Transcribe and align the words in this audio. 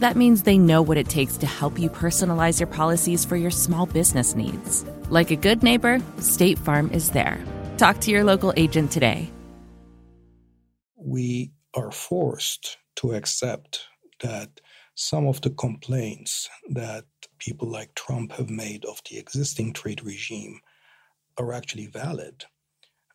That 0.00 0.16
means 0.16 0.44
they 0.44 0.56
know 0.56 0.80
what 0.80 0.96
it 0.96 1.10
takes 1.10 1.36
to 1.36 1.46
help 1.46 1.78
you 1.78 1.90
personalize 1.90 2.58
your 2.58 2.66
policies 2.66 3.26
for 3.26 3.36
your 3.36 3.50
small 3.50 3.84
business 3.84 4.34
needs. 4.34 4.82
Like 5.10 5.30
a 5.30 5.36
good 5.36 5.62
neighbor, 5.62 6.00
State 6.20 6.58
Farm 6.58 6.90
is 6.90 7.10
there. 7.10 7.38
Talk 7.76 8.00
to 8.00 8.10
your 8.10 8.24
local 8.24 8.54
agent 8.56 8.90
today. 8.90 9.30
We 10.96 11.52
are 11.74 11.92
forced 11.92 12.78
to 12.96 13.12
accept 13.12 13.88
that 14.20 14.62
some 14.94 15.26
of 15.26 15.42
the 15.42 15.50
complaints 15.50 16.48
that 16.70 17.04
people 17.38 17.68
like 17.68 17.94
Trump 17.94 18.32
have 18.32 18.48
made 18.48 18.86
of 18.86 19.02
the 19.10 19.18
existing 19.18 19.74
trade 19.74 20.02
regime 20.02 20.60
are 21.36 21.52
actually 21.52 21.88
valid. 21.88 22.44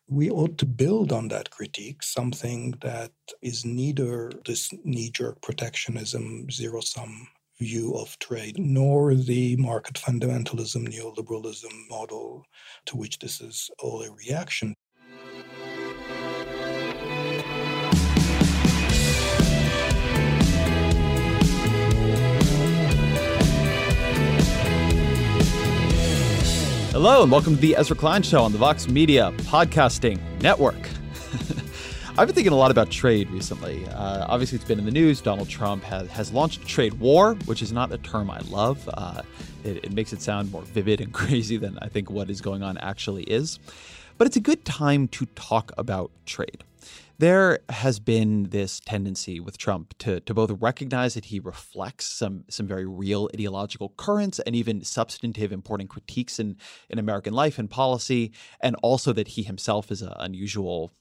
We 0.08 0.30
ought 0.30 0.56
to 0.58 0.66
build 0.66 1.10
on 1.10 1.28
that 1.28 1.50
critique, 1.50 2.02
something 2.02 2.74
that 2.80 3.10
is 3.42 3.64
neither 3.64 4.30
this 4.44 4.72
knee 4.84 5.10
jerk 5.10 5.40
protectionism, 5.42 6.48
zero 6.50 6.80
sum 6.80 7.26
view 7.58 7.94
of 7.94 8.16
trade, 8.20 8.56
nor 8.58 9.14
the 9.16 9.56
market 9.56 9.94
fundamentalism, 9.94 10.88
neoliberalism 10.88 11.88
model 11.88 12.44
to 12.84 12.96
which 12.96 13.18
this 13.18 13.40
is 13.40 13.68
all 13.80 14.02
a 14.02 14.12
reaction. 14.12 14.76
Hello, 26.98 27.22
and 27.22 27.30
welcome 27.30 27.56
to 27.56 27.60
the 27.60 27.76
Ezra 27.76 27.94
Klein 27.94 28.22
Show 28.22 28.42
on 28.42 28.52
the 28.52 28.58
Vox 28.58 28.88
Media 28.88 29.30
Podcasting 29.40 30.18
Network. 30.40 30.76
I've 32.16 32.26
been 32.26 32.34
thinking 32.34 32.54
a 32.54 32.56
lot 32.56 32.70
about 32.70 32.88
trade 32.88 33.28
recently. 33.28 33.86
Uh, 33.88 34.24
obviously, 34.30 34.56
it's 34.56 34.64
been 34.64 34.78
in 34.78 34.86
the 34.86 34.90
news. 34.90 35.20
Donald 35.20 35.46
Trump 35.46 35.82
has, 35.82 36.08
has 36.08 36.32
launched 36.32 36.62
a 36.62 36.64
trade 36.64 36.94
war, 36.94 37.34
which 37.44 37.60
is 37.60 37.70
not 37.70 37.92
a 37.92 37.98
term 37.98 38.30
I 38.30 38.38
love. 38.48 38.88
Uh, 38.90 39.20
it, 39.62 39.84
it 39.84 39.92
makes 39.92 40.14
it 40.14 40.22
sound 40.22 40.50
more 40.50 40.62
vivid 40.62 41.02
and 41.02 41.12
crazy 41.12 41.58
than 41.58 41.78
I 41.82 41.88
think 41.88 42.10
what 42.10 42.30
is 42.30 42.40
going 42.40 42.62
on 42.62 42.78
actually 42.78 43.24
is. 43.24 43.58
But 44.16 44.26
it's 44.26 44.36
a 44.36 44.40
good 44.40 44.64
time 44.64 45.08
to 45.08 45.26
talk 45.26 45.72
about 45.76 46.10
trade. 46.24 46.64
There 47.18 47.60
has 47.70 47.98
been 47.98 48.44
this 48.50 48.78
tendency 48.80 49.40
with 49.40 49.56
Trump 49.56 49.96
to, 49.98 50.20
to 50.20 50.34
both 50.34 50.50
recognize 50.60 51.14
that 51.14 51.26
he 51.26 51.40
reflects 51.40 52.04
some 52.04 52.44
some 52.50 52.66
very 52.66 52.86
real 52.86 53.30
ideological 53.32 53.94
currents 53.96 54.38
and 54.40 54.54
even 54.54 54.84
substantive 54.84 55.50
important 55.50 55.88
critiques 55.88 56.38
in, 56.38 56.56
in 56.90 56.98
American 56.98 57.32
life 57.32 57.58
and 57.58 57.70
policy, 57.70 58.32
and 58.60 58.76
also 58.82 59.12
that 59.14 59.28
he 59.28 59.42
himself 59.42 59.90
is 59.90 60.02
an 60.02 60.12
unusual 60.18 60.92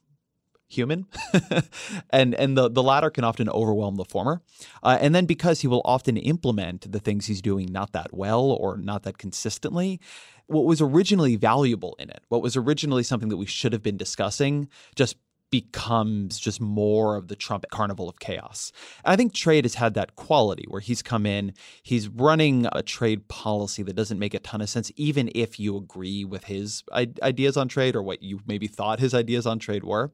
human. 0.68 1.08
And 2.12 2.34
and 2.36 2.58
the 2.58 2.70
the 2.70 2.84
latter 2.84 3.10
can 3.10 3.24
often 3.24 3.50
overwhelm 3.50 3.96
the 3.96 4.06
former 4.06 4.42
uh, 4.84 4.98
and 5.02 5.14
then 5.14 5.26
because 5.26 5.62
he 5.62 5.68
will 5.68 5.82
often 5.84 6.18
implement 6.18 6.92
the 6.92 7.00
things 7.00 7.26
he's 7.26 7.42
doing 7.42 7.72
not 7.72 7.92
that 7.92 8.14
well 8.14 8.52
or 8.52 8.78
not 8.78 9.04
that 9.04 9.18
consistently 9.18 10.00
what 10.48 10.66
was 10.66 10.82
originally 10.82 11.36
valuable 11.36 11.96
in 12.00 12.10
it 12.10 12.24
what 12.30 12.42
was 12.42 12.56
originally 12.56 13.04
something 13.04 13.30
that 13.30 13.38
we 13.38 13.46
should 13.46 13.74
have 13.74 13.84
been 13.84 13.98
discussing 13.98 14.70
just 14.96 15.18
becomes 15.62 16.38
just 16.38 16.60
more 16.60 17.16
of 17.16 17.30
the 17.30 17.36
Trump 17.36 17.64
carnival 17.72 18.10
of 18.10 18.20
chaos. 18.20 18.74
I 19.06 19.16
think 19.16 19.34
trade 19.34 19.64
has 19.64 19.76
had 19.76 19.94
that 19.94 20.18
quality 20.18 20.66
where 20.68 20.82
he's 20.82 21.02
come 21.02 21.26
in, 21.26 21.54
he's 21.82 22.10
running 22.10 22.68
a 22.74 22.84
trade 22.84 23.30
policy 23.30 23.82
that 23.84 23.96
doesn't 23.96 24.20
make 24.20 24.34
a 24.34 24.40
ton 24.40 24.60
of 24.60 24.68
sense, 24.68 24.92
even 24.98 25.30
if 25.34 25.58
you 25.58 25.78
agree 25.78 26.26
with 26.26 26.44
his 26.44 26.84
ideas 27.24 27.56
on 27.56 27.70
trade 27.70 27.96
or 27.96 28.04
what 28.04 28.22
you 28.22 28.42
maybe 28.46 28.68
thought 28.68 29.00
his 29.00 29.14
ideas 29.14 29.46
on 29.48 29.58
trade 29.58 29.86
were. 29.86 30.12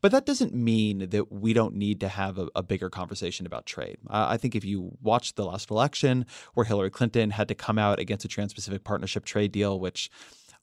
But 0.00 0.12
that 0.12 0.26
doesn't 0.26 0.54
mean 0.54 1.08
that 1.10 1.32
we 1.32 1.52
don't 1.52 1.74
need 1.74 1.98
to 1.98 2.08
have 2.08 2.38
a, 2.38 2.46
a 2.54 2.62
bigger 2.62 2.88
conversation 2.88 3.46
about 3.46 3.66
trade. 3.66 3.96
Uh, 4.08 4.26
I 4.28 4.36
think 4.36 4.54
if 4.54 4.64
you 4.64 4.96
watched 5.02 5.34
the 5.34 5.44
last 5.44 5.72
election 5.72 6.24
where 6.54 6.66
Hillary 6.66 6.90
Clinton 6.90 7.30
had 7.30 7.48
to 7.48 7.56
come 7.56 7.80
out 7.80 7.98
against 7.98 8.24
a 8.24 8.28
Trans 8.28 8.54
Pacific 8.54 8.84
Partnership 8.84 9.24
trade 9.24 9.50
deal, 9.50 9.80
which 9.80 10.08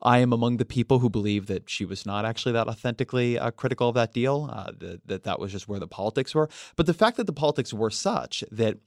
I 0.02 0.20
am 0.20 0.34
among 0.34 0.58
the 0.58 0.66
people 0.66 1.00
who 1.00 1.10
believe 1.10 1.48
that 1.48 1.70
she 1.70 1.86
was 1.86 2.06
not 2.06 2.26
actually 2.26 2.54
that 2.54 2.68
authentically 2.68 3.38
uh, 3.38 3.52
critical 3.52 3.90
of 3.90 3.96
that 3.96 4.14
deal, 4.14 4.50
uh, 4.52 4.72
that, 4.80 5.08
that 5.08 5.24
that 5.24 5.40
was 5.40 5.52
just 5.52 5.68
where 5.68 5.80
the 5.80 5.88
politics 5.88 6.34
were. 6.34 6.50
But 6.76 6.86
the 6.86 6.94
fact 6.94 7.18
that 7.18 7.26
the 7.28 7.34
politics 7.34 7.74
were 7.74 7.90
such 7.90 8.44
that 8.52 8.78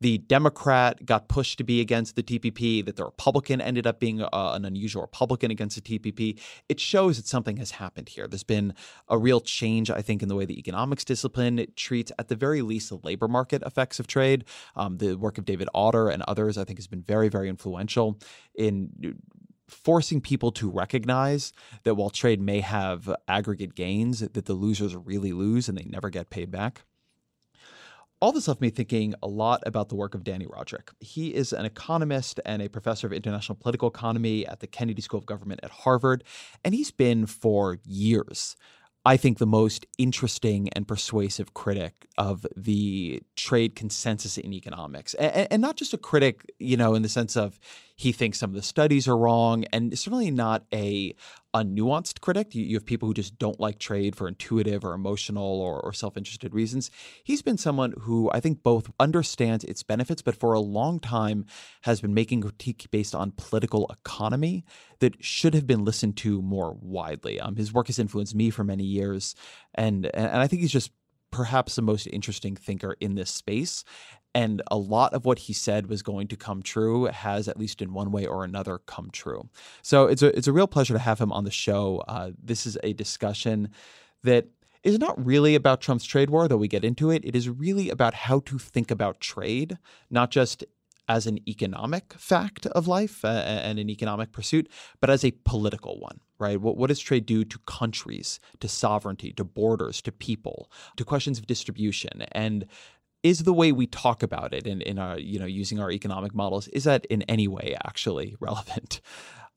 the 0.00 0.18
Democrat 0.18 1.06
got 1.06 1.28
pushed 1.28 1.58
to 1.58 1.64
be 1.64 1.80
against 1.80 2.16
the 2.16 2.22
TPP, 2.22 2.84
that 2.84 2.96
the 2.96 3.04
Republican 3.04 3.60
ended 3.60 3.86
up 3.86 4.00
being 4.00 4.20
uh, 4.22 4.28
an 4.32 4.64
unusual 4.64 5.02
Republican 5.02 5.50
against 5.50 5.82
the 5.82 5.98
TPP, 5.98 6.40
it 6.68 6.80
shows 6.80 7.16
that 7.18 7.26
something 7.26 7.58
has 7.58 7.72
happened 7.72 8.08
here. 8.08 8.26
There's 8.26 8.42
been 8.42 8.74
a 9.08 9.16
real 9.18 9.40
change, 9.40 9.90
I 9.90 10.02
think, 10.02 10.22
in 10.22 10.28
the 10.28 10.34
way 10.34 10.44
the 10.44 10.58
economics 10.58 11.04
discipline 11.04 11.64
treats, 11.76 12.10
at 12.18 12.28
the 12.28 12.36
very 12.36 12.62
least, 12.62 12.88
the 12.88 12.98
labor 13.02 13.28
market 13.28 13.62
effects 13.64 14.00
of 14.00 14.06
trade. 14.06 14.44
Um, 14.74 14.98
the 14.98 15.14
work 15.14 15.38
of 15.38 15.44
David 15.44 15.68
Autor 15.72 16.08
and 16.08 16.22
others, 16.22 16.58
I 16.58 16.64
think, 16.64 16.78
has 16.78 16.88
been 16.88 17.02
very, 17.02 17.28
very 17.28 17.48
influential 17.48 18.18
in 18.54 19.18
forcing 19.72 20.20
people 20.20 20.52
to 20.52 20.70
recognize 20.70 21.52
that 21.84 21.94
while 21.94 22.10
trade 22.10 22.40
may 22.40 22.60
have 22.60 23.14
aggregate 23.26 23.74
gains, 23.74 24.20
that 24.20 24.44
the 24.44 24.54
losers 24.54 24.94
really 24.94 25.32
lose 25.32 25.68
and 25.68 25.76
they 25.76 25.84
never 25.84 26.10
get 26.10 26.30
paid 26.30 26.50
back. 26.50 26.82
All 28.20 28.30
this 28.30 28.46
left 28.46 28.60
me 28.60 28.70
thinking 28.70 29.14
a 29.20 29.26
lot 29.26 29.64
about 29.66 29.88
the 29.88 29.96
work 29.96 30.14
of 30.14 30.22
Dani 30.22 30.46
Rodrik. 30.46 30.90
He 31.00 31.34
is 31.34 31.52
an 31.52 31.64
economist 31.64 32.38
and 32.46 32.62
a 32.62 32.68
professor 32.68 33.04
of 33.08 33.12
international 33.12 33.56
political 33.56 33.88
economy 33.88 34.46
at 34.46 34.60
the 34.60 34.68
Kennedy 34.68 35.02
School 35.02 35.18
of 35.18 35.26
Government 35.26 35.58
at 35.64 35.70
Harvard, 35.70 36.22
and 36.64 36.72
he's 36.72 36.92
been 36.92 37.26
for 37.26 37.78
years 37.84 38.54
I 39.04 39.16
think, 39.16 39.38
the 39.38 39.46
most 39.46 39.84
interesting 39.98 40.68
and 40.70 40.86
persuasive 40.86 41.54
critic 41.54 42.06
of 42.16 42.46
the 42.56 43.22
trade 43.34 43.74
consensus 43.74 44.38
in 44.38 44.52
economics. 44.52 45.14
And, 45.14 45.48
and, 45.50 45.62
not 45.62 45.76
just 45.76 45.92
a 45.92 45.98
critic, 45.98 46.52
you 46.60 46.76
know, 46.76 46.94
in 46.94 47.02
the 47.02 47.08
sense 47.08 47.36
of 47.36 47.58
he 47.96 48.12
thinks 48.12 48.38
some 48.38 48.50
of 48.50 48.56
the 48.56 48.62
studies 48.62 49.08
are 49.08 49.16
wrong, 49.16 49.64
and 49.72 49.98
certainly 49.98 50.30
not 50.30 50.64
a, 50.72 51.16
a 51.54 51.62
nuanced 51.62 52.20
critic. 52.20 52.54
You, 52.54 52.64
you 52.64 52.76
have 52.76 52.86
people 52.86 53.08
who 53.08 53.14
just 53.14 53.38
don't 53.38 53.60
like 53.60 53.78
trade 53.78 54.16
for 54.16 54.26
intuitive 54.26 54.84
or 54.84 54.94
emotional 54.94 55.60
or, 55.60 55.80
or 55.80 55.92
self 55.92 56.16
interested 56.16 56.54
reasons. 56.54 56.90
He's 57.22 57.42
been 57.42 57.58
someone 57.58 57.94
who 58.00 58.30
I 58.32 58.40
think 58.40 58.62
both 58.62 58.90
understands 58.98 59.64
its 59.64 59.82
benefits, 59.82 60.22
but 60.22 60.36
for 60.36 60.52
a 60.54 60.60
long 60.60 60.98
time 60.98 61.46
has 61.82 62.00
been 62.00 62.14
making 62.14 62.42
critique 62.42 62.86
based 62.90 63.14
on 63.14 63.32
political 63.32 63.86
economy 63.90 64.64
that 65.00 65.22
should 65.22 65.54
have 65.54 65.66
been 65.66 65.84
listened 65.84 66.16
to 66.18 66.40
more 66.40 66.76
widely. 66.80 67.40
Um, 67.40 67.56
his 67.56 67.72
work 67.72 67.88
has 67.88 67.98
influenced 67.98 68.34
me 68.34 68.50
for 68.50 68.64
many 68.64 68.84
years, 68.84 69.34
and 69.74 70.06
and 70.14 70.28
I 70.28 70.46
think 70.46 70.62
he's 70.62 70.72
just 70.72 70.90
perhaps 71.32 71.74
the 71.74 71.82
most 71.82 72.06
interesting 72.06 72.54
thinker 72.54 72.96
in 73.00 73.16
this 73.16 73.30
space. 73.30 73.84
And 74.34 74.62
a 74.70 74.78
lot 74.78 75.12
of 75.12 75.24
what 75.24 75.40
he 75.40 75.52
said 75.52 75.88
was 75.88 76.02
going 76.02 76.28
to 76.28 76.36
come 76.36 76.62
true 76.62 77.04
has, 77.04 77.48
at 77.48 77.58
least 77.58 77.82
in 77.82 77.92
one 77.92 78.10
way 78.12 78.26
or 78.26 78.44
another, 78.44 78.78
come 78.78 79.10
true. 79.10 79.48
So 79.82 80.06
it's 80.06 80.22
a 80.22 80.36
it's 80.36 80.48
a 80.48 80.52
real 80.52 80.66
pleasure 80.66 80.94
to 80.94 81.00
have 81.00 81.18
him 81.18 81.32
on 81.32 81.44
the 81.44 81.50
show. 81.50 82.02
Uh, 82.08 82.30
this 82.42 82.66
is 82.66 82.78
a 82.82 82.94
discussion 82.94 83.68
that 84.22 84.46
is 84.82 84.98
not 84.98 85.24
really 85.24 85.54
about 85.54 85.80
Trump's 85.80 86.04
trade 86.04 86.30
war, 86.30 86.48
though 86.48 86.56
we 86.56 86.68
get 86.68 86.84
into 86.84 87.10
it. 87.10 87.24
It 87.24 87.36
is 87.36 87.48
really 87.48 87.90
about 87.90 88.14
how 88.14 88.40
to 88.40 88.58
think 88.58 88.90
about 88.90 89.20
trade, 89.20 89.78
not 90.10 90.30
just 90.30 90.64
as 91.08 91.26
an 91.26 91.38
economic 91.48 92.14
fact 92.14 92.66
of 92.66 92.86
life 92.86 93.24
uh, 93.24 93.28
and 93.28 93.78
an 93.78 93.90
economic 93.90 94.32
pursuit, 94.32 94.68
but 95.00 95.10
as 95.10 95.24
a 95.24 95.32
political 95.44 95.98
one, 96.00 96.20
right? 96.38 96.60
What, 96.60 96.76
what 96.76 96.88
does 96.88 97.00
trade 97.00 97.26
do 97.26 97.44
to 97.44 97.58
countries, 97.66 98.40
to 98.60 98.68
sovereignty, 98.68 99.32
to 99.32 99.44
borders, 99.44 100.00
to 100.02 100.12
people, 100.12 100.70
to 100.96 101.04
questions 101.04 101.38
of 101.38 101.46
distribution? 101.46 102.22
And 102.32 102.66
is 103.22 103.44
the 103.44 103.52
way 103.52 103.72
we 103.72 103.86
talk 103.86 104.22
about 104.22 104.52
it 104.52 104.66
in, 104.66 104.80
in 104.82 104.98
our, 104.98 105.18
you 105.18 105.38
know, 105.38 105.46
using 105.46 105.78
our 105.80 105.90
economic 105.90 106.34
models, 106.34 106.68
is 106.68 106.84
that 106.84 107.04
in 107.06 107.22
any 107.22 107.48
way 107.48 107.76
actually 107.84 108.36
relevant? 108.40 109.00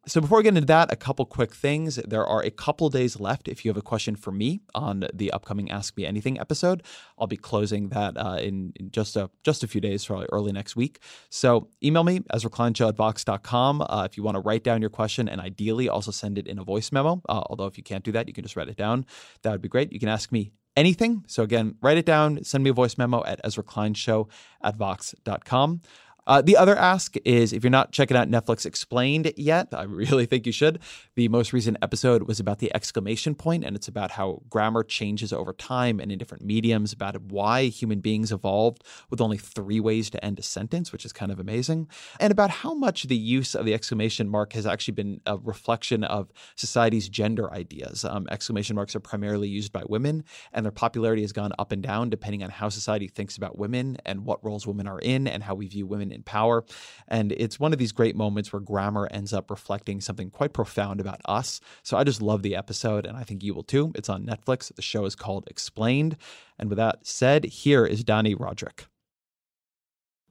So 0.08 0.22
before 0.22 0.38
we 0.38 0.44
get 0.44 0.56
into 0.56 0.68
that, 0.68 0.94
a 0.94 0.96
couple 0.96 1.26
quick 1.26 1.52
things. 1.52 1.96
There 1.96 2.24
are 2.24 2.44
a 2.44 2.52
couple 2.52 2.90
days 2.90 3.20
left. 3.20 3.48
If 3.48 3.66
you 3.66 3.70
have 3.70 3.78
a 3.78 3.82
question 3.82 4.16
for 4.16 4.32
me 4.32 4.62
on 4.76 5.08
the 5.12 5.32
upcoming 5.32 5.72
Ask 5.72 5.98
Me 5.98 6.06
Anything 6.06 6.40
episode, 6.40 6.84
I'll 7.18 7.26
be 7.26 7.38
closing 7.38 7.90
that 7.90 8.16
uh, 8.16 8.38
in, 8.40 8.72
in, 8.76 8.92
just 8.92 9.16
a 9.16 9.32
just 9.44 9.64
a 9.64 9.68
few 9.68 9.82
days, 9.82 10.06
probably 10.06 10.28
early 10.32 10.52
next 10.52 10.76
week. 10.76 11.00
So 11.32 11.70
email 11.84 12.04
me 12.04 12.20
ezrakleinshow 12.20 12.90
at 12.90 12.96
vox.com 12.96 13.82
uh, 13.82 14.08
if 14.08 14.16
you 14.16 14.22
want 14.22 14.36
to 14.36 14.42
write 14.42 14.64
down 14.64 14.80
your 14.80 14.92
question 14.92 15.28
and 15.28 15.42
ideally 15.42 15.90
also 15.90 16.12
send 16.12 16.38
it 16.38 16.46
in 16.46 16.60
a 16.60 16.64
voice 16.64 16.92
memo. 16.92 17.24
Uh, 17.28 17.42
although 17.48 17.66
if 17.66 17.76
you 17.76 17.84
can't 17.84 18.04
do 18.04 18.12
that, 18.12 18.28
you 18.28 18.34
can 18.34 18.44
just 18.44 18.56
write 18.56 18.70
it 18.70 18.78
down. 18.78 19.08
That 19.42 19.54
would 19.54 19.62
be 19.64 19.70
great. 19.70 19.92
You 19.92 20.00
can 20.00 20.10
ask 20.10 20.32
me 20.32 20.52
anything. 20.76 21.24
So 21.28 21.44
again, 21.44 21.76
write 21.82 21.98
it 21.98 22.06
down, 22.06 22.44
send 22.44 22.64
me 22.64 22.70
a 22.70 22.74
voice 22.74 22.98
memo 22.98 23.24
at 23.26 23.40
ezra 23.44 23.64
ezrakleinshow 23.64 24.30
at 24.62 24.76
vox.com. 24.76 25.82
Uh, 26.28 26.42
the 26.42 26.58
other 26.58 26.76
ask 26.76 27.16
is 27.24 27.54
if 27.54 27.64
you're 27.64 27.70
not 27.70 27.92
checking 27.92 28.18
out 28.18 28.30
Netflix 28.30 28.66
Explained 28.66 29.32
yet, 29.38 29.68
I 29.74 29.84
really 29.84 30.26
think 30.26 30.46
you 30.46 30.52
should. 30.52 30.80
The 31.16 31.28
most 31.28 31.54
recent 31.54 31.78
episode 31.82 32.24
was 32.24 32.40
about 32.40 32.60
the 32.60 32.74
exclamation 32.74 33.36
point, 33.36 33.64
and 33.64 33.76
it's 33.76 33.88
about 33.88 34.12
how 34.12 34.42
grammar 34.50 34.84
changes 34.84 35.32
over 35.32 35.54
time 35.54 36.00
and 36.00 36.12
in 36.12 36.18
different 36.18 36.44
mediums, 36.44 36.94
about 36.94 37.22
why 37.22 37.66
human 37.66 38.00
beings 38.00 38.32
evolved 38.32 38.84
with 39.10 39.22
only 39.22 39.38
three 39.38 39.80
ways 39.80 40.10
to 40.10 40.26
end 40.26 40.40
a 40.40 40.42
sentence, 40.42 40.92
which 40.92 41.06
is 41.06 41.14
kind 41.14 41.32
of 41.32 41.40
amazing, 41.40 41.88
and 42.20 42.32
about 42.32 42.50
how 42.50 42.74
much 42.74 43.04
the 43.04 43.16
use 43.16 43.54
of 43.54 43.66
the 43.66 43.74
exclamation 43.74 44.28
mark 44.28 44.54
has 44.54 44.66
actually 44.66 44.94
been 44.94 45.22
a 45.26 45.38
reflection 45.38 46.04
of 46.04 46.32
society's 46.56 47.08
gender 47.08 47.52
ideas. 47.54 48.04
Um, 48.04 48.28
exclamation 48.32 48.76
marks 48.76 48.96
are 48.96 49.00
primarily 49.00 49.48
used 49.48 49.72
by 49.72 49.84
women, 49.88 50.24
and 50.54 50.66
their 50.66 50.72
popularity 50.72 51.22
has 51.22 51.32
gone 51.32 51.52
up 51.60 51.72
and 51.72 51.84
down 51.84 52.10
depending 52.10 52.44
on 52.44 52.50
how 52.50 52.70
society 52.70 53.08
thinks 53.08 53.38
about 53.38 53.58
women 53.58 53.98
and 54.06 54.26
what 54.26 54.44
roles 54.44 54.66
women 54.66 54.88
are 54.88 55.00
in 55.00 55.28
and 55.28 55.44
how 55.44 55.54
we 55.54 55.68
view 55.68 55.86
women 55.86 56.15
in 56.16 56.24
power. 56.24 56.64
And 57.08 57.32
it's 57.34 57.60
one 57.60 57.74
of 57.74 57.80
these 57.80 57.92
great 57.92 58.16
moments 58.16 58.52
where 58.52 58.60
grammar 58.60 59.08
ends 59.12 59.34
up 59.34 59.52
reflecting 59.52 60.02
something 60.02 60.30
quite 60.30 60.54
profound 60.54 61.00
about 61.00 61.22
us. 61.26 61.60
So 61.84 61.98
I 61.98 62.04
just 62.04 62.22
love 62.22 62.42
the 62.42 62.56
episode, 62.56 63.06
and 63.06 63.18
I 63.18 63.24
think 63.24 63.44
you 63.44 63.54
will 63.54 63.64
too. 63.64 63.92
It's 63.96 64.10
on 64.10 64.26
Netflix. 64.26 64.74
The 64.74 64.82
show 64.82 65.06
is 65.06 65.16
called 65.16 65.48
Explained. 65.48 66.18
And 66.58 66.70
with 66.70 66.78
that 66.78 67.06
said, 67.06 67.46
here 67.46 67.86
is 67.86 68.04
Dani 68.04 68.36
Rodrik. 68.36 68.86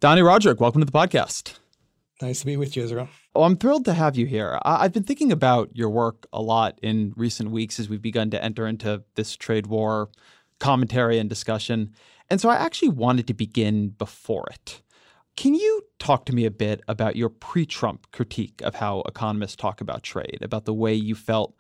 Dani 0.01 0.23
Rodrik, 0.23 0.59
welcome 0.59 0.81
to 0.81 0.87
the 0.87 0.93
podcast. 0.93 1.55
Nice 2.23 2.41
to 2.41 2.47
be 2.47 2.57
with 2.57 2.77
you, 2.77 2.85
Ezra. 2.85 3.09
Oh, 3.35 3.43
I'm 3.43 3.57
thrilled 3.57 3.85
to 3.87 3.93
have 3.93 4.17
you 4.17 4.27
here. 4.27 4.59
I've 4.63 4.93
been 4.93 5.03
thinking 5.03 5.33
about 5.33 5.71
your 5.75 5.91
work 5.91 6.27
a 6.33 6.41
lot 6.41 6.79
in 6.81 7.13
recent 7.17 7.51
weeks 7.51 7.81
as 7.81 7.89
we've 7.89 8.01
begun 8.01 8.31
to 8.31 8.43
enter 8.43 8.67
into 8.67 9.03
this 9.17 9.37
trade 9.37 9.67
war 9.67 10.11
commentary 10.61 11.19
and 11.19 11.29
discussion. 11.29 11.93
And 12.31 12.41
so 12.41 12.49
I 12.49 12.55
actually 12.55 12.91
wanted 12.91 13.27
to 13.27 13.35
begin 13.35 13.89
before 13.89 14.47
it. 14.51 14.81
Can 15.37 15.55
you 15.55 15.83
talk 15.99 16.27
to 16.27 16.35
me 16.35 16.45
a 16.45 16.51
bit 16.51 16.83
about 16.87 17.17
your 17.17 17.29
pre 17.29 17.67
Trump 17.67 18.11
critique 18.13 18.61
of 18.63 18.77
how 18.77 19.03
economists 19.07 19.57
talk 19.57 19.81
about 19.81 20.03
trade, 20.03 20.39
about 20.43 20.65
the 20.65 20.75
way 20.75 20.95
you 20.95 21.15
felt 21.15 21.57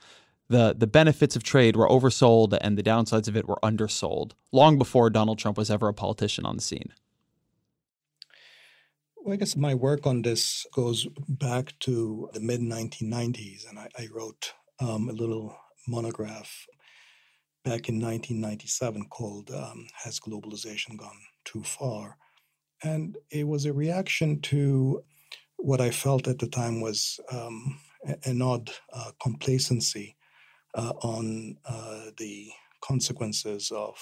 the, 0.48 0.74
the 0.76 0.86
benefits 0.86 1.36
of 1.36 1.42
trade 1.42 1.74
were 1.74 1.88
oversold 1.88 2.56
and 2.60 2.76
the 2.76 2.82
downsides 2.82 3.28
of 3.28 3.36
it 3.36 3.48
were 3.48 3.58
undersold 3.64 4.34
long 4.52 4.78
before 4.78 5.10
Donald 5.10 5.38
Trump 5.38 5.56
was 5.56 5.70
ever 5.70 5.88
a 5.88 5.94
politician 5.94 6.44
on 6.44 6.56
the 6.56 6.62
scene? 6.62 6.92
Well, 9.16 9.32
I 9.32 9.36
guess 9.36 9.56
my 9.56 9.74
work 9.74 10.06
on 10.06 10.22
this 10.22 10.66
goes 10.72 11.08
back 11.28 11.78
to 11.80 12.28
the 12.34 12.40
mid 12.40 12.60
1990s, 12.60 13.68
and 13.68 13.78
I, 13.78 13.88
I 13.98 14.08
wrote 14.12 14.52
um, 14.80 15.08
a 15.08 15.12
little 15.12 15.56
monograph 15.88 16.66
back 17.64 17.88
in 17.88 18.00
1997 18.00 19.06
called 19.08 19.50
um, 19.50 19.86
Has 20.04 20.20
Globalization 20.20 20.98
Gone 20.98 21.22
Too 21.44 21.62
Far? 21.62 22.18
And 22.82 23.16
it 23.30 23.46
was 23.46 23.64
a 23.64 23.72
reaction 23.72 24.40
to 24.42 25.02
what 25.56 25.80
I 25.80 25.90
felt 25.90 26.28
at 26.28 26.38
the 26.38 26.48
time 26.48 26.80
was 26.80 27.20
um, 27.30 27.80
an 28.24 28.42
odd 28.42 28.70
uh, 28.92 29.12
complacency 29.22 30.16
uh, 30.74 30.92
on 31.02 31.56
uh, 31.64 32.10
the 32.18 32.50
consequences 32.80 33.70
of 33.70 33.96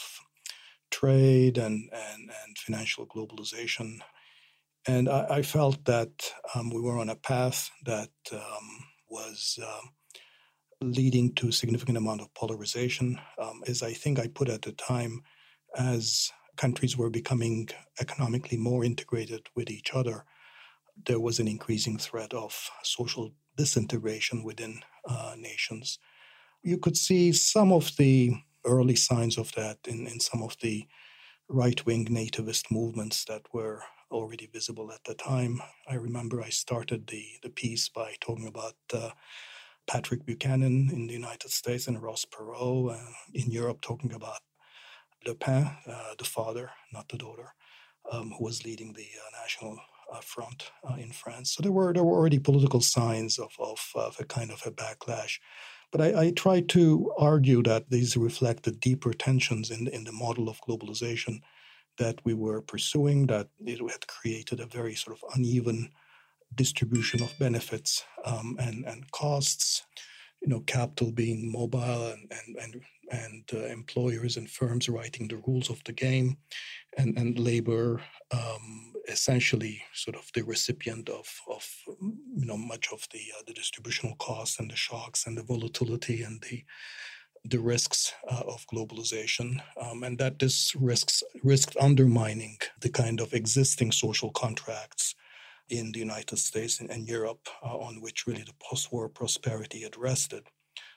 trade 0.91 1.59
and, 1.59 1.89
and, 1.93 2.31
and 2.45 2.59
financial 2.59 3.07
globalization. 3.07 3.99
And 4.87 5.09
I, 5.09 5.27
I 5.31 5.43
felt 5.43 5.85
that 5.85 6.11
um, 6.55 6.71
we 6.71 6.81
were 6.81 6.99
on 6.99 7.11
a 7.11 7.17
path 7.17 7.71
that 7.85 8.11
um, 8.33 8.85
was 9.09 9.59
um, 9.63 9.91
leading 10.93 11.33
to 11.35 11.49
a 11.49 11.53
significant 11.53 11.97
amount 11.97 12.21
of 12.21 12.35
polarization. 12.35 13.19
Um, 13.39 13.63
as 13.67 13.83
I 13.83 13.93
think 13.93 14.19
I 14.19 14.27
put 14.27 14.49
at 14.49 14.63
the 14.63 14.73
time, 14.73 15.23
as 15.77 16.31
countries 16.63 16.97
were 16.97 17.11
becoming 17.11 17.69
economically 18.01 18.57
more 18.57 18.85
integrated 18.85 19.43
with 19.57 19.69
each 19.69 19.91
other, 19.93 20.25
there 21.09 21.19
was 21.27 21.41
an 21.41 21.49
increasing 21.49 21.99
threat 21.99 22.33
of 22.33 22.53
social 22.85 23.33
disintegration 23.57 24.45
within 24.45 24.75
uh, 25.09 25.35
nations. 25.37 25.99
You 26.63 26.79
could 26.79 26.97
see 26.97 27.33
some 27.33 27.73
of 27.73 27.91
the 27.97 28.35
early 28.65 28.95
signs 28.95 29.37
of 29.39 29.51
that 29.59 29.79
in, 29.89 30.07
in 30.07 30.21
some 30.21 30.43
of 30.43 30.57
the 30.63 30.87
right 31.49 31.85
wing 31.85 32.05
nativist 32.07 32.71
movements 32.71 33.25
that 33.25 33.43
were 33.53 33.83
already 34.13 34.47
visible 34.47 34.93
at 34.93 35.03
the 35.05 35.15
time. 35.15 35.61
I 35.89 35.95
remember 35.95 36.41
I 36.41 36.51
started 36.51 37.09
the, 37.09 37.25
the 37.43 37.51
piece 37.51 37.89
by 37.89 38.15
talking 38.21 38.47
about 38.47 38.77
uh, 38.95 39.11
Patrick 39.89 40.25
Buchanan 40.25 40.91
in 40.93 41.09
the 41.09 41.19
United 41.23 41.51
States 41.51 41.89
and 41.89 42.01
Ross 42.01 42.25
Perot 42.25 42.93
uh, 42.95 43.13
in 43.35 43.51
Europe, 43.51 43.81
talking 43.81 44.13
about 44.13 44.43
Le 45.27 45.35
Pen, 45.35 45.71
uh, 45.87 46.15
the 46.19 46.25
father, 46.25 46.71
not 46.93 47.09
the 47.09 47.19
daughter, 47.19 47.55
um, 48.11 48.33
who 48.33 48.45
was 48.45 48.65
leading 48.65 48.93
the 48.93 49.03
uh, 49.03 49.41
National 49.43 49.79
uh, 50.13 50.21
Front 50.21 50.71
in 50.99 51.13
France. 51.13 51.55
So 51.55 51.63
there 51.63 51.73
were 51.73 51.93
there 51.93 52.05
were 52.05 52.17
already 52.17 52.39
political 52.39 52.81
signs 52.81 53.39
of 53.39 53.53
of, 53.59 53.81
of 53.95 54.19
a 54.21 54.25
kind 54.25 54.51
of 54.51 54.63
a 54.67 54.71
backlash. 54.71 55.39
But 55.91 56.01
I, 56.01 56.21
I 56.23 56.31
try 56.31 56.61
to 56.61 57.13
argue 57.19 57.63
that 57.65 57.91
these 57.91 58.17
reflect 58.17 58.65
the 58.65 58.73
deeper 58.73 59.13
tensions 59.13 59.71
in 59.71 59.87
in 59.89 60.05
the 60.05 60.13
model 60.13 60.49
of 60.49 60.61
globalization 60.69 61.41
that 61.99 62.21
we 62.25 62.35
were 62.35 62.61
pursuing. 62.63 63.27
That 63.27 63.49
it 63.65 63.79
had 63.79 64.07
created 64.07 64.61
a 64.61 64.67
very 64.67 64.95
sort 64.95 65.17
of 65.17 65.25
uneven 65.35 65.91
distribution 66.55 67.23
of 67.23 67.39
benefits 67.39 68.05
um, 68.25 68.57
and 68.59 68.85
and 68.85 69.11
costs 69.13 69.85
you 70.43 70.49
know, 70.49 70.61
capital 70.61 71.13
being 71.13 71.51
mobile 71.51 72.13
and 72.13 72.31
and 72.31 72.57
and, 72.57 72.83
and 73.13 73.45
uh, 73.53 73.67
employers 73.67 74.37
and 74.37 74.51
firms 74.51 74.89
writing 74.89 75.29
the 75.29 75.43
rules 75.47 75.71
of 75.71 75.83
the 75.85 75.93
game, 75.93 76.37
and 76.99 77.17
and 77.19 77.39
labor 77.39 78.01
um, 78.33 78.93
essentially 79.09 79.83
sort 79.93 80.17
of 80.17 80.31
the 80.35 80.43
recipient 80.43 81.09
of 81.09 81.29
of 81.49 81.65
you 82.37 82.47
know 82.47 82.57
much 82.57 82.89
of 82.93 83.07
the 83.13 83.23
uh, 83.37 83.43
the 83.47 83.53
distributional 83.53 84.17
costs 84.17 84.59
and 84.59 84.71
the 84.71 84.77
shocks 84.77 85.27
and 85.27 85.37
the 85.37 85.43
volatility 85.43 86.23
and 86.23 86.43
the 86.43 86.65
the 87.45 87.59
risks 87.61 88.15
uh, 88.31 88.43
of 88.47 88.65
globalization, 88.73 89.61
um, 89.81 90.05
and 90.05 90.19
that 90.19 90.39
this 90.39 90.75
risks 90.77 91.23
risked 91.43 91.77
undermining 91.81 92.57
the 92.81 92.89
kind 92.89 93.21
of 93.21 93.35
existing 93.35 93.93
social 93.93 94.31
contracts 94.31 95.15
in 95.69 95.91
the 95.93 95.99
United 95.99 96.39
States 96.39 96.81
and, 96.81 96.91
and 96.91 97.09
Europe, 97.09 97.49
uh, 97.65 97.77
on 97.77 98.01
which 98.01 98.27
really 98.27 98.43
the 98.43 98.55
post 98.61 98.93
war 98.93 99.09
prosperity 99.09 99.83
had 99.83 99.97
rested. 99.97 100.45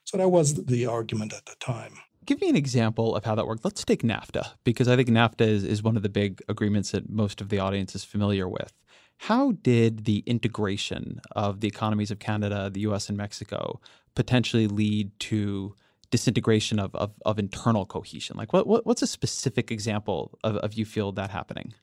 So 0.06 0.18
that 0.18 0.30
was 0.30 0.54
the 0.54 0.86
argument 0.86 1.34
at 1.34 1.46
the 1.46 1.56
time. 1.60 1.94
Give 2.26 2.40
me 2.40 2.50
an 2.50 2.56
example 2.56 3.16
of 3.16 3.26
how 3.26 3.36
that 3.36 3.46
worked. 3.46 3.66
Let's 3.66 3.84
take 3.84 4.02
NAFTA, 4.02 4.52
because 4.64 4.88
I 4.88 4.96
think 4.96 5.10
NAFTA 5.10 5.42
is, 5.42 5.64
is 5.64 5.84
one 5.84 5.98
of 5.98 6.04
the 6.04 6.10
big 6.10 6.42
agreements 6.48 6.92
that 6.92 7.10
most 7.10 7.42
of 7.42 7.50
the 7.50 7.60
audience 7.60 7.96
is 7.96 8.04
familiar 8.04 8.48
with. 8.48 8.74
How 9.18 9.54
did 9.54 10.06
the 10.06 10.20
integration 10.26 11.22
of 11.36 11.60
the 11.60 11.68
economies 11.68 12.12
of 12.12 12.20
Canada, 12.20 12.70
the 12.72 12.82
US, 12.82 13.10
and 13.10 13.18
Mexico 13.18 13.80
potentially 14.14 14.68
lead 14.68 15.12
to 15.22 15.76
disintegration 16.12 16.80
of, 16.80 16.94
of, 16.96 17.12
of 17.26 17.40
internal 17.40 17.86
cohesion? 17.86 18.38
Like, 18.38 18.54
what, 18.54 18.68
what, 18.68 18.86
what's 18.86 19.02
a 19.02 19.08
specific 19.08 19.72
example 19.72 20.38
of, 20.44 20.58
of 20.58 20.74
you 20.74 20.86
feel 20.86 21.12
that 21.14 21.32
happening? 21.32 21.74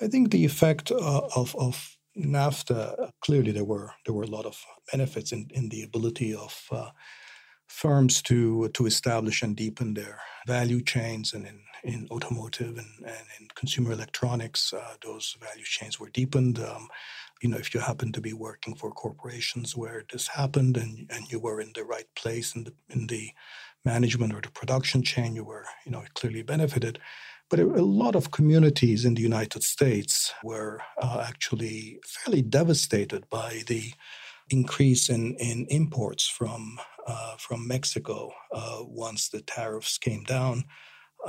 I 0.00 0.08
think 0.08 0.30
the 0.30 0.44
effect 0.44 0.90
uh, 0.90 1.22
of, 1.36 1.54
of 1.56 1.96
NAFTA 2.16 3.10
clearly 3.20 3.52
there 3.52 3.64
were 3.64 3.92
there 4.04 4.14
were 4.14 4.22
a 4.24 4.28
lot 4.28 4.46
of 4.46 4.64
benefits 4.90 5.32
in, 5.32 5.48
in 5.50 5.68
the 5.68 5.82
ability 5.82 6.34
of 6.34 6.68
uh, 6.70 6.90
firms 7.66 8.22
to 8.22 8.68
to 8.70 8.86
establish 8.86 9.42
and 9.42 9.56
deepen 9.56 9.94
their 9.94 10.20
value 10.46 10.82
chains 10.82 11.32
and 11.32 11.46
in, 11.46 11.60
in 11.82 12.06
automotive 12.10 12.78
and, 12.78 12.94
and 13.04 13.26
in 13.40 13.48
consumer 13.54 13.92
electronics 13.92 14.72
uh, 14.72 14.94
those 15.04 15.36
value 15.40 15.64
chains 15.64 15.98
were 15.98 16.10
deepened. 16.10 16.58
Um, 16.58 16.88
you 17.42 17.48
know 17.48 17.58
if 17.58 17.74
you 17.74 17.80
happen 17.80 18.12
to 18.12 18.20
be 18.20 18.32
working 18.32 18.74
for 18.74 18.90
corporations 18.90 19.76
where 19.76 20.04
this 20.10 20.28
happened 20.28 20.76
and, 20.76 21.10
and 21.10 21.30
you 21.30 21.38
were 21.38 21.60
in 21.60 21.72
the 21.74 21.84
right 21.84 22.06
place 22.16 22.54
in 22.54 22.64
the 22.64 22.72
in 22.90 23.06
the 23.08 23.30
management 23.84 24.32
or 24.32 24.40
the 24.40 24.50
production 24.50 25.02
chain 25.02 25.34
you 25.34 25.44
were 25.44 25.66
you 25.84 25.92
know 25.92 26.02
clearly 26.14 26.42
benefited 26.42 26.98
But 27.54 27.78
a, 27.78 27.84
lot 27.84 28.16
of 28.16 28.32
communities 28.32 29.04
in 29.04 29.14
the 29.14 29.22
United 29.22 29.62
States 29.62 30.34
were 30.42 30.80
uh, 31.00 31.24
actually 31.24 32.00
fairly 32.04 32.42
devastated 32.42 33.30
by 33.30 33.62
the 33.68 33.92
increase 34.50 35.08
in, 35.08 35.36
in 35.36 35.64
imports 35.70 36.26
from 36.26 36.80
uh, 37.06 37.36
from 37.36 37.68
Mexico 37.68 38.32
uh, 38.52 38.78
once 38.80 39.28
the 39.28 39.40
tariffs 39.40 39.98
came 39.98 40.24
down 40.24 40.64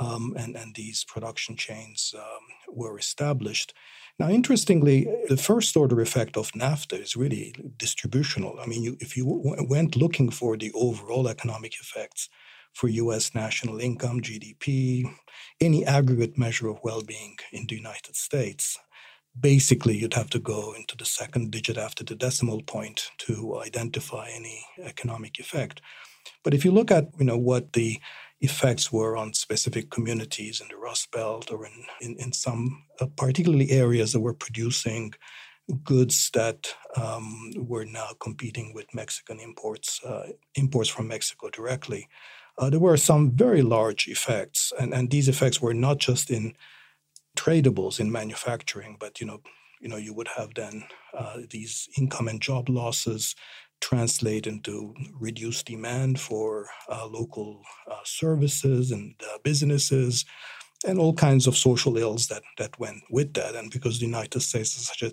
um, 0.00 0.34
and, 0.36 0.56
and 0.56 0.74
these 0.74 1.04
production 1.04 1.56
chains 1.56 2.12
um, 2.18 2.74
were 2.74 2.98
established. 2.98 3.72
Now, 4.18 4.28
interestingly, 4.28 5.06
the 5.28 5.36
first 5.36 5.76
order 5.76 6.00
effect 6.00 6.36
of 6.36 6.50
NAFTA 6.54 7.00
is 7.00 7.14
really 7.14 7.54
distributional. 7.76 8.58
I 8.60 8.66
mean, 8.66 8.82
you, 8.82 8.96
if 8.98 9.16
you 9.16 9.26
w- 9.26 9.68
went 9.68 9.94
looking 9.94 10.30
for 10.30 10.56
the 10.56 10.72
overall 10.74 11.28
economic 11.28 11.74
effects 11.80 12.28
for 12.76 12.88
US 12.88 13.34
national 13.34 13.80
income, 13.80 14.20
GDP, 14.20 15.10
any 15.62 15.82
aggregate 15.86 16.36
measure 16.36 16.68
of 16.68 16.78
well 16.84 17.02
being 17.02 17.36
in 17.50 17.66
the 17.66 17.74
United 17.74 18.16
States, 18.16 18.78
basically 19.38 19.96
you'd 19.96 20.12
have 20.12 20.28
to 20.30 20.38
go 20.38 20.74
into 20.76 20.94
the 20.94 21.06
second 21.06 21.50
digit 21.50 21.78
after 21.78 22.04
the 22.04 22.14
decimal 22.14 22.62
point 22.62 23.10
to 23.16 23.58
identify 23.64 24.28
any 24.28 24.66
economic 24.82 25.38
effect. 25.38 25.80
But 26.44 26.52
if 26.52 26.66
you 26.66 26.70
look 26.70 26.90
at 26.90 27.06
you 27.18 27.24
know 27.24 27.38
what 27.38 27.72
the 27.72 27.98
effects 28.42 28.92
were 28.92 29.16
on 29.16 29.32
specific 29.32 29.90
communities 29.90 30.60
in 30.60 30.68
the 30.68 30.76
Rust 30.76 31.10
Belt 31.10 31.50
or 31.50 31.64
in, 31.64 31.84
in, 32.02 32.16
in 32.18 32.32
some 32.32 32.84
uh, 33.00 33.06
particularly 33.16 33.70
areas 33.70 34.12
that 34.12 34.20
were 34.20 34.34
producing 34.34 35.14
goods 35.82 36.30
that 36.34 36.74
um, 36.94 37.52
were 37.56 37.86
now 37.86 38.08
competing 38.20 38.74
with 38.74 38.94
Mexican 38.94 39.40
imports, 39.40 40.04
uh, 40.04 40.28
imports 40.54 40.90
from 40.90 41.08
Mexico 41.08 41.48
directly. 41.48 42.06
Uh, 42.58 42.70
there 42.70 42.80
were 42.80 42.96
some 42.96 43.30
very 43.30 43.62
large 43.62 44.08
effects, 44.08 44.72
and, 44.78 44.94
and 44.94 45.10
these 45.10 45.28
effects 45.28 45.60
were 45.60 45.74
not 45.74 45.98
just 45.98 46.30
in 46.30 46.54
tradables 47.36 48.00
in 48.00 48.10
manufacturing, 48.10 48.96
but 48.98 49.20
you 49.20 49.26
know, 49.26 49.40
you 49.80 49.88
know, 49.88 49.96
you 49.96 50.14
would 50.14 50.28
have 50.28 50.54
then 50.54 50.84
uh, 51.12 51.38
these 51.50 51.88
income 51.98 52.28
and 52.28 52.40
job 52.40 52.68
losses 52.68 53.34
translate 53.80 54.46
into 54.46 54.94
reduced 55.20 55.66
demand 55.66 56.18
for 56.18 56.66
uh, 56.88 57.06
local 57.06 57.60
uh, 57.90 58.00
services 58.04 58.90
and 58.90 59.14
uh, 59.22 59.36
businesses, 59.44 60.24
and 60.86 60.98
all 60.98 61.12
kinds 61.12 61.46
of 61.46 61.56
social 61.56 61.98
ills 61.98 62.26
that 62.28 62.42
that 62.58 62.78
went 62.78 63.02
with 63.10 63.34
that. 63.34 63.54
And 63.54 63.70
because 63.70 63.98
the 63.98 64.06
United 64.06 64.40
States 64.40 64.76
is 64.78 64.86
such 64.86 65.02
a 65.02 65.12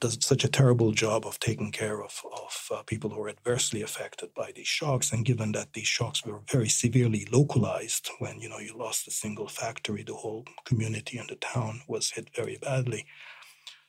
does 0.00 0.18
such 0.20 0.44
a 0.44 0.48
terrible 0.48 0.92
job 0.92 1.26
of 1.26 1.40
taking 1.40 1.72
care 1.72 2.02
of, 2.02 2.22
of 2.32 2.68
uh, 2.70 2.82
people 2.82 3.10
who 3.10 3.22
are 3.22 3.28
adversely 3.28 3.82
affected 3.82 4.32
by 4.34 4.52
these 4.54 4.68
shocks. 4.68 5.12
And 5.12 5.24
given 5.24 5.52
that 5.52 5.72
these 5.72 5.88
shocks 5.88 6.24
were 6.24 6.40
very 6.50 6.68
severely 6.68 7.26
localized, 7.32 8.10
when 8.18 8.40
you 8.40 8.48
know 8.48 8.58
you 8.58 8.76
lost 8.76 9.08
a 9.08 9.10
single 9.10 9.48
factory, 9.48 10.02
the 10.02 10.14
whole 10.14 10.44
community 10.64 11.18
and 11.18 11.28
the 11.28 11.36
town 11.36 11.82
was 11.88 12.10
hit 12.10 12.30
very 12.34 12.58
badly. 12.60 13.06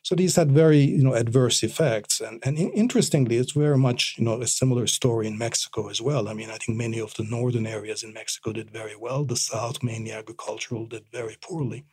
So 0.02 0.14
these 0.14 0.36
had 0.36 0.50
very 0.50 0.80
you 0.80 1.02
know 1.04 1.14
adverse 1.14 1.62
effects, 1.62 2.20
and 2.20 2.40
and 2.44 2.58
interestingly, 2.58 3.36
it's 3.36 3.52
very 3.52 3.78
much 3.78 4.16
you 4.18 4.24
know 4.24 4.40
a 4.40 4.46
similar 4.46 4.86
story 4.86 5.26
in 5.26 5.38
Mexico 5.38 5.88
as 5.88 6.00
well. 6.00 6.28
I 6.28 6.34
mean, 6.34 6.50
I 6.50 6.56
think 6.56 6.78
many 6.78 6.98
of 6.98 7.14
the 7.14 7.24
northern 7.24 7.66
areas 7.66 8.02
in 8.02 8.14
Mexico 8.14 8.52
did 8.52 8.70
very 8.70 8.96
well. 8.96 9.24
The 9.24 9.36
south, 9.36 9.82
mainly 9.82 10.12
agricultural, 10.12 10.86
did 10.86 11.04
very 11.12 11.36
poorly. 11.40 11.84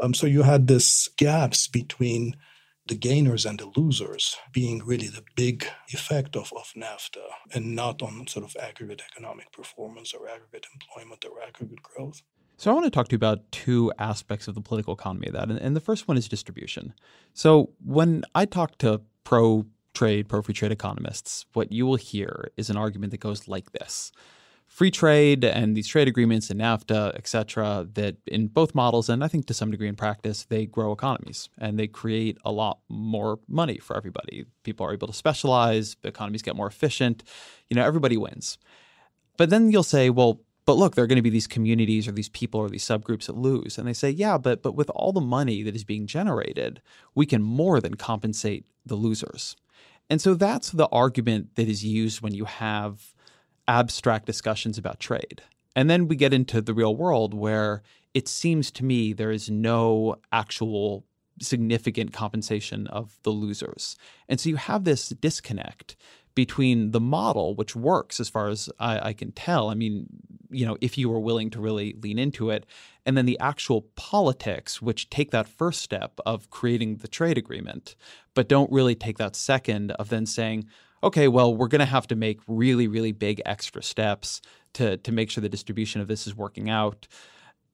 Um, 0.00 0.14
so 0.14 0.26
you 0.26 0.42
had 0.42 0.66
this 0.66 1.08
gaps 1.16 1.66
between 1.66 2.36
the 2.88 2.96
gainers 2.96 3.46
and 3.46 3.58
the 3.58 3.70
losers 3.76 4.36
being 4.52 4.84
really 4.84 5.08
the 5.08 5.24
big 5.36 5.66
effect 5.88 6.36
of, 6.36 6.52
of 6.56 6.72
NAFTA 6.76 7.26
and 7.54 7.74
not 7.74 8.02
on 8.02 8.26
sort 8.26 8.44
of 8.44 8.56
aggregate 8.60 9.02
economic 9.12 9.52
performance 9.52 10.12
or 10.12 10.28
aggregate 10.28 10.66
employment 10.74 11.24
or 11.24 11.42
aggregate 11.42 11.82
growth. 11.82 12.22
So 12.56 12.70
I 12.70 12.74
want 12.74 12.86
to 12.86 12.90
talk 12.90 13.08
to 13.08 13.12
you 13.12 13.16
about 13.16 13.50
two 13.52 13.92
aspects 13.98 14.48
of 14.48 14.54
the 14.54 14.60
political 14.60 14.94
economy 14.94 15.28
of 15.28 15.34
that. 15.34 15.48
And, 15.48 15.58
and 15.58 15.76
the 15.76 15.80
first 15.80 16.08
one 16.08 16.16
is 16.16 16.28
distribution. 16.28 16.92
So 17.32 17.70
when 17.84 18.24
I 18.34 18.46
talk 18.46 18.78
to 18.78 19.02
pro 19.22 19.66
trade, 19.94 20.28
pro 20.28 20.42
free 20.42 20.54
trade 20.54 20.72
economists, 20.72 21.46
what 21.52 21.70
you 21.70 21.86
will 21.86 21.96
hear 21.96 22.50
is 22.56 22.68
an 22.68 22.76
argument 22.76 23.12
that 23.12 23.20
goes 23.20 23.46
like 23.46 23.72
this 23.72 24.10
free 24.78 24.92
trade 24.92 25.42
and 25.44 25.76
these 25.76 25.88
trade 25.88 26.06
agreements 26.06 26.50
and 26.50 26.60
NAFTA, 26.60 27.10
et 27.16 27.26
cetera, 27.26 27.84
that 27.94 28.14
in 28.28 28.46
both 28.46 28.76
models, 28.76 29.08
and 29.08 29.24
I 29.24 29.26
think 29.26 29.46
to 29.46 29.54
some 29.54 29.72
degree 29.72 29.88
in 29.88 29.96
practice, 29.96 30.44
they 30.44 30.66
grow 30.66 30.92
economies 30.92 31.48
and 31.58 31.76
they 31.76 31.88
create 31.88 32.38
a 32.44 32.52
lot 32.52 32.78
more 32.88 33.40
money 33.48 33.78
for 33.78 33.96
everybody. 33.96 34.44
People 34.62 34.86
are 34.86 34.92
able 34.92 35.08
to 35.08 35.12
specialize, 35.12 35.96
the 36.02 36.08
economies 36.08 36.42
get 36.42 36.54
more 36.54 36.68
efficient, 36.68 37.24
you 37.68 37.74
know, 37.74 37.84
everybody 37.84 38.16
wins. 38.16 38.56
But 39.36 39.50
then 39.50 39.72
you'll 39.72 39.82
say, 39.82 40.10
well, 40.10 40.42
but 40.64 40.76
look, 40.76 40.94
there 40.94 41.02
are 41.02 41.08
going 41.08 41.16
to 41.16 41.22
be 41.22 41.28
these 41.38 41.48
communities 41.48 42.06
or 42.06 42.12
these 42.12 42.28
people 42.28 42.60
or 42.60 42.68
these 42.68 42.84
subgroups 42.84 43.26
that 43.26 43.36
lose. 43.36 43.78
And 43.78 43.88
they 43.88 43.92
say, 43.92 44.10
yeah, 44.10 44.38
but 44.38 44.62
but 44.62 44.76
with 44.76 44.90
all 44.90 45.12
the 45.12 45.20
money 45.20 45.64
that 45.64 45.74
is 45.74 45.82
being 45.82 46.06
generated, 46.06 46.80
we 47.16 47.26
can 47.26 47.42
more 47.42 47.80
than 47.80 47.94
compensate 47.94 48.64
the 48.86 48.94
losers. 48.94 49.56
And 50.08 50.20
so 50.20 50.34
that's 50.34 50.70
the 50.70 50.86
argument 50.92 51.56
that 51.56 51.68
is 51.68 51.84
used 51.84 52.22
when 52.22 52.32
you 52.32 52.44
have 52.44 53.12
abstract 53.68 54.26
discussions 54.26 54.78
about 54.78 54.98
trade. 54.98 55.42
And 55.76 55.88
then 55.88 56.08
we 56.08 56.16
get 56.16 56.34
into 56.34 56.60
the 56.60 56.74
real 56.74 56.96
world 56.96 57.34
where 57.34 57.82
it 58.14 58.26
seems 58.26 58.70
to 58.72 58.84
me 58.84 59.12
there 59.12 59.30
is 59.30 59.48
no 59.48 60.16
actual 60.32 61.04
significant 61.40 62.12
compensation 62.12 62.86
of 62.88 63.18
the 63.22 63.30
losers. 63.30 63.96
And 64.28 64.40
so 64.40 64.48
you 64.48 64.56
have 64.56 64.82
this 64.82 65.10
disconnect 65.10 65.96
between 66.34 66.92
the 66.92 67.00
model, 67.00 67.54
which 67.54 67.76
works 67.76 68.20
as 68.20 68.28
far 68.28 68.48
as 68.48 68.70
I, 68.78 69.08
I, 69.08 69.12
can 69.12 69.32
tell. 69.32 69.70
I 69.70 69.74
mean, 69.74 70.06
you 70.50 70.64
know, 70.64 70.76
if 70.80 70.96
you 70.96 71.08
were 71.08 71.20
willing 71.20 71.50
to 71.50 71.60
really 71.60 71.96
lean 72.00 72.18
into 72.18 72.50
it, 72.50 72.64
and 73.04 73.16
then 73.16 73.26
the 73.26 73.38
actual 73.40 73.82
politics, 73.96 74.80
which 74.80 75.10
take 75.10 75.30
that 75.32 75.48
first 75.48 75.82
step 75.82 76.20
of 76.24 76.48
creating 76.50 76.96
the 76.96 77.08
trade 77.08 77.38
agreement, 77.38 77.96
but 78.34 78.48
don't 78.48 78.70
really 78.70 78.94
take 78.94 79.18
that 79.18 79.34
second 79.34 79.90
of 79.92 80.10
then 80.10 80.26
saying, 80.26 80.66
okay, 81.02 81.28
well, 81.28 81.54
we're 81.54 81.68
going 81.68 81.80
to 81.80 81.84
have 81.84 82.06
to 82.08 82.16
make 82.16 82.40
really, 82.46 82.88
really 82.88 83.12
big 83.12 83.40
extra 83.46 83.82
steps 83.82 84.40
to, 84.74 84.96
to 84.98 85.12
make 85.12 85.30
sure 85.30 85.42
the 85.42 85.48
distribution 85.48 86.00
of 86.00 86.08
this 86.08 86.26
is 86.26 86.34
working 86.34 86.68
out. 86.68 87.06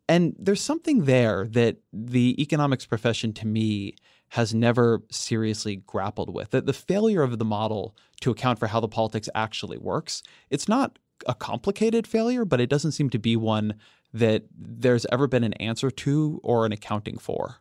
And 0.08 0.34
there's 0.38 0.60
something 0.60 1.04
there 1.04 1.46
that 1.48 1.78
the 1.92 2.40
economics 2.40 2.84
profession 2.84 3.32
to 3.34 3.46
me 3.46 3.96
has 4.30 4.54
never 4.54 5.02
seriously 5.10 5.76
grappled 5.86 6.34
with. 6.34 6.50
That 6.50 6.66
the 6.66 6.72
failure 6.72 7.22
of 7.22 7.38
the 7.38 7.44
model 7.44 7.96
to 8.20 8.30
account 8.30 8.58
for 8.58 8.66
how 8.66 8.80
the 8.80 8.88
politics 8.88 9.28
actually 9.34 9.78
works, 9.78 10.22
it's 10.50 10.68
not 10.68 10.98
a 11.26 11.34
complicated 11.34 12.06
failure, 12.06 12.44
but 12.44 12.60
it 12.60 12.68
doesn't 12.68 12.92
seem 12.92 13.10
to 13.10 13.18
be 13.18 13.36
one 13.36 13.74
that 14.12 14.44
there's 14.56 15.06
ever 15.10 15.26
been 15.26 15.44
an 15.44 15.52
answer 15.54 15.90
to 15.90 16.40
or 16.42 16.66
an 16.66 16.72
accounting 16.72 17.18
for. 17.18 17.56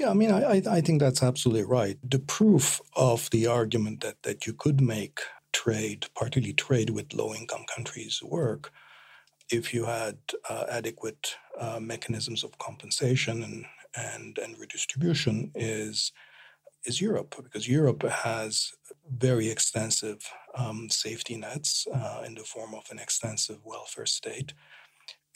Yeah, 0.00 0.08
I 0.08 0.14
mean, 0.14 0.30
I, 0.30 0.62
I 0.66 0.80
think 0.80 0.98
that's 0.98 1.22
absolutely 1.22 1.64
right. 1.64 1.98
The 2.02 2.20
proof 2.20 2.80
of 2.96 3.28
the 3.32 3.46
argument 3.46 4.00
that, 4.00 4.22
that 4.22 4.46
you 4.46 4.54
could 4.54 4.80
make 4.80 5.20
trade, 5.52 6.06
particularly 6.16 6.54
trade 6.54 6.88
with 6.88 7.12
low 7.12 7.34
income 7.34 7.66
countries, 7.76 8.22
work 8.22 8.72
if 9.50 9.74
you 9.74 9.84
had 9.84 10.16
uh, 10.48 10.64
adequate 10.70 11.36
uh, 11.58 11.80
mechanisms 11.80 12.42
of 12.42 12.56
compensation 12.56 13.42
and, 13.42 13.66
and, 13.94 14.38
and 14.38 14.58
redistribution 14.58 15.50
is, 15.54 16.12
is 16.86 16.98
Europe, 16.98 17.34
because 17.42 17.68
Europe 17.68 18.02
has 18.04 18.72
very 19.06 19.50
extensive 19.50 20.26
um, 20.54 20.88
safety 20.88 21.36
nets 21.36 21.86
uh, 21.92 22.22
in 22.24 22.36
the 22.36 22.44
form 22.44 22.74
of 22.74 22.84
an 22.90 22.98
extensive 22.98 23.58
welfare 23.66 24.06
state 24.06 24.54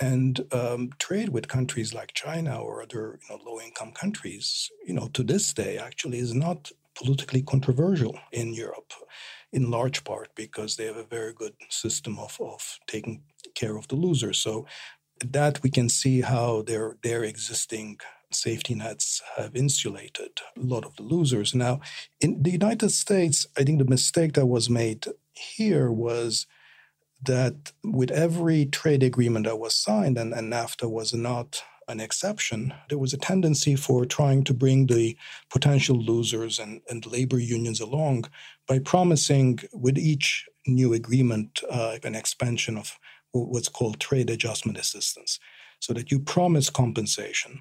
and 0.01 0.45
um, 0.53 0.91
trade 0.99 1.29
with 1.29 1.49
countries 1.49 1.95
like 1.95 2.15
China 2.15 2.61
or 2.61 2.83
other 2.83 3.19
you 3.23 3.37
know, 3.37 3.43
low-income 3.45 3.93
countries, 3.93 4.71
you 4.87 4.95
know, 4.95 5.09
to 5.15 5.23
this 5.23 5.53
day 5.53 5.79
actually 5.79 6.19
is 6.19 6.35
not 6.35 6.71
politically 6.97 7.43
controversial 7.43 8.19
in 8.33 8.55
Europe, 8.55 8.93
in 9.53 9.71
large 9.71 10.05
part 10.05 10.29
because 10.35 10.77
they 10.77 10.87
have 10.87 10.97
a 10.97 11.05
very 11.05 11.33
good 11.33 11.55
system 11.69 12.19
of, 12.19 12.37
of 12.41 12.79
taking 12.87 13.23
care 13.55 13.77
of 13.77 13.89
the 13.89 13.97
losers. 13.97 14.39
So 14.39 14.67
that 15.25 15.63
we 15.63 15.71
can 15.71 15.89
see 15.89 16.21
how 16.23 16.63
their 16.63 16.97
their 17.03 17.25
existing 17.25 17.99
safety 18.31 18.75
nets 18.75 19.23
have 19.37 19.55
insulated 19.55 20.41
a 20.57 20.61
lot 20.61 20.85
of 20.85 20.97
the 20.97 21.03
losers. 21.03 21.55
Now, 21.55 21.81
in 22.21 22.43
the 22.43 22.51
United 22.51 22.91
States, 22.91 23.47
I 23.57 23.63
think 23.63 23.79
the 23.79 23.85
mistake 23.85 24.33
that 24.33 24.47
was 24.47 24.69
made 24.69 25.07
here 25.33 25.91
was 25.91 26.47
that 27.27 27.73
with 27.83 28.11
every 28.11 28.67
trade 28.67 29.03
agreement 29.03 29.47
that 29.47 29.59
was 29.59 29.75
signed, 29.75 30.19
and, 30.19 30.33
and 30.33 30.53
NAFTA 30.53 30.91
was 30.91 31.15
not 31.15 31.63
an 31.89 32.01
exception, 32.01 32.73
there 32.89 32.99
was 32.99 33.13
a 33.13 33.19
tendency 33.19 33.77
for 33.77 34.07
trying 34.07 34.43
to 34.45 34.55
bring 34.55 34.87
the 34.87 35.17
potential 35.51 35.97
losers 35.97 36.59
and, 36.59 36.81
and 36.89 37.07
labor 37.07 37.39
unions 37.39 37.81
along 37.81 38.25
by 38.67 38.79
promising 38.79 39.59
with 39.73 39.99
each 39.99 40.47
new 40.67 40.95
agreement 40.95 41.61
uh, 41.71 41.99
an 42.03 42.15
expansion 42.15 42.79
of 42.79 42.99
what's 43.33 43.69
called 43.69 44.01
trade 44.01 44.31
adjustment 44.31 44.79
assistance, 44.79 45.39
so 45.81 45.93
that 45.93 46.11
you 46.11 46.19
promise 46.19 46.71
compensation 46.71 47.61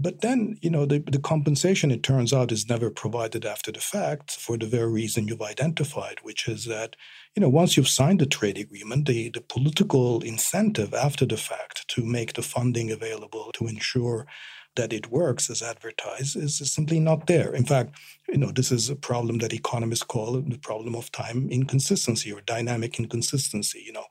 But 0.00 0.20
then, 0.20 0.58
you 0.62 0.70
know, 0.70 0.86
the, 0.86 1.00
the 1.00 1.18
compensation, 1.18 1.90
it 1.90 2.02
turns 2.02 2.32
out, 2.32 2.52
is 2.52 2.68
never 2.68 2.90
provided 2.90 3.44
after 3.44 3.72
the 3.72 3.80
fact 3.80 4.32
for 4.32 4.56
the 4.56 4.66
very 4.66 4.90
reason 4.90 5.26
you've 5.26 5.42
identified, 5.42 6.18
which 6.22 6.46
is 6.46 6.66
that, 6.66 6.94
you 7.34 7.40
know, 7.40 7.48
once 7.48 7.76
you've 7.76 7.88
signed 7.88 8.20
the 8.20 8.26
trade 8.26 8.58
agreement, 8.58 9.06
the, 9.06 9.30
the 9.30 9.40
political 9.40 10.20
incentive 10.22 10.94
after 10.94 11.26
the 11.26 11.36
fact 11.36 11.88
to 11.88 12.04
make 12.04 12.34
the 12.34 12.42
funding 12.42 12.90
available 12.90 13.50
to 13.54 13.66
ensure 13.66 14.26
that 14.76 14.92
it 14.92 15.10
works 15.10 15.50
as 15.50 15.60
advertised 15.60 16.36
is 16.36 16.58
simply 16.72 17.00
not 17.00 17.26
there. 17.26 17.52
In 17.52 17.64
fact, 17.64 17.98
you 18.28 18.38
know, 18.38 18.52
this 18.52 18.70
is 18.70 18.88
a 18.88 18.94
problem 18.94 19.38
that 19.38 19.52
economists 19.52 20.04
call 20.04 20.40
the 20.40 20.58
problem 20.58 20.94
of 20.94 21.10
time 21.10 21.48
inconsistency 21.50 22.32
or 22.32 22.40
dynamic 22.42 22.98
inconsistency. 23.00 23.82
You 23.84 23.94
know, 23.94 24.06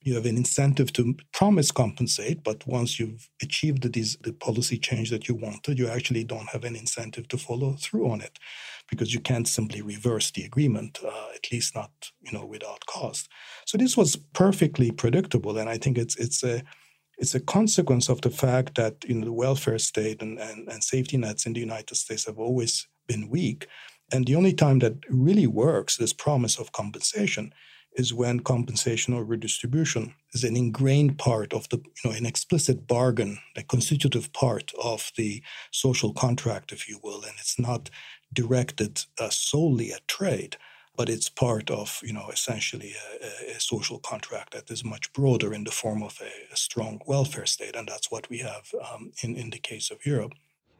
you 0.00 0.14
have 0.14 0.26
an 0.26 0.36
incentive 0.36 0.92
to 0.92 1.16
promise 1.32 1.70
compensate, 1.70 2.44
but 2.44 2.66
once 2.66 3.00
you've 3.00 3.28
achieved 3.42 3.82
the, 3.82 4.16
the 4.22 4.32
policy 4.32 4.78
change 4.78 5.10
that 5.10 5.28
you 5.28 5.34
wanted, 5.34 5.78
you 5.78 5.88
actually 5.88 6.24
don't 6.24 6.48
have 6.50 6.64
an 6.64 6.76
incentive 6.76 7.28
to 7.28 7.36
follow 7.36 7.74
through 7.74 8.08
on 8.10 8.20
it 8.20 8.38
because 8.88 9.12
you 9.12 9.20
can't 9.20 9.48
simply 9.48 9.82
reverse 9.82 10.30
the 10.30 10.44
agreement, 10.44 10.98
uh, 11.04 11.28
at 11.34 11.50
least 11.52 11.74
not 11.74 11.90
you 12.20 12.32
know 12.32 12.46
without 12.46 12.86
cost. 12.86 13.28
So 13.66 13.76
this 13.76 13.96
was 13.96 14.16
perfectly 14.16 14.90
predictable, 14.90 15.58
and 15.58 15.68
I 15.68 15.78
think 15.78 15.98
it's 15.98 16.16
it's 16.16 16.42
a 16.42 16.62
it's 17.18 17.34
a 17.34 17.40
consequence 17.40 18.08
of 18.08 18.20
the 18.20 18.30
fact 18.30 18.76
that 18.76 19.04
you 19.06 19.14
know 19.14 19.26
the 19.26 19.32
welfare 19.32 19.78
state 19.78 20.22
and, 20.22 20.38
and, 20.38 20.68
and 20.68 20.82
safety 20.82 21.16
nets 21.16 21.46
in 21.46 21.52
the 21.52 21.60
United 21.60 21.96
States 21.96 22.26
have 22.26 22.38
always 22.38 22.86
been 23.06 23.28
weak. 23.28 23.66
And 24.10 24.26
the 24.26 24.36
only 24.36 24.54
time 24.54 24.78
that 24.78 24.94
really 25.10 25.46
works, 25.46 25.96
this 25.96 26.14
promise 26.14 26.58
of 26.58 26.72
compensation, 26.72 27.52
is 27.98 28.14
when 28.14 28.40
compensation 28.40 29.12
or 29.12 29.24
redistribution 29.24 30.14
is 30.32 30.44
an 30.44 30.56
ingrained 30.56 31.18
part 31.18 31.52
of 31.52 31.68
the, 31.68 31.78
you 31.78 32.10
know, 32.10 32.16
an 32.16 32.24
explicit 32.24 32.86
bargain, 32.86 33.38
a 33.56 33.62
constitutive 33.62 34.32
part 34.32 34.72
of 34.82 35.10
the 35.16 35.42
social 35.72 36.12
contract, 36.12 36.70
if 36.70 36.88
you 36.88 37.00
will, 37.02 37.22
and 37.22 37.34
it's 37.38 37.58
not 37.58 37.90
directed 38.32 39.04
uh, 39.18 39.28
solely 39.30 39.92
at 39.92 40.06
trade, 40.06 40.56
but 40.96 41.08
it's 41.08 41.28
part 41.28 41.70
of, 41.70 42.00
you 42.04 42.12
know, 42.12 42.28
essentially 42.32 42.94
a, 43.20 43.56
a, 43.56 43.60
social 43.60 43.98
contract 43.98 44.52
that 44.52 44.70
is 44.70 44.84
much 44.84 45.12
broader 45.12 45.52
in 45.52 45.64
the 45.64 45.70
form 45.70 46.02
of 46.02 46.20
a, 46.20 46.52
a 46.52 46.56
strong 46.56 47.00
welfare 47.06 47.46
state, 47.46 47.74
and 47.74 47.88
that's 47.88 48.10
what 48.10 48.28
we 48.30 48.38
have 48.38 48.72
um, 48.92 49.12
in 49.22 49.36
in 49.36 49.50
the 49.50 49.58
case 49.58 49.90
of 49.90 50.06
Europe. 50.06 50.34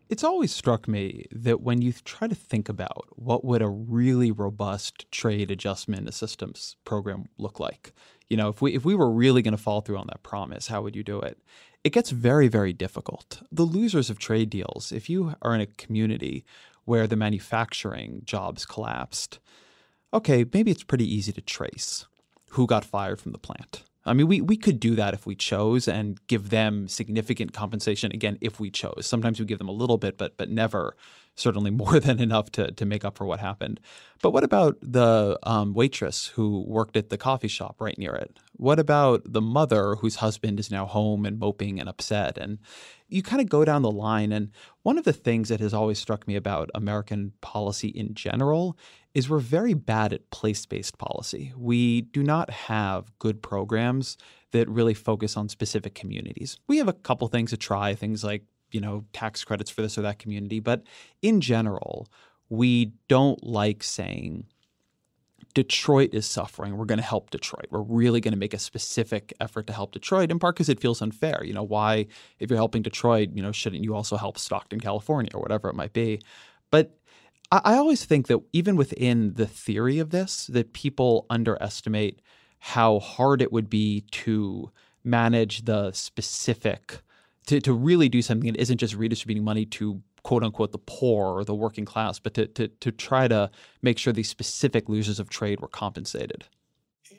It's 0.09 0.25
always 0.25 0.55
struck 0.55 0.89
me 0.89 1.27
that 1.33 1.61
when 1.61 1.83
you 1.83 1.93
try 1.93 2.29
to 2.29 2.35
think 2.35 2.71
about 2.71 3.07
what 3.11 3.45
would 3.45 3.61
a 3.61 3.69
really 3.69 4.31
robust 4.31 5.11
trade 5.13 5.51
adjustment 5.51 6.09
assistance 6.09 6.77
program 6.87 7.29
look 7.37 7.61
like, 7.61 7.93
you 8.29 8.37
know, 8.37 8.49
if 8.49 8.63
we 8.63 8.75
if 8.75 8.87
we 8.87 8.95
were 8.95 9.11
really 9.11 9.43
going 9.43 9.57
to 9.57 9.63
fall 9.63 9.83
through 9.83 9.99
on 9.99 10.07
that 10.07 10.23
promise, 10.23 10.69
how 10.69 10.81
would 10.81 10.97
you 10.97 11.03
do 11.03 11.21
it? 11.21 11.39
It 11.85 11.93
gets 11.93 12.11
very 12.11 12.49
very 12.49 12.73
difficult. 12.73 13.43
The 13.53 13.65
losers 13.65 14.09
of 14.09 14.19
trade 14.19 14.49
deals, 14.49 14.93
if 14.93 15.11
you 15.11 15.35
are 15.43 15.55
in 15.55 15.61
a 15.61 15.67
community 15.67 16.45
where 16.87 17.07
the 17.07 17.17
manufacturing 17.17 18.23
jobs 18.25 18.65
collapsed, 18.65 19.39
okay, 20.15 20.47
maybe 20.55 20.71
it's 20.71 20.85
pretty 20.85 21.13
easy 21.15 21.33
to 21.33 21.43
trace 21.43 22.07
who 22.53 22.67
got 22.67 22.83
fired 22.83 23.21
from 23.21 23.33
the 23.33 23.39
plant. 23.39 23.83
I 24.05 24.15
mean, 24.15 24.27
we, 24.27 24.41
we 24.41 24.57
could 24.57 24.81
do 24.81 24.95
that 24.95 25.13
if 25.13 25.27
we 25.27 25.35
chose 25.35 25.87
and 25.87 26.19
give 26.29 26.51
them 26.51 26.89
significant 26.89 27.53
compensation 27.53 28.11
again 28.13 28.39
if 28.41 28.59
we 28.59 28.71
chose. 28.71 29.07
Sometimes 29.07 29.39
we 29.39 29.47
give 29.47 29.59
them 29.59 29.69
a 29.69 29.73
little 29.73 29.99
bit, 29.99 30.17
but 30.17 30.37
but 30.37 30.51
never 30.51 30.97
certainly 31.39 31.71
more 31.83 32.01
than 32.01 32.21
enough 32.21 32.51
to 32.53 32.73
to 32.73 32.85
make 32.85 33.05
up 33.05 33.17
for 33.17 33.27
what 33.27 33.41
happened. 33.41 33.81
But 34.21 34.33
what 34.33 34.45
about 34.45 34.77
the 34.83 35.39
um, 35.45 35.75
waitress 35.75 36.27
who 36.27 36.65
worked 36.67 36.97
at 36.97 37.09
the 37.09 37.19
coffee 37.19 37.49
shop 37.49 37.77
right 37.81 37.97
near 37.99 38.15
it? 38.15 38.39
What 38.53 38.79
about 38.79 39.23
the 39.25 39.41
mother 39.41 39.95
whose 39.97 40.17
husband 40.17 40.59
is 40.59 40.71
now 40.71 40.87
home 40.87 41.25
and 41.25 41.39
moping 41.39 41.79
and 41.79 41.89
upset? 41.89 42.37
And 42.37 42.59
you 43.09 43.23
kind 43.23 43.41
of 43.41 43.49
go 43.49 43.65
down 43.65 43.83
the 43.83 43.91
line. 43.91 44.33
And 44.33 44.51
one 44.83 44.99
of 44.99 45.05
the 45.05 45.13
things 45.13 45.49
that 45.49 45.61
has 45.61 45.73
always 45.73 45.99
struck 45.99 46.27
me 46.27 46.35
about 46.35 46.71
American 46.75 47.33
policy 47.41 47.89
in 47.89 48.15
general 48.15 48.77
is 49.15 49.29
we're 49.29 49.39
very 49.39 49.75
bad 49.75 50.13
at 50.13 50.31
place 50.31 50.67
based 50.67 50.99
policy. 50.99 51.53
We 51.57 52.03
do 52.03 52.23
not 52.23 52.51
have 52.51 53.17
good 53.19 53.43
programs 53.43 54.17
that 54.53 54.69
really 54.69 54.95
focus 54.95 55.37
on 55.37 55.49
specific 55.49 55.95
communities. 55.95 56.59
We 56.67 56.79
have 56.79 56.89
a 56.89 56.93
couple 56.93 57.29
things 57.29 57.51
to 57.51 57.57
try, 57.57 57.95
things 57.95 58.25
like, 58.25 58.45
you 58.71 58.81
know, 58.81 59.05
tax 59.13 59.45
credits 59.45 59.71
for 59.71 59.83
this 59.83 59.97
or 59.99 60.03
that 60.03 60.19
community. 60.19 60.61
But 60.61 60.83
in 61.23 61.41
general, 61.41 62.09
we 62.49 62.93
don't 63.09 63.45
like 63.45 63.83
saying, 63.83 64.47
Detroit 65.55 66.11
is 66.13 66.27
suffering. 66.27 66.77
We're 66.77 66.85
going 66.85 66.99
to 66.99 67.05
help 67.05 67.31
Detroit. 67.31 67.67
We're 67.71 67.81
really 67.81 68.21
going 68.21 68.33
to 68.33 68.39
make 68.39 68.55
a 68.55 68.59
specific 68.59 69.33
effort 69.41 69.67
to 69.67 69.73
help 69.73 69.93
Detroit, 69.93 70.31
in 70.31 70.39
part 70.39 70.55
because 70.55 70.69
it 70.69 70.81
feels 70.81 71.03
unfair. 71.03 71.43
You 71.43 71.53
know, 71.53 71.63
why, 71.63 72.07
if 72.39 72.51
you're 72.51 72.59
helping 72.59 72.83
Detroit, 72.83 73.31
you 73.35 73.43
know, 73.43 73.53
shouldn't 73.53 73.83
you 73.83 73.95
also 73.95 74.17
help 74.17 74.39
Stockton, 74.39 74.81
California, 74.81 75.31
or 75.35 75.41
whatever 75.41 75.69
it 75.69 75.75
might 75.75 75.93
be? 75.93 76.21
But 76.71 76.99
I, 77.51 77.61
I 77.65 77.75
always 77.75 78.05
think 78.05 78.27
that 78.29 78.41
even 78.53 78.77
within 78.77 79.35
the 79.35 79.47
theory 79.47 79.99
of 79.99 80.11
this, 80.11 80.47
that 80.49 80.75
people 80.75 81.27
underestimate 81.31 82.21
how 82.61 82.99
hard 82.99 83.41
it 83.41 83.53
would 83.53 83.71
be 83.71 84.03
to 84.11 84.71
manage 85.03 85.65
the 85.65 85.93
specific 85.93 87.01
to, 87.49 87.61
to 87.63 87.73
really 87.73 88.09
do 88.09 88.21
something 88.21 88.53
that 88.53 88.61
isn't 88.61 88.79
just 88.79 88.95
redistributing 88.95 89.45
money 89.45 89.65
to 89.65 90.03
quote 90.23 90.45
unquote 90.45 90.73
the 90.73 90.79
poor 90.79 91.39
or 91.39 91.45
the 91.45 91.55
working 91.55 91.87
class, 91.87 92.19
but 92.19 92.35
to, 92.35 92.47
to, 92.47 92.69
to 92.69 92.93
try 92.93 93.27
to 93.27 93.51
make 93.83 93.99
sure 93.99 94.13
these 94.13 94.29
specific 94.29 94.89
losers 94.89 95.19
of 95.19 95.31
trade 95.31 95.61
were 95.61 95.69
compensated? 95.69 96.45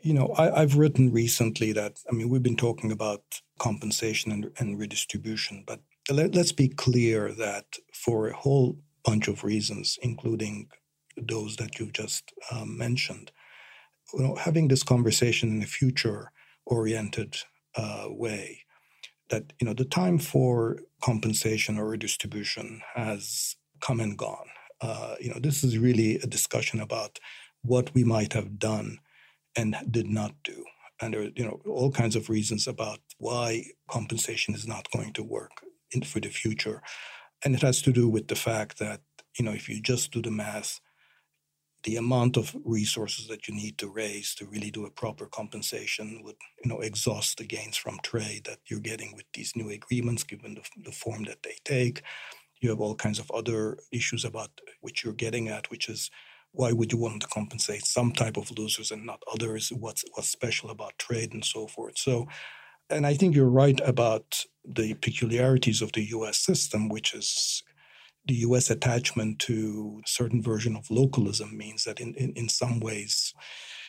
You 0.02 0.14
know, 0.14 0.34
I, 0.38 0.60
have 0.60 0.78
written 0.78 1.12
recently 1.12 1.74
that, 1.74 2.00
I 2.10 2.14
mean, 2.14 2.30
we've 2.30 2.44
been 2.44 2.56
talking 2.56 2.92
about 2.92 3.42
compensation 3.58 4.32
and, 4.32 4.52
and 4.60 4.80
redistribution, 4.80 5.64
but 5.66 5.82
let, 6.10 6.36
let's 6.36 6.52
be 6.52 6.70
clear 6.70 7.34
that 7.34 7.78
for 7.92 8.28
a 8.28 8.36
whole 8.36 8.78
bunch 9.04 9.28
of 9.28 9.44
reasons, 9.44 9.98
including 10.04 10.70
those 11.18 11.56
that 11.56 11.80
you've 11.80 11.94
just 11.94 12.32
um, 12.52 12.78
mentioned, 12.78 13.32
you 14.14 14.22
know, 14.22 14.36
having 14.36 14.68
this 14.68 14.84
conversation 14.84 15.50
in 15.50 15.64
a 15.64 15.66
future 15.66 16.32
oriented 16.66 17.36
uh, 17.76 18.06
way 18.10 18.66
that 19.30 19.54
you 19.60 19.66
know 19.66 19.74
the 19.74 19.86
time 19.86 20.20
for 20.20 20.80
compensation 21.02 21.78
or 21.78 21.88
redistribution 21.88 22.82
has 22.96 23.56
come 23.80 24.00
and 24.00 24.18
gone. 24.18 24.48
Uh, 24.82 25.16
you 25.20 25.30
know, 25.30 25.40
this 25.40 25.64
is 25.64 25.78
really 25.78 26.16
a 26.18 26.28
discussion 26.28 26.80
about 26.80 27.20
what 27.62 27.94
we 27.94 28.04
might 28.04 28.34
have 28.34 28.58
done 28.60 29.00
and 29.56 29.76
did 29.90 30.08
not 30.08 30.34
do, 30.44 30.64
and 31.02 31.14
there 31.14 31.22
are 31.22 31.30
you 31.36 31.46
know 31.46 31.60
all 31.66 31.92
kinds 31.92 32.16
of 32.16 32.30
reasons 32.30 32.68
about 32.68 33.00
why 33.18 33.66
compensation 33.90 34.54
is 34.56 34.68
not 34.68 34.92
going 34.92 35.14
to 35.14 35.24
work 35.24 35.52
in, 35.92 36.02
for 36.02 36.20
the 36.20 36.30
future, 36.30 36.82
and 37.44 37.56
it 37.56 37.62
has 37.62 37.82
to 37.82 37.92
do 37.92 38.08
with 38.08 38.28
the 38.28 38.36
fact 38.36 38.80
that 38.80 39.02
you 39.38 39.46
know 39.46 39.52
if 39.52 39.70
you 39.70 39.82
just 39.82 40.12
do 40.12 40.22
the 40.22 40.32
math 40.32 40.80
the 41.84 41.96
amount 41.96 42.38
of 42.38 42.56
resources 42.66 43.28
that 43.28 43.48
you 43.48 43.54
need 43.56 43.78
to 43.78 43.88
raise 43.88 44.36
to 44.36 44.46
really 44.46 44.72
do 44.72 44.86
a 44.86 44.92
proper 44.92 45.26
compensation 45.26 46.22
would 46.24 46.36
you 46.64 46.70
know 46.70 46.80
exhaust 46.80 47.38
the 47.38 47.46
gains 47.46 47.78
from 47.78 48.00
trade 48.04 48.44
that 48.46 48.60
you're 48.68 48.80
getting 48.80 49.14
with 49.16 49.26
these 49.34 49.56
new 49.56 49.70
agreements 49.70 50.24
given 50.24 50.56
the, 50.56 50.64
the 50.84 50.92
form 50.92 51.24
that 51.24 51.44
they 51.44 51.56
take. 51.64 52.02
You 52.62 52.70
have 52.72 52.82
all 52.82 52.96
kinds 52.96 53.20
of 53.20 53.32
other 53.32 53.78
issues 53.92 54.26
about 54.26 54.50
which 54.82 55.04
you're 55.04 55.14
getting 55.14 55.48
at 55.48 55.72
which 55.72 55.90
is 55.90 56.12
why 56.52 56.72
would 56.72 56.92
you 56.92 56.98
want 56.98 57.22
to 57.22 57.28
compensate 57.28 57.86
some 57.86 58.12
type 58.12 58.36
of 58.36 58.58
losers 58.58 58.90
and 58.92 59.06
not 59.06 59.22
others? 59.32 59.70
What's 59.70 60.04
what's 60.14 60.30
special 60.30 60.72
about 60.72 60.98
trade 60.98 61.34
and 61.34 61.46
so 61.46 61.68
forth? 61.68 61.98
So 61.98 62.28
and 62.90 63.06
i 63.06 63.14
think 63.14 63.36
you're 63.36 63.50
right 63.50 63.80
about 63.86 64.46
the 64.66 64.94
peculiarities 64.96 65.82
of 65.82 65.92
the 65.94 66.02
us 66.02 66.38
system 66.38 66.90
which 66.90 67.14
is 67.14 67.64
the 68.30 68.36
US 68.48 68.70
attachment 68.70 69.40
to 69.40 70.02
a 70.06 70.08
certain 70.08 70.42
version 70.42 70.76
of 70.76 70.90
localism 70.92 71.58
means 71.58 71.84
that 71.84 72.00
in, 72.00 72.14
in, 72.14 72.32
in 72.34 72.48
some 72.48 72.80
ways 72.80 73.34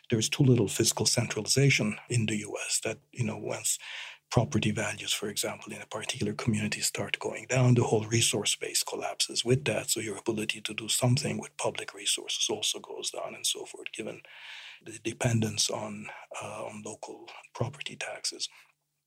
there's 0.08 0.30
too 0.30 0.42
little 0.42 0.66
fiscal 0.66 1.06
centralization 1.06 1.96
in 2.08 2.26
the 2.26 2.38
US 2.38 2.80
that, 2.82 2.98
you 3.12 3.24
know, 3.24 3.36
once 3.36 3.78
property 4.30 4.70
values, 4.70 5.12
for 5.12 5.28
example, 5.28 5.72
in 5.72 5.82
a 5.82 5.86
particular 5.86 6.32
community 6.32 6.80
start 6.80 7.18
going 7.18 7.46
down, 7.48 7.74
the 7.74 7.82
whole 7.82 8.06
resource 8.06 8.56
base 8.56 8.82
collapses 8.82 9.44
with 9.44 9.64
that. 9.66 9.90
So 9.90 10.00
your 10.00 10.16
ability 10.16 10.62
to 10.62 10.72
do 10.72 10.88
something 10.88 11.38
with 11.38 11.56
public 11.58 11.92
resources 11.92 12.48
also 12.48 12.78
goes 12.78 13.10
down 13.10 13.34
and 13.34 13.46
so 13.46 13.66
forth, 13.66 13.92
given 13.92 14.22
the 14.86 14.98
dependence 15.04 15.68
on, 15.68 16.06
uh, 16.42 16.64
on 16.64 16.82
local 16.84 17.28
property 17.54 17.96
taxes. 17.96 18.48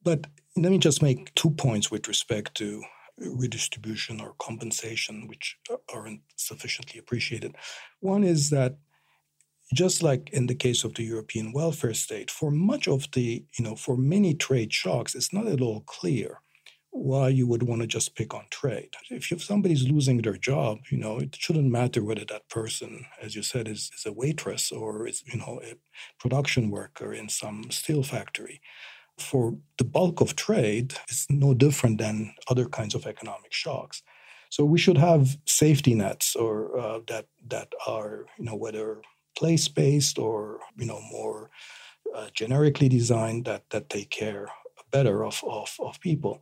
But 0.04 0.28
let 0.56 0.72
me 0.72 0.78
just 0.78 1.02
make 1.02 1.34
two 1.34 1.50
points 1.50 1.90
with 1.90 2.08
respect 2.08 2.54
to 2.56 2.84
redistribution 3.18 4.20
or 4.20 4.36
compensation, 4.40 5.28
which 5.28 5.58
uh, 5.72 5.76
aren't 5.94 6.22
sufficiently 6.36 7.00
appreciated. 7.00 7.56
One 8.00 8.24
is 8.24 8.50
that 8.50 8.78
just 9.74 10.04
like 10.04 10.30
in 10.32 10.48
the 10.48 10.56
case 10.56 10.84
of 10.84 10.94
the 10.94 11.04
European 11.04 11.52
welfare 11.54 11.94
state, 11.94 12.30
for 12.30 12.52
much 12.52 12.88
of 12.88 13.10
the, 13.12 13.46
you 13.58 13.66
know, 13.66 13.76
for 13.76 13.98
many 13.98 14.34
trade 14.34 14.74
shocks, 14.74 15.16
it's 15.16 15.34
not 15.34 15.48
at 15.48 15.62
all 15.62 15.82
clear 15.82 16.40
why 16.92 17.28
you 17.28 17.48
would 17.48 17.64
want 17.64 17.82
to 17.82 17.88
just 17.88 18.16
pick 18.16 18.36
on 18.36 18.46
trade. 18.52 18.94
If, 19.10 19.32
if 19.32 19.44
somebody's 19.44 19.90
losing 19.90 20.22
their 20.22 20.38
job, 20.38 20.78
you 20.92 20.98
know, 20.98 21.18
it 21.18 21.36
shouldn't 21.36 21.72
matter 21.72 22.04
whether 22.04 22.26
that 22.26 22.48
person, 22.50 23.06
as 23.20 23.36
you 23.36 23.42
said, 23.42 23.68
is, 23.68 23.90
is 23.98 24.06
a 24.06 24.14
waitress 24.14 24.72
or 24.72 25.08
is, 25.08 25.24
you 25.26 25.40
know, 25.40 25.60
a 25.64 25.74
production 26.20 26.70
worker 26.70 27.12
in 27.12 27.30
some 27.30 27.72
steel 27.72 28.04
factory 28.04 28.62
for 29.18 29.56
the 29.78 29.84
bulk 29.84 30.22
of 30.22 30.36
trade 30.36 30.96
is 31.10 31.28
no 31.30 31.54
different 31.54 31.98
than 32.00 32.34
other 32.48 32.66
kinds 32.66 32.96
of 32.96 33.06
economic 33.06 33.54
shocks. 33.54 34.02
So 34.50 34.66
we 34.66 34.78
should 34.78 34.98
have 34.98 35.38
safety 35.46 35.96
nets 35.96 36.36
or 36.36 36.78
uh, 36.78 37.00
that 37.08 37.28
that 37.48 37.74
are 37.88 38.26
you 38.38 38.46
know 38.46 38.56
whether 38.56 39.02
place 39.36 39.68
based 39.68 40.20
or 40.20 40.60
you 40.78 40.86
know 40.86 41.02
more 41.12 41.50
uh, 42.16 42.28
generically 42.34 42.90
designed 42.90 43.46
that 43.46 43.70
that 43.72 43.90
take 43.90 44.10
care 44.10 44.48
better 44.92 45.26
of, 45.26 45.44
of 45.44 45.76
of 45.80 46.00
people. 46.00 46.42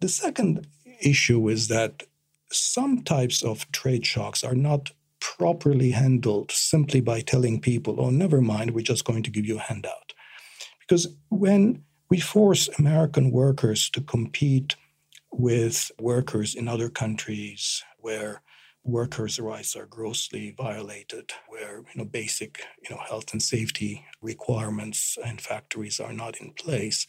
The 0.00 0.08
second 0.08 0.66
issue 1.00 1.48
is 1.48 1.68
that 1.68 2.04
some 2.50 3.02
types 3.02 3.42
of 3.42 3.70
trade 3.72 4.06
shocks 4.06 4.42
are 4.42 4.54
not 4.54 4.92
properly 5.20 5.90
handled 5.90 6.50
simply 6.50 7.00
by 7.00 7.20
telling 7.20 7.60
people, 7.60 7.96
oh, 7.98 8.10
never 8.10 8.40
mind, 8.40 8.70
we're 8.70 8.80
just 8.80 9.04
going 9.04 9.22
to 9.24 9.30
give 9.30 9.44
you 9.44 9.56
a 9.56 9.60
handout. 9.60 10.07
Because 10.88 11.08
when 11.28 11.84
we 12.08 12.18
force 12.18 12.68
American 12.78 13.30
workers 13.30 13.90
to 13.90 14.00
compete 14.00 14.74
with 15.30 15.92
workers 16.00 16.54
in 16.54 16.66
other 16.66 16.88
countries 16.88 17.84
where 17.98 18.40
workers' 18.84 19.38
rights 19.38 19.76
are 19.76 19.84
grossly 19.84 20.54
violated, 20.56 21.32
where 21.48 21.78
you 21.78 21.96
know 21.96 22.06
basic 22.06 22.62
you 22.82 22.94
know 22.94 23.02
health 23.06 23.32
and 23.32 23.42
safety 23.42 24.06
requirements 24.22 25.18
in 25.22 25.36
factories 25.36 26.00
are 26.00 26.14
not 26.14 26.40
in 26.40 26.52
place. 26.52 27.06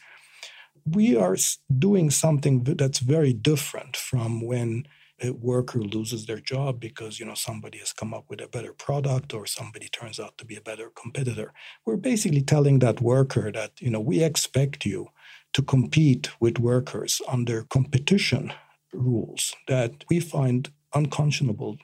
We 0.85 1.15
are 1.15 1.37
doing 1.77 2.09
something 2.09 2.63
that's 2.63 2.99
very 2.99 3.31
different 3.31 3.95
from 3.95 4.41
when 4.41 4.87
worker 5.27 5.79
loses 5.79 6.25
their 6.25 6.39
job 6.39 6.79
because 6.79 7.19
you 7.19 7.25
know 7.25 7.35
somebody 7.35 7.77
has 7.79 7.93
come 7.93 8.13
up 8.13 8.25
with 8.29 8.41
a 8.41 8.47
better 8.47 8.73
product 8.73 9.33
or 9.33 9.45
somebody 9.45 9.87
turns 9.89 10.19
out 10.19 10.37
to 10.37 10.45
be 10.45 10.55
a 10.55 10.61
better 10.61 10.89
competitor. 10.95 11.53
We're 11.85 11.97
basically 11.97 12.41
telling 12.41 12.79
that 12.79 13.01
worker 13.01 13.51
that 13.51 13.71
you 13.81 13.89
know 13.89 13.99
we 13.99 14.23
expect 14.23 14.85
you 14.85 15.07
to 15.53 15.61
compete 15.61 16.29
with 16.39 16.59
workers 16.59 17.21
under 17.27 17.63
competition 17.63 18.53
rules 18.93 19.55
that 19.67 20.03
we 20.09 20.19
find 20.19 20.71
unconscionable 20.93 21.77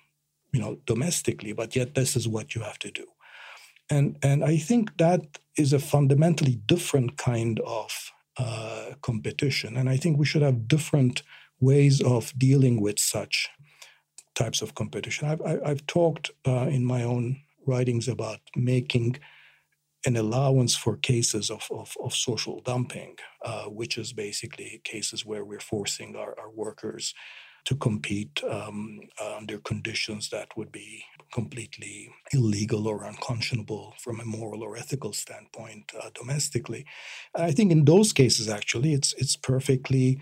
you 0.51 0.59
know 0.59 0.77
domestically 0.85 1.53
but 1.53 1.75
yet 1.75 1.93
this 1.93 2.15
is 2.15 2.27
what 2.27 2.55
you 2.55 2.61
have 2.61 2.79
to 2.79 2.91
do. 2.91 3.05
And 3.89 4.17
and 4.23 4.43
i 4.43 4.57
think 4.57 4.97
that 4.97 5.39
is 5.57 5.73
a 5.73 5.79
fundamentally 5.79 6.55
different 6.65 7.17
kind 7.17 7.59
of 7.61 8.11
uh, 8.37 8.91
competition. 9.01 9.77
And 9.77 9.89
i 9.89 9.97
think 9.97 10.17
we 10.17 10.25
should 10.25 10.41
have 10.41 10.67
different 10.67 11.23
ways 11.59 12.01
of 12.01 12.33
dealing 12.37 12.81
with 12.81 12.99
such 12.99 13.49
types 14.35 14.61
of 14.61 14.75
competition. 14.75 15.27
I've, 15.27 15.41
I, 15.41 15.69
have 15.69 15.85
talked 15.87 16.31
uh, 16.45 16.67
in 16.69 16.85
my 16.85 17.03
own 17.03 17.41
writings 17.65 18.07
about 18.07 18.39
making 18.55 19.17
an 20.05 20.17
allowance 20.17 20.75
for 20.75 20.97
cases 20.97 21.49
of, 21.49 21.67
of, 21.71 21.95
of 22.03 22.13
social 22.13 22.61
dumping, 22.61 23.15
uh, 23.43 23.63
which 23.63 23.97
is 23.97 24.13
basically 24.13 24.81
cases 24.83 25.25
where 25.25 25.43
we're 25.43 25.59
forcing 25.59 26.15
our, 26.15 26.37
our 26.39 26.51
workers 26.51 27.13
to 27.65 27.75
compete 27.75 28.43
um, 28.43 28.99
uh, 29.19 29.37
under 29.37 29.57
conditions 29.57 30.29
that 30.29 30.55
would 30.55 30.71
be 30.71 31.03
completely 31.33 32.11
illegal 32.31 32.87
or 32.87 33.03
unconscionable 33.03 33.95
from 33.99 34.19
a 34.19 34.25
moral 34.25 34.61
or 34.61 34.77
ethical 34.77 35.11
standpoint 35.11 35.91
uh, 35.99 36.09
domestically. 36.13 36.85
I 37.33 37.51
think 37.51 37.71
in 37.71 37.85
those 37.85 38.13
cases, 38.13 38.47
actually, 38.47 38.93
it's 38.93 39.13
it's 39.13 39.35
perfectly 39.35 40.21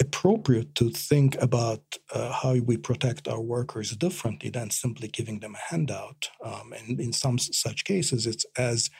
appropriate 0.00 0.74
to 0.74 0.90
think 0.90 1.40
about 1.40 1.80
uh, 2.12 2.30
how 2.30 2.54
we 2.54 2.76
protect 2.76 3.28
our 3.28 3.40
workers 3.40 3.96
differently 3.96 4.50
than 4.50 4.70
simply 4.70 5.08
giving 5.08 5.40
them 5.40 5.54
a 5.54 5.72
handout. 5.72 6.28
Um, 6.44 6.72
and 6.72 7.00
in 7.00 7.12
some 7.12 7.38
such 7.38 7.84
cases, 7.84 8.26
it's 8.26 8.44
as 8.56 8.90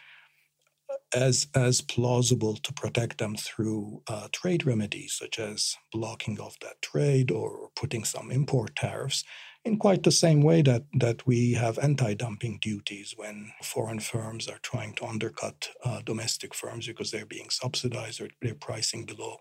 as 1.15 1.47
as 1.55 1.81
plausible 1.81 2.57
to 2.57 2.73
protect 2.73 3.19
them 3.19 3.37
through 3.37 4.03
uh, 4.09 4.29
trade 4.33 4.67
remedies, 4.67 5.15
such 5.15 5.39
as 5.39 5.77
blocking 5.93 6.39
off 6.41 6.59
that 6.61 6.83
trade 6.83 7.31
or 7.31 7.71
putting 7.77 8.05
some 8.05 8.31
import 8.31 8.75
tariffs, 8.75 9.23
in 9.65 9.79
quite 9.79 10.03
the 10.03 10.11
same 10.11 10.43
way 10.43 10.63
that 10.63 10.85
that 10.95 11.27
we 11.27 11.53
have 11.53 11.79
anti-dumping 11.79 12.59
duties 12.61 13.15
when 13.17 13.53
foreign 13.63 14.01
firms 14.01 14.49
are 14.49 14.61
trying 14.63 14.95
to 14.95 15.07
undercut 15.07 15.69
uh, 15.85 16.01
domestic 16.05 16.55
firms 16.55 16.87
because 16.87 17.11
they're 17.11 17.27
being 17.27 17.51
subsidized 17.51 18.21
or 18.21 18.29
they're 18.41 18.55
pricing 18.55 19.05
below 19.05 19.37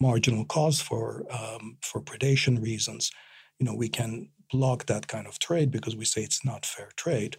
marginal 0.00 0.44
cost 0.44 0.82
for 0.82 1.24
um, 1.30 1.76
for 1.82 2.00
predation 2.00 2.62
reasons, 2.62 3.10
you 3.58 3.66
know, 3.66 3.74
we 3.74 3.88
can 3.88 4.30
block 4.50 4.86
that 4.86 5.08
kind 5.08 5.26
of 5.26 5.38
trade 5.38 5.70
because 5.70 5.96
we 5.96 6.04
say 6.04 6.22
it's 6.22 6.44
not 6.44 6.64
fair 6.64 6.90
trade. 6.96 7.36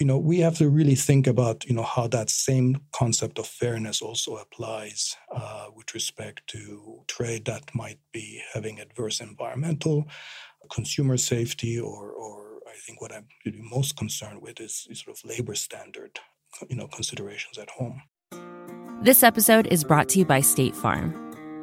You 0.00 0.06
know, 0.06 0.18
we 0.18 0.40
have 0.40 0.56
to 0.58 0.68
really 0.68 0.96
think 0.96 1.26
about 1.26 1.64
you 1.66 1.74
know 1.74 1.82
how 1.82 2.08
that 2.08 2.30
same 2.30 2.80
concept 2.92 3.38
of 3.38 3.46
fairness 3.46 4.02
also 4.02 4.36
applies 4.36 5.16
uh, 5.34 5.66
with 5.74 5.94
respect 5.94 6.46
to 6.48 7.02
trade 7.06 7.44
that 7.44 7.74
might 7.74 7.98
be 8.12 8.42
having 8.52 8.80
adverse 8.80 9.20
environmental, 9.20 10.08
consumer 10.70 11.16
safety, 11.16 11.78
or 11.78 12.10
or 12.10 12.60
I 12.66 12.78
think 12.86 13.00
what 13.00 13.12
I'm 13.12 13.26
really 13.44 13.62
most 13.62 13.96
concerned 13.96 14.40
with 14.40 14.60
is, 14.60 14.86
is 14.90 15.00
sort 15.00 15.16
of 15.16 15.28
labor 15.28 15.54
standard, 15.54 16.18
you 16.68 16.76
know, 16.76 16.88
considerations 16.88 17.58
at 17.58 17.70
home. 17.70 18.02
This 19.02 19.22
episode 19.22 19.66
is 19.66 19.84
brought 19.84 20.08
to 20.10 20.20
you 20.20 20.24
by 20.24 20.40
State 20.40 20.74
Farm. 20.74 21.21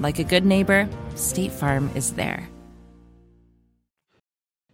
Like 0.00 0.20
a 0.20 0.24
good 0.24 0.44
neighbor, 0.44 0.88
State 1.16 1.50
Farm 1.50 1.90
is 1.96 2.12
there. 2.12 2.48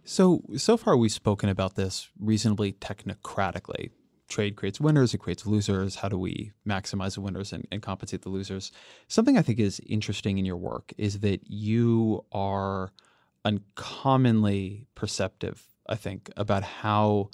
So, 0.03 0.43
so 0.55 0.77
far 0.77 0.95
we've 0.95 1.11
spoken 1.11 1.49
about 1.49 1.75
this 1.75 2.09
reasonably 2.19 2.73
technocratically. 2.73 3.89
Trade 4.27 4.55
creates 4.55 4.79
winners, 4.79 5.15
it 5.15 5.17
creates 5.17 5.47
losers. 5.47 5.95
How 5.95 6.09
do 6.09 6.17
we 6.17 6.51
maximize 6.67 7.15
the 7.15 7.21
winners 7.21 7.51
and, 7.51 7.67
and 7.71 7.81
compensate 7.81 8.21
the 8.21 8.29
losers? 8.29 8.71
Something 9.07 9.35
I 9.37 9.41
think 9.41 9.59
is 9.59 9.81
interesting 9.87 10.37
in 10.37 10.45
your 10.45 10.57
work 10.57 10.93
is 10.97 11.19
that 11.21 11.41
you 11.49 12.23
are 12.31 12.91
uncommonly 13.43 14.87
perceptive, 14.93 15.63
I 15.87 15.95
think, 15.95 16.29
about 16.37 16.63
how 16.63 17.31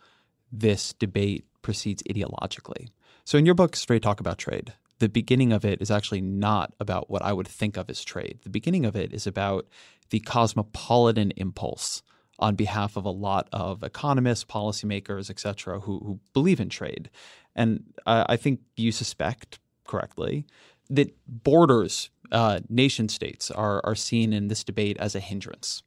this 0.50 0.94
debate 0.94 1.46
proceeds 1.62 2.04
ideologically. 2.04 2.88
So, 3.26 3.38
in 3.38 3.46
your 3.46 3.56
book, 3.56 3.76
Straight 3.76 4.02
Talk 4.02 4.22
About 4.22 4.38
Trade, 4.38 4.74
the 5.02 5.10
beginning 5.10 5.52
of 5.52 5.66
it 5.66 5.82
is 5.82 5.92
actually 5.92 6.22
not 6.22 6.74
about 6.80 7.10
what 7.10 7.22
I 7.22 7.34
would 7.34 7.48
think 7.48 7.76
of 7.78 7.90
as 7.90 8.04
trade. 8.04 8.40
The 8.44 8.50
beginning 8.50 8.86
of 8.86 8.96
it 8.96 9.14
is 9.14 9.28
about 9.28 9.68
the 10.12 10.20
cosmopolitan 10.20 11.32
impulse 11.36 12.04
on 12.40 12.56
behalf 12.56 12.98
of 12.98 13.06
a 13.06 13.10
lot 13.10 13.48
of 13.52 13.84
economists, 13.84 14.46
policymakers, 14.46 15.30
et 15.30 15.40
cetera, 15.40 15.80
who, 15.82 16.00
who 16.00 16.20
believe 16.34 16.60
in 16.60 16.70
trade. 16.70 17.10
And 17.56 17.84
I 18.06 18.38
think 18.38 18.60
you 18.78 18.92
suspect 18.92 19.60
correctly 19.86 20.46
that 20.90 21.10
borders, 21.28 22.10
uh, 22.32 22.60
nation 22.70 23.10
states, 23.10 23.52
are, 23.52 23.82
are 23.84 23.96
seen 23.96 24.34
in 24.34 24.48
this 24.48 24.64
debate 24.64 24.98
as 25.00 25.16
a 25.16 25.20
hindrance. 25.20 25.84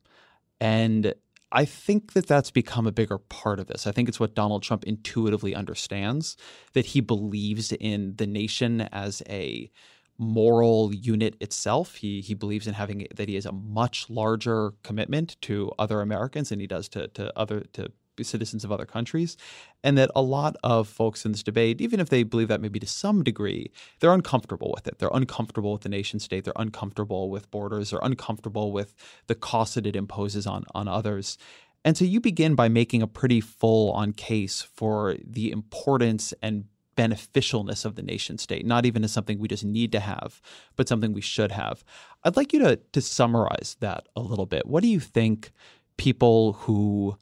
And 0.61 1.15
I 1.55 1.65
think 1.65 2.15
that 2.15 2.27
that's 2.27 2.51
become 2.51 2.87
a 2.87 2.93
bigger 2.93 3.17
part 3.17 3.61
of 3.61 3.69
this. 3.69 3.87
I 3.87 3.93
think 3.93 4.09
it's 4.09 4.19
what 4.19 4.35
Donald 4.35 4.65
Trump 4.65 4.85
intuitively 4.85 5.55
understands 5.55 6.37
that 6.73 6.87
he 6.87 7.01
believes 7.01 7.71
in 7.73 8.17
the 8.17 8.27
nation 8.27 8.83
as 8.93 9.23
a 9.29 9.71
moral 10.19 10.93
unit 10.93 11.37
itself. 11.41 11.95
He 11.97 12.21
he 12.21 12.35
believes 12.35 12.67
in 12.67 12.75
having 12.75 13.07
that 13.15 13.29
he 13.29 13.37
has 13.37 13.47
a 13.47 13.53
much 13.53 14.11
larger 14.11 14.73
commitment 14.83 15.41
to 15.43 15.71
other 15.79 16.01
Americans 16.01 16.49
than 16.49 16.59
he 16.59 16.67
does 16.67 16.89
to 16.91 17.07
to 17.09 17.33
other 17.39 17.61
to 17.75 17.93
citizens 18.23 18.65
of 18.65 18.71
other 18.71 18.87
countries, 18.87 19.37
and 19.83 19.99
that 19.99 20.11
a 20.15 20.23
lot 20.23 20.57
of 20.63 20.89
folks 20.89 21.25
in 21.25 21.33
this 21.33 21.43
debate, 21.43 21.81
even 21.81 21.99
if 21.99 22.09
they 22.09 22.23
believe 22.23 22.49
that 22.49 22.61
maybe 22.61 22.79
to 22.79 22.87
some 22.87 23.25
degree, 23.25 23.71
they're 24.01 24.13
uncomfortable 24.13 24.73
with 24.75 24.87
it. 24.87 24.99
They're 24.99 25.11
uncomfortable 25.13 25.73
with 25.73 25.83
the 25.83 25.89
nation 25.89 26.21
state. 26.21 26.45
They're 26.45 26.53
uncomfortable 26.57 27.31
with 27.31 27.51
borders. 27.51 27.91
They're 27.91 28.01
uncomfortable 28.03 28.71
with 28.73 28.95
the 29.27 29.35
cost 29.35 29.75
that 29.75 29.87
it 29.87 29.97
imposes 29.97 30.47
on 30.47 30.65
on 30.75 30.87
others. 30.87 31.39
And 31.85 31.97
so 31.97 32.05
you 32.05 32.21
begin 32.21 32.55
by 32.55 32.69
making 32.69 33.03
a 33.03 33.07
pretty 33.07 33.41
full 33.41 33.93
on 33.93 34.13
case 34.13 34.63
for 34.63 35.17
the 35.23 35.51
importance 35.51 36.33
and 36.43 36.65
beneficialness 36.97 37.85
of 37.85 37.97
the 37.97 38.03
nation 38.03 38.39
state, 38.39 38.65
not 38.65 38.87
even 38.87 39.05
as 39.05 39.13
something 39.13 39.39
we 39.39 39.49
just 39.49 39.65
need 39.65 39.93
to 39.93 40.01
have, 40.01 40.41
but 40.77 40.89
something 40.89 41.13
we 41.13 41.21
should 41.21 41.53
have. 41.53 41.85
I'd 42.23 42.37
like 42.37 42.53
you 42.53 42.61
to 42.61 42.77
to 42.77 43.01
summarize 43.01 43.77
that 43.81 44.09
a 44.17 44.21
little 44.21 44.47
bit. 44.47 44.67
What 44.67 44.83
do 44.83 44.89
you 44.89 45.01
think 45.01 45.53
people 45.97 46.55
who 46.55 47.17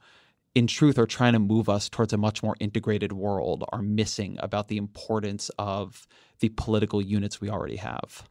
in 0.55 0.67
truth 0.67 0.99
are 0.99 1.07
trying 1.07 1.33
to 1.33 1.39
move 1.39 1.67
us 1.67 1.89
towards 1.89 2.13
a 2.13 2.17
much 2.17 2.43
more 2.43 2.55
integrated 2.59 3.13
world 3.13 3.63
are 3.71 3.81
missing 3.81 4.37
about 4.39 4.67
the 4.67 4.77
importance 4.77 5.49
of 5.57 6.07
the 6.39 6.49
political 6.49 7.01
units 7.01 7.41
we 7.41 7.49
already 7.49 7.77
have? 7.77 8.27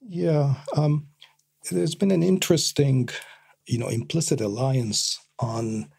Yeah, 0.00 0.54
um, 0.76 1.08
there's 1.70 1.94
been 1.94 2.10
an 2.10 2.22
interesting, 2.22 3.08
you 3.66 3.78
know, 3.78 3.88
implicit 3.88 4.40
alliance 4.40 5.20
on 5.38 5.90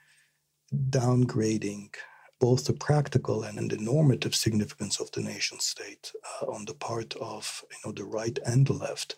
downgrading 0.89 1.93
both 2.39 2.65
the 2.65 2.73
practical 2.73 3.43
and 3.43 3.71
the 3.71 3.77
normative 3.77 4.35
significance 4.35 4.99
of 4.99 5.09
the 5.11 5.21
nation 5.21 5.59
state 5.59 6.11
uh, 6.41 6.45
on 6.47 6.65
the 6.65 6.73
part 6.73 7.15
of 7.17 7.63
you 7.71 7.77
know 7.85 7.93
the 7.93 8.03
right 8.03 8.37
and 8.45 8.67
the 8.67 8.73
left, 8.73 9.15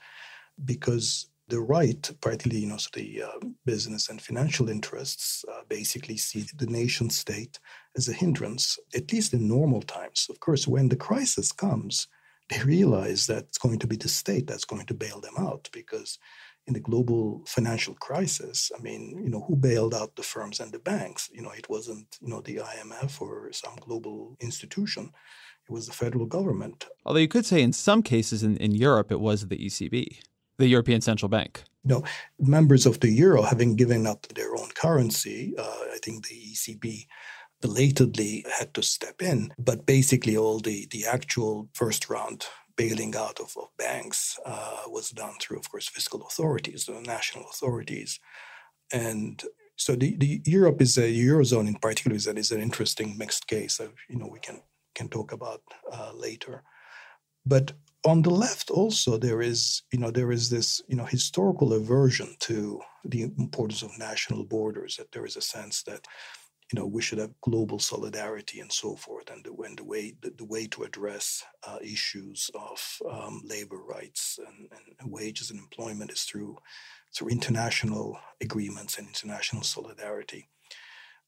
because 0.63 1.28
the 1.47 1.60
right, 1.60 2.10
particularly 2.21 2.62
you 2.62 2.67
know 2.67 2.77
so 2.77 2.89
the 2.93 3.23
uh, 3.23 3.45
business 3.65 4.10
and 4.10 4.21
financial 4.21 4.69
interests, 4.69 5.45
uh, 5.51 5.62
basically 5.67 6.17
see 6.17 6.45
the 6.58 6.65
nation 6.65 7.10
state 7.10 7.60
as 7.95 8.08
a 8.08 8.13
hindrance, 8.13 8.79
at 8.95 9.12
least 9.12 9.34
in 9.34 9.47
normal 9.47 9.81
times. 9.81 10.27
Of 10.29 10.39
course, 10.39 10.67
when 10.67 10.89
the 10.89 10.95
crisis 10.95 11.51
comes, 11.51 12.08
they 12.49 12.62
realize 12.63 13.27
that 13.27 13.43
it's 13.43 13.58
going 13.58 13.79
to 13.79 13.88
be 13.88 13.95
the 13.95 14.10
state 14.10 14.47
that's 14.47 14.65
going 14.65 14.86
to 14.86 14.93
bail 14.93 15.19
them 15.19 15.36
out 15.38 15.69
because 15.71 16.17
in 16.67 16.73
the 16.73 16.79
global 16.79 17.43
financial 17.45 17.93
crisis, 17.95 18.71
I 18.77 18.81
mean, 18.81 19.21
you 19.23 19.29
know, 19.29 19.41
who 19.41 19.55
bailed 19.55 19.93
out 19.93 20.15
the 20.15 20.23
firms 20.23 20.60
and 20.60 20.71
the 20.71 20.79
banks? 20.79 21.29
You 21.31 21.43
know, 21.43 21.51
it 21.51 21.69
wasn't, 21.69 22.17
you 22.21 22.29
know, 22.29 22.41
the 22.41 22.58
IMF 22.58 23.21
or 23.21 23.51
some 23.51 23.75
global 23.79 24.36
institution. 24.39 25.12
It 25.67 25.71
was 25.71 25.88
the 25.88 25.93
federal 25.93 26.25
government. 26.25 26.88
Although 27.05 27.19
you 27.19 27.27
could 27.27 27.45
say 27.45 27.62
in 27.62 27.73
some 27.73 28.01
cases 28.01 28.43
in, 28.43 28.58
in 28.58 28.73
Europe, 28.73 29.12
it 29.12 29.19
was 29.19 29.47
the 29.47 29.58
ECB, 29.58 30.19
the 30.58 30.68
European 30.68 31.02
Central 31.02 31.30
Bank. 31.30 31.63
No, 31.84 32.04
members 32.39 32.86
of 32.86 33.00
the 33.00 33.10
euro 33.10 33.44
having 33.44 33.76
given 33.76 34.08
up 34.08 34.28
their 34.30 34.56
own 34.56 34.70
currency, 34.76 35.54
uh, 35.58 35.62
I 35.94 36.00
think 36.02 36.28
the 36.28 36.36
ECB 36.36 37.08
belatedly 37.62 38.46
had 38.58 38.74
to 38.74 38.82
step 38.82 39.22
in. 39.22 39.54
But 39.58 39.86
basically, 39.86 40.36
all 40.36 40.60
the, 40.60 40.88
the 40.89 41.06
actual 41.06 41.70
first 41.74 42.10
round 42.10 42.48
bailing 42.76 43.15
out 43.15 43.39
of, 43.39 43.56
of 43.58 43.70
banks 43.78 44.39
uh, 44.46 44.84
was 44.88 45.10
done 45.12 45.36
through, 45.39 45.60
of 45.60 45.70
course, 45.70 45.88
fiscal 45.88 46.26
authorities, 46.26 46.86
the 46.86 47.00
national 47.02 47.46
authorities. 47.50 48.20
And 48.91 49.41
so 49.76 49.96
the, 49.96 50.15
the 50.18 50.41
Europe 50.46 50.82
is 50.82 50.98
a 50.98 51.13
eurozone 51.13 51.68
in 51.68 51.76
particular 51.76 52.15
is, 52.15 52.28
is 52.28 52.52
an 52.52 52.62
interesting 52.62 53.18
mixed 53.18 53.48
case. 53.48 53.80
You 54.10 54.18
know, 54.18 54.28
we 54.28 54.39
can 54.39 54.62
can 54.96 55.10
talk 55.10 55.32
about 55.32 55.62
uh, 55.91 56.12
later. 56.15 56.63
But 57.46 57.74
on 58.06 58.22
the 58.22 58.30
left, 58.30 58.70
also 58.70 59.18
there 59.18 59.41
is 59.41 59.82
you 59.91 60.00
know 60.00 60.12
there 60.12 60.32
is 60.32 60.50
this 60.50 60.82
you 60.88 60.96
know 60.96 61.06
historical 61.06 61.74
aversion 61.74 62.36
to 62.41 62.80
the 63.04 63.24
importance 63.24 63.82
of 63.82 63.98
national 63.98 64.44
borders. 64.44 64.96
That 64.98 65.12
there 65.12 65.26
is 65.26 65.38
a 65.38 65.41
sense 65.41 65.84
that 65.84 66.06
you 66.72 66.80
know 66.80 66.86
we 66.86 67.02
should 67.02 67.20
have 67.20 67.39
global 67.41 67.80
solidarity 67.80 68.60
and 68.60 68.72
so 68.72 68.96
forth 68.96 69.30
and 69.30 69.44
the, 69.44 69.54
and 69.63 69.78
the 69.78 69.84
way 69.84 70.15
the, 70.22 70.32
the 70.38 70.46
way 70.46 70.68
to 70.68 70.84
address 70.84 71.44
uh, 71.68 71.78
issues 71.82 72.50
of 72.56 72.80
um, 73.12 73.41
labor 73.46 73.82
rights 73.84 74.39
and, 74.48 74.70
and, 75.00 75.12
wages 75.12 75.52
and 75.52 75.60
employment 75.60 76.12
is 76.12 76.24
through 76.24 76.58
through 77.15 77.30
international 77.30 78.18
agreements 78.41 78.98
and 78.98 79.08
international 79.08 79.62
solidarity 79.62 80.50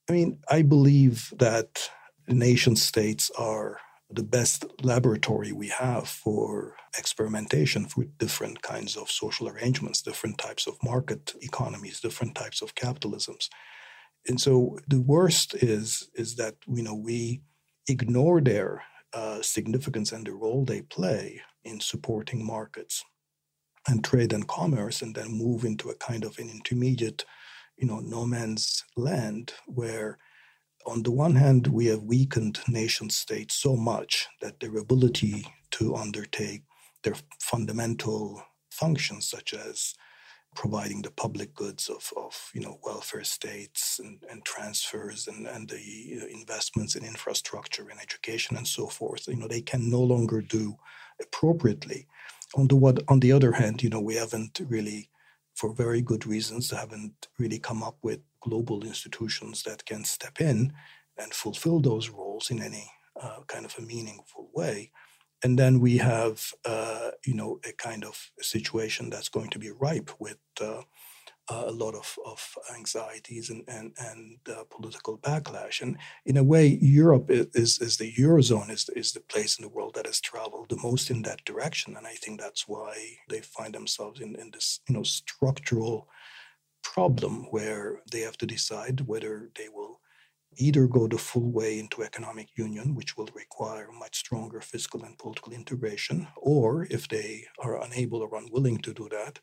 i 0.10 0.12
mean 0.12 0.40
i 0.50 0.62
believe 0.62 1.32
that 1.38 1.90
nation 2.28 2.76
states 2.76 3.30
are 3.38 3.80
the 4.10 4.24
best 4.24 4.66
laboratory 4.84 5.52
we 5.52 5.68
have 5.68 6.08
for 6.08 6.76
experimentation 6.98 7.86
for 7.86 8.06
different 8.18 8.62
kinds 8.62 8.96
of 8.96 9.12
social 9.12 9.50
arrangements 9.50 10.02
different 10.02 10.38
types 10.38 10.66
of 10.66 10.78
market 10.84 11.34
economies 11.42 12.00
different 12.00 12.34
types 12.34 12.62
of 12.62 12.74
capitalisms 12.76 13.50
and 14.28 14.40
so 14.40 14.78
the 14.88 15.02
worst 15.02 15.56
is 15.56 16.10
is 16.16 16.36
that 16.36 16.56
you 16.68 16.84
know 16.84 16.96
we 16.96 17.42
ignore 17.90 18.42
their 18.42 18.84
uh, 19.14 19.42
significance 19.42 20.12
and 20.12 20.26
the 20.28 20.34
role 20.34 20.66
they 20.66 20.82
play 20.82 21.42
in 21.64 21.80
supporting 21.80 22.46
markets 22.46 23.04
and 23.88 24.04
trade 24.04 24.34
and 24.34 24.48
commerce, 24.48 25.02
and 25.02 25.16
then 25.16 25.32
move 25.32 25.64
into 25.64 25.90
a 25.90 25.96
kind 25.96 26.26
of 26.26 26.38
an 26.40 26.50
intermediate, 26.50 27.24
you 27.78 27.88
know, 27.88 28.00
no 28.00 28.26
man's 28.26 28.84
land 28.96 29.54
where. 29.66 30.18
On 30.88 31.04
the 31.04 31.12
one 31.12 31.36
hand, 31.36 31.68
we 31.68 31.88
have 31.88 32.04
weakened 32.04 32.60
nation 32.70 33.10
states 33.10 33.56
so 33.56 33.76
much 33.76 34.28
that 34.42 34.62
their 34.62 34.78
ability 34.78 35.46
to 35.72 35.96
undertake 35.96 36.64
their 37.04 37.16
fundamental 37.42 38.42
functions, 38.72 39.28
such 39.28 39.54
as 39.54 39.96
providing 40.56 41.02
the 41.02 41.12
public 41.12 41.54
goods 41.54 41.90
of, 41.90 42.12
of 42.16 42.52
you 42.54 42.62
know 42.62 42.80
welfare 42.84 43.24
states 43.24 44.00
and, 44.00 44.24
and 44.32 44.44
transfers 44.46 45.28
and, 45.28 45.46
and 45.46 45.70
the 45.70 46.22
investments 46.32 46.96
in 46.96 47.06
infrastructure 47.06 47.90
and 47.90 48.00
education 48.00 48.58
and 48.58 48.68
so 48.68 48.88
forth 48.88 49.28
you 49.28 49.36
know 49.36 49.48
they 49.48 49.62
can 49.62 49.90
no 49.90 50.02
longer 50.02 50.42
do 50.42 50.76
appropriately. 51.22 52.08
On 52.56 52.68
the 52.68 52.76
what 52.76 53.04
on 53.10 53.20
the 53.20 53.34
other 53.34 53.52
hand 53.52 53.84
you 53.84 53.90
know 53.90 54.02
we 54.02 54.16
haven't 54.16 54.60
really 54.68 55.10
for 55.58 55.74
very 55.74 56.02
good 56.02 56.26
reasons 56.28 56.70
haven't 56.70 57.28
really 57.40 57.58
come 57.58 57.82
up 57.82 57.98
with 58.04 58.20
global 58.42 58.84
institutions 58.84 59.64
that 59.64 59.84
can 59.86 60.04
step 60.06 60.40
in 60.40 60.72
and 61.18 61.34
fulfill 61.34 61.80
those 61.80 62.10
roles 62.10 62.52
in 62.52 62.62
any 62.62 62.92
uh, 63.20 63.40
kind 63.48 63.66
of 63.66 63.76
a 63.80 63.82
meaningful 63.82 64.50
way. 64.54 64.92
And 65.44 65.58
then 65.58 65.80
we 65.80 65.98
have 65.98 66.54
uh, 66.64 67.12
you 67.26 67.34
know 67.34 67.60
a 67.68 67.74
kind 67.74 68.06
of 68.06 68.32
situation 68.40 69.10
that's 69.10 69.30
going 69.30 69.50
to 69.50 69.60
be 69.60 69.72
ripe 69.72 70.12
with 70.20 70.38
uh, 71.50 71.66
a 71.68 71.72
lot 71.72 71.96
of, 71.96 72.18
of 72.26 72.58
anxieties 72.76 73.50
and 73.50 73.64
and, 73.68 73.94
and 74.00 74.38
uh, 74.50 74.64
political 74.70 75.18
backlash. 75.18 75.82
And 75.82 75.98
in 76.26 76.38
a 76.38 76.44
way, 76.44 76.78
Europe 76.82 77.28
is 77.30 77.80
is 77.80 77.98
the 77.98 78.14
eurozone 78.14 78.70
is 78.70 78.90
is 78.96 79.12
the 79.12 79.22
place 79.22 79.58
in 79.58 79.64
the 79.64 79.76
world 79.76 79.96
that 79.96 80.06
has 80.06 80.20
traveled 80.22 80.70
the 80.70 80.82
most 80.84 81.10
in 81.10 81.22
that 81.24 81.46
direction. 81.46 81.96
And 81.98 82.06
I 82.06 82.16
think 82.16 82.40
that's 82.40 82.68
why 82.68 82.94
they 83.30 83.42
find 83.42 83.74
themselves 83.74 84.20
in, 84.20 84.36
in 84.36 84.52
this 84.52 84.80
you 84.88 84.96
know 84.96 85.04
structural 85.04 86.08
problem 86.94 87.48
where 87.52 88.02
they 88.12 88.22
have 88.22 88.38
to 88.38 88.46
decide 88.46 89.02
whether 89.02 89.50
they 89.58 89.70
will 89.70 89.87
either 90.58 90.88
go 90.88 91.08
the 91.08 91.18
full 91.18 91.52
way 91.52 91.80
into 91.80 92.04
economic 92.04 92.50
union, 92.58 92.96
which 92.96 93.16
will 93.16 93.30
require 93.34 93.90
much 93.92 94.18
stronger 94.18 94.60
fiscal 94.62 95.04
and 95.04 95.18
political 95.18 95.54
integration, 95.54 96.28
or 96.38 96.88
if 96.90 97.08
they 97.08 97.46
are 97.60 97.82
unable 97.82 98.22
or 98.22 98.36
unwilling 98.36 98.80
to 98.80 98.94
do 98.94 99.08
that, 99.10 99.40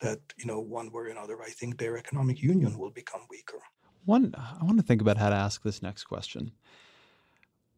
that 0.00 0.20
you 0.36 0.46
know 0.46 0.60
one 0.60 0.92
way 0.92 1.02
or 1.02 1.06
another, 1.06 1.42
I 1.42 1.50
think 1.50 1.78
their 1.78 1.96
economic 1.96 2.42
union 2.42 2.78
will 2.78 2.90
become 2.90 3.22
weaker. 3.30 3.58
One, 4.04 4.34
I 4.36 4.64
want 4.64 4.78
to 4.78 4.86
think 4.86 5.00
about 5.00 5.18
how 5.18 5.30
to 5.30 5.36
ask 5.36 5.62
this 5.62 5.82
next 5.82 6.04
question. 6.04 6.52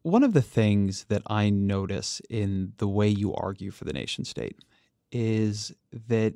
One 0.03 0.23
of 0.23 0.33
the 0.33 0.41
things 0.41 1.05
that 1.05 1.21
I 1.27 1.49
notice 1.49 2.21
in 2.29 2.73
the 2.77 2.87
way 2.87 3.07
you 3.07 3.33
argue 3.33 3.71
for 3.71 3.85
the 3.85 3.93
nation 3.93 4.25
state 4.25 4.55
is 5.11 5.73
that 6.07 6.33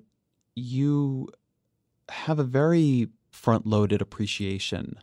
you 0.56 1.30
have 2.10 2.40
a 2.40 2.44
very 2.44 3.08
front 3.32 3.66
loaded 3.66 4.02
appreciation 4.02 4.96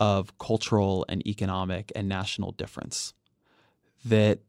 of 0.00 0.36
cultural 0.38 1.04
and 1.08 1.26
economic 1.26 1.92
and 1.94 2.08
national 2.08 2.52
difference. 2.52 3.14
That, 4.04 4.40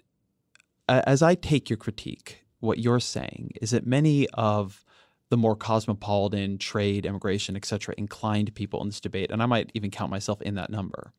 as 0.90 1.22
I 1.22 1.36
take 1.36 1.70
your 1.70 1.78
critique, 1.78 2.44
what 2.60 2.80
you're 2.80 3.00
saying 3.00 3.52
is 3.62 3.72
that 3.72 3.86
many 3.86 4.28
of 4.34 4.84
the 5.30 5.38
more 5.38 5.56
cosmopolitan 5.56 6.58
trade, 6.58 7.06
immigration, 7.06 7.56
et 7.56 7.66
cetera, 7.66 7.96
inclined 7.98 8.54
people 8.56 8.82
in 8.82 8.88
this 8.88 9.00
debate, 9.00 9.32
and 9.32 9.42
I 9.42 9.46
might 9.46 9.72
even 9.74 9.92
count 9.92 10.12
myself 10.12 10.42
in 10.42 10.56
that 10.56 10.70
number, 10.70 11.14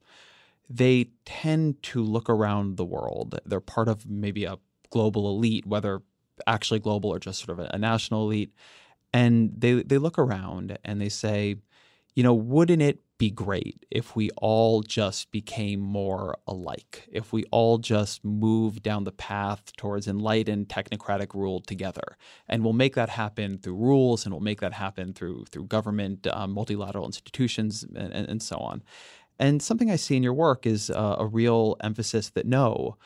they 0.68 1.10
tend 1.24 1.82
to 1.84 2.02
look 2.02 2.28
around 2.28 2.76
the 2.76 2.84
world. 2.84 3.38
They're 3.44 3.60
part 3.60 3.88
of 3.88 4.08
maybe 4.08 4.44
a 4.44 4.58
global 4.90 5.30
elite, 5.30 5.66
whether 5.66 6.02
actually 6.46 6.80
global 6.80 7.10
or 7.10 7.18
just 7.18 7.44
sort 7.44 7.58
of 7.58 7.66
a, 7.70 7.78
national 7.78 8.24
elite. 8.24 8.52
And 9.12 9.52
they, 9.56 9.82
they 9.82 9.98
look 9.98 10.18
around 10.18 10.78
and 10.84 11.00
they 11.00 11.08
say, 11.08 11.56
you 12.16 12.22
know, 12.22 12.35
wouldn't 12.35 12.83
it 12.83 13.00
be 13.18 13.31
great 13.31 13.87
if 13.90 14.16
we 14.16 14.31
all 14.37 14.83
just 14.83 15.31
became 15.31 15.81
more 15.81 16.37
alike, 16.46 17.09
if 17.12 17.33
we 17.33 17.44
all 17.50 17.79
just 17.79 18.24
move 18.24 18.83
down 18.83 19.05
the 19.05 19.12
path 19.12 19.74
towards 19.76 20.07
enlightened 20.07 20.68
technocratic 20.68 21.35
rule 21.35 21.61
together. 21.61 22.16
And 22.48 22.64
we'll 22.64 22.72
make 22.72 22.94
that 22.94 23.11
happen 23.11 23.59
through 23.59 23.76
rules 23.76 24.24
and 24.24 24.35
we'll 24.35 24.42
make 24.42 24.61
that 24.61 24.74
happen 24.74 25.12
through, 25.12 25.44
through 25.50 25.66
government, 25.66 26.26
um, 26.26 26.52
multilateral 26.52 27.07
institutions, 27.07 27.85
and, 27.85 28.12
and, 28.12 28.29
and, 28.29 28.42
so 28.42 28.57
on. 28.57 28.83
And 29.38 29.62
something 29.62 29.90
I 29.90 29.96
see 29.96 30.16
in 30.16 30.22
your 30.22 30.35
work 30.35 30.66
is 30.66 30.90
uh, 30.90 31.16
a 31.18 31.26
real 31.26 31.76
emphasis 31.83 32.31
that 32.31 32.46
no, 32.46 32.96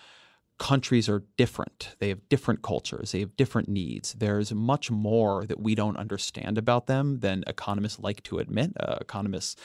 countries 0.61 1.09
are 1.09 1.25
different. 1.38 1.96
They 2.01 2.11
have 2.11 2.29
different 2.29 2.62
cultures, 2.62 3.12
they 3.12 3.20
have 3.20 3.37
different 3.37 3.68
needs. 3.68 4.12
There's 4.12 4.53
much 4.53 4.90
more 4.90 5.46
that 5.46 5.59
we 5.59 5.75
don't 5.75 5.96
understand 5.96 6.59
about 6.59 6.87
them 6.87 7.20
than 7.20 7.42
economists 7.46 7.99
like 7.99 8.23
to 8.25 8.38
admit. 8.38 8.73
Uh, 8.79 8.99
economists 9.01 9.57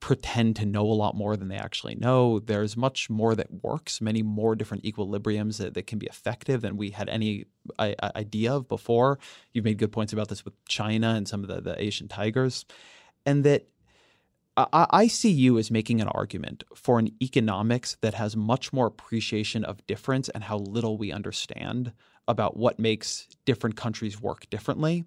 pretend 0.00 0.56
to 0.56 0.64
know 0.64 0.86
a 0.86 0.94
lot 0.94 1.14
more 1.14 1.36
than 1.36 1.48
they 1.48 1.58
actually 1.58 1.94
know. 1.94 2.38
There's 2.38 2.74
much 2.74 3.10
more 3.10 3.34
that 3.34 3.62
works, 3.62 4.00
many 4.00 4.22
more 4.22 4.56
different 4.56 4.82
equilibriums 4.82 5.58
that, 5.58 5.74
that 5.74 5.86
can 5.86 5.98
be 5.98 6.06
effective 6.06 6.62
than 6.62 6.78
we 6.78 6.88
had 6.90 7.10
any 7.10 7.44
I, 7.78 7.94
idea 8.16 8.54
of 8.54 8.66
before. 8.66 9.18
You've 9.52 9.66
made 9.66 9.76
good 9.76 9.92
points 9.92 10.14
about 10.14 10.28
this 10.28 10.42
with 10.42 10.54
China 10.64 11.10
and 11.10 11.28
some 11.28 11.42
of 11.42 11.48
the, 11.48 11.60
the 11.60 11.80
Asian 11.80 12.08
tigers. 12.08 12.64
And 13.26 13.44
that 13.44 13.68
I, 14.56 14.86
I 14.90 15.06
see 15.06 15.30
you 15.30 15.58
as 15.58 15.70
making 15.70 16.00
an 16.00 16.08
argument 16.08 16.64
for 16.74 16.98
an 16.98 17.10
economics 17.22 17.96
that 18.00 18.14
has 18.14 18.36
much 18.36 18.72
more 18.72 18.86
appreciation 18.86 19.64
of 19.64 19.86
difference 19.86 20.28
and 20.28 20.44
how 20.44 20.58
little 20.58 20.98
we 20.98 21.12
understand 21.12 21.92
about 22.28 22.56
what 22.56 22.78
makes 22.78 23.28
different 23.44 23.76
countries 23.76 24.20
work 24.20 24.48
differently. 24.50 25.04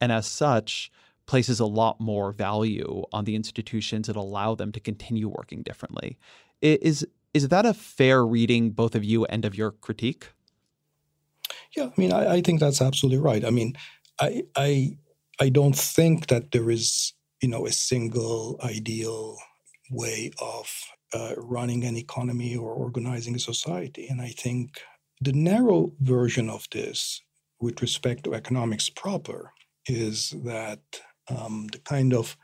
And 0.00 0.10
as 0.10 0.26
such, 0.26 0.90
places 1.26 1.60
a 1.60 1.66
lot 1.66 2.00
more 2.00 2.32
value 2.32 3.04
on 3.12 3.24
the 3.24 3.34
institutions 3.34 4.06
that 4.06 4.16
allow 4.16 4.54
them 4.54 4.72
to 4.72 4.80
continue 4.80 5.28
working 5.28 5.62
differently. 5.62 6.18
Is 6.60 7.06
is 7.32 7.48
that 7.48 7.66
a 7.66 7.74
fair 7.74 8.24
reading, 8.24 8.70
both 8.70 8.94
of 8.94 9.02
you 9.02 9.24
and 9.24 9.44
of 9.44 9.56
your 9.56 9.72
critique? 9.72 10.28
Yeah, 11.76 11.86
I 11.86 12.00
mean, 12.00 12.12
I, 12.12 12.34
I 12.34 12.40
think 12.42 12.60
that's 12.60 12.80
absolutely 12.80 13.18
right. 13.18 13.44
I 13.44 13.50
mean, 13.50 13.74
I 14.20 14.44
I 14.56 14.98
I 15.40 15.48
don't 15.48 15.76
think 15.76 16.28
that 16.28 16.52
there 16.52 16.70
is 16.70 17.12
you 17.44 17.50
know 17.50 17.66
a 17.66 17.72
single 17.72 18.58
ideal 18.64 19.36
way 19.90 20.30
of 20.40 20.66
uh, 21.12 21.34
running 21.36 21.84
an 21.84 21.94
economy 21.94 22.56
or 22.56 22.72
organizing 22.72 23.34
a 23.36 23.38
society, 23.38 24.06
and 24.08 24.18
I 24.22 24.30
think 24.30 24.80
the 25.20 25.34
narrow 25.34 25.92
version 26.00 26.48
of 26.48 26.66
this, 26.72 27.20
with 27.60 27.82
respect 27.82 28.24
to 28.24 28.34
economics 28.34 28.88
proper, 28.88 29.52
is 29.84 30.34
that 30.42 30.80
um, 31.28 31.66
the 31.70 31.80
kind 31.80 32.14
of 32.14 32.34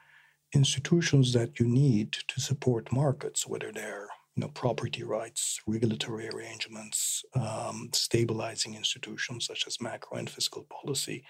institutions 0.55 1.33
that 1.33 1.59
you 1.59 1.67
need 1.67 2.13
to 2.29 2.39
support 2.39 2.93
markets, 2.93 3.47
whether 3.47 3.73
they're 3.73 4.09
you 4.37 4.43
know 4.43 4.49
property 4.49 5.03
rights, 5.03 5.61
regulatory 5.67 6.29
arrangements, 6.29 7.25
um, 7.35 7.89
stabilizing 7.95 8.75
institutions 8.75 9.47
such 9.47 9.67
as 9.67 9.81
macro 9.81 10.19
and 10.19 10.29
fiscal 10.29 10.67
policy. 10.79 11.25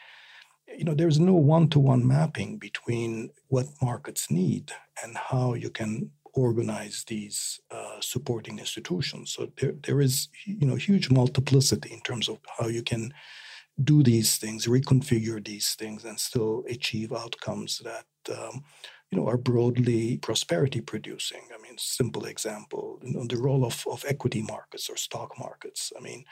You 0.76 0.84
know, 0.84 0.94
there's 0.94 1.20
no 1.20 1.34
one-to-one 1.34 2.06
mapping 2.06 2.58
between 2.58 3.30
what 3.48 3.66
markets 3.82 4.30
need 4.30 4.72
and 5.02 5.16
how 5.16 5.54
you 5.54 5.70
can 5.70 6.10
organize 6.32 7.04
these 7.06 7.60
uh, 7.70 8.00
supporting 8.00 8.58
institutions. 8.58 9.32
So 9.32 9.50
there, 9.60 9.74
there 9.82 10.00
is, 10.00 10.28
you 10.46 10.66
know, 10.66 10.76
huge 10.76 11.10
multiplicity 11.10 11.92
in 11.92 12.00
terms 12.00 12.28
of 12.28 12.38
how 12.58 12.68
you 12.68 12.82
can 12.82 13.12
do 13.82 14.02
these 14.02 14.36
things, 14.36 14.66
reconfigure 14.66 15.44
these 15.44 15.74
things, 15.74 16.04
and 16.04 16.18
still 16.18 16.64
achieve 16.68 17.12
outcomes 17.12 17.78
that 17.78 18.06
um, 18.30 18.62
you 19.10 19.18
know 19.18 19.26
are 19.26 19.38
broadly 19.38 20.18
prosperity 20.18 20.80
producing. 20.80 21.42
I 21.54 21.60
mean, 21.62 21.76
simple 21.78 22.26
example, 22.26 23.00
you 23.02 23.12
know, 23.14 23.26
the 23.26 23.38
role 23.38 23.64
of, 23.64 23.84
of 23.90 24.04
equity 24.06 24.42
markets 24.42 24.88
or 24.88 24.96
stock 24.96 25.38
markets. 25.38 25.92
I 25.96 26.00
mean, 26.00 26.24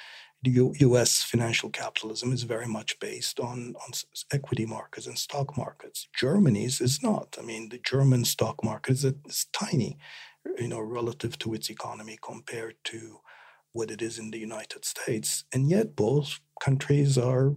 the 0.42 0.51
U- 0.51 0.74
U.S. 0.79 1.22
financial 1.22 1.70
capitalism 1.70 2.33
is 2.33 2.44
very 2.44 2.66
much 2.68 2.98
based 3.01 3.40
on 3.40 3.74
on 3.85 3.90
equity 4.33 4.66
markets 4.66 5.07
and 5.07 5.18
stock 5.18 5.57
markets. 5.57 6.09
Germany's 6.16 6.81
is 6.81 7.03
not. 7.03 7.37
I 7.38 7.42
mean, 7.42 7.68
the 7.70 7.79
German 7.79 8.24
stock 8.24 8.62
market 8.62 8.92
is, 8.92 9.05
is 9.05 9.46
tiny, 9.53 9.98
you 10.59 10.68
know, 10.68 10.81
relative 10.81 11.38
to 11.40 11.55
its 11.55 11.70
economy 11.70 12.18
compared 12.22 12.77
to 12.85 13.18
what 13.72 13.90
it 13.90 14.01
is 14.01 14.18
in 14.18 14.31
the 14.31 14.38
United 14.38 14.85
States, 14.85 15.44
and 15.53 15.68
yet 15.70 15.94
both 15.94 16.40
countries 16.61 17.18
are 17.18 17.57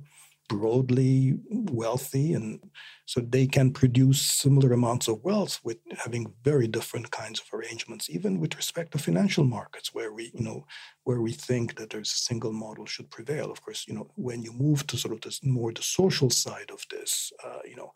broadly 0.52 1.40
wealthy 1.50 2.34
and 2.34 2.60
so 3.06 3.22
they 3.22 3.48
can 3.48 3.72
produce 3.72 4.22
similar 4.22 4.74
amounts 4.74 5.08
of 5.08 5.24
wealth 5.24 5.62
with 5.64 5.78
having 6.04 6.34
very 6.44 6.68
different 6.68 7.10
kinds 7.10 7.40
of 7.40 7.48
arrangements 7.58 8.10
even 8.10 8.38
with 8.38 8.58
respect 8.58 8.92
to 8.92 8.98
financial 8.98 9.46
markets 9.46 9.94
where 9.94 10.12
we 10.12 10.30
you 10.34 10.44
know 10.44 10.66
where 11.06 11.22
we 11.22 11.32
think 11.32 11.78
that 11.78 11.90
there's 11.90 12.12
a 12.12 12.26
single 12.30 12.52
model 12.52 12.86
should 12.86 13.10
prevail. 13.10 13.50
Of 13.50 13.62
course 13.62 13.86
you 13.88 13.94
know 13.94 14.12
when 14.16 14.42
you 14.44 14.52
move 14.52 14.86
to 14.88 14.98
sort 14.98 15.14
of 15.14 15.22
this 15.22 15.40
more 15.42 15.72
the 15.72 15.82
social 15.82 16.30
side 16.30 16.70
of 16.70 16.86
this 16.92 17.32
uh, 17.46 17.64
you 17.64 17.78
know 17.78 17.94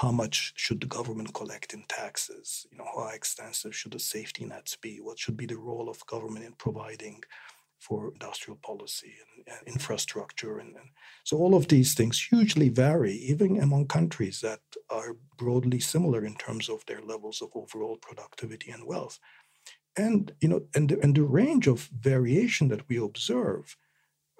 how 0.00 0.10
much 0.10 0.52
should 0.56 0.80
the 0.80 0.86
government 0.98 1.32
collect 1.32 1.72
in 1.72 1.84
taxes? 1.88 2.66
You 2.70 2.78
know 2.78 2.88
how 2.94 3.08
extensive 3.08 3.74
should 3.74 3.92
the 3.92 4.00
safety 4.00 4.44
nets 4.44 4.76
be? 4.76 4.98
What 5.00 5.18
should 5.18 5.36
be 5.36 5.46
the 5.46 5.56
role 5.56 5.88
of 5.88 6.04
government 6.06 6.44
in 6.44 6.52
providing 6.52 7.22
for 7.78 8.12
industrial 8.12 8.58
policy 8.62 9.14
and, 9.36 9.46
and 9.46 9.68
infrastructure. 9.68 10.58
And, 10.58 10.74
and, 10.76 10.90
so 11.24 11.36
all 11.36 11.54
of 11.54 11.68
these 11.68 11.94
things 11.94 12.20
hugely 12.20 12.68
vary, 12.68 13.12
even 13.12 13.60
among 13.60 13.86
countries 13.86 14.40
that 14.40 14.60
are 14.90 15.16
broadly 15.36 15.80
similar 15.80 16.24
in 16.24 16.34
terms 16.36 16.68
of 16.68 16.84
their 16.86 17.02
levels 17.02 17.42
of 17.42 17.50
overall 17.54 17.96
productivity 17.96 18.70
and 18.70 18.86
wealth. 18.86 19.18
And 19.96 20.32
you 20.40 20.48
know, 20.48 20.62
and 20.74 20.88
the, 20.88 20.98
and 21.00 21.14
the 21.14 21.24
range 21.24 21.66
of 21.66 21.90
variation 22.00 22.68
that 22.68 22.88
we 22.88 22.98
observe 22.98 23.76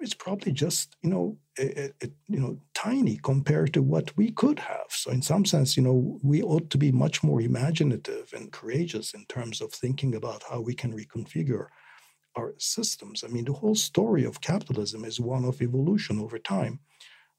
is 0.01 0.13
probably 0.13 0.53
just 0.53 0.95
you 1.01 1.09
know 1.09 1.37
a, 1.59 1.91
a, 2.01 2.09
you 2.27 2.39
know 2.39 2.57
tiny 2.73 3.17
compared 3.17 3.73
to 3.73 3.81
what 3.81 4.15
we 4.17 4.31
could 4.31 4.59
have. 4.59 4.87
So 4.89 5.11
in 5.11 5.21
some 5.21 5.45
sense, 5.45 5.75
you 5.75 5.83
know, 5.83 6.17
we 6.23 6.41
ought 6.41 6.69
to 6.69 6.77
be 6.77 6.91
much 6.91 7.23
more 7.23 7.41
imaginative 7.41 8.33
and 8.33 8.51
courageous 8.51 9.13
in 9.13 9.25
terms 9.25 9.61
of 9.61 9.73
thinking 9.73 10.15
about 10.15 10.43
how 10.49 10.61
we 10.61 10.73
can 10.73 10.95
reconfigure 10.97 11.67
our 12.39 12.53
systems. 12.57 13.23
I 13.23 13.27
mean, 13.27 13.45
the 13.45 13.59
whole 13.61 13.75
story 13.75 14.23
of 14.25 14.41
capitalism 14.41 15.03
is 15.05 15.19
one 15.19 15.45
of 15.45 15.61
evolution 15.61 16.19
over 16.19 16.39
time. 16.39 16.79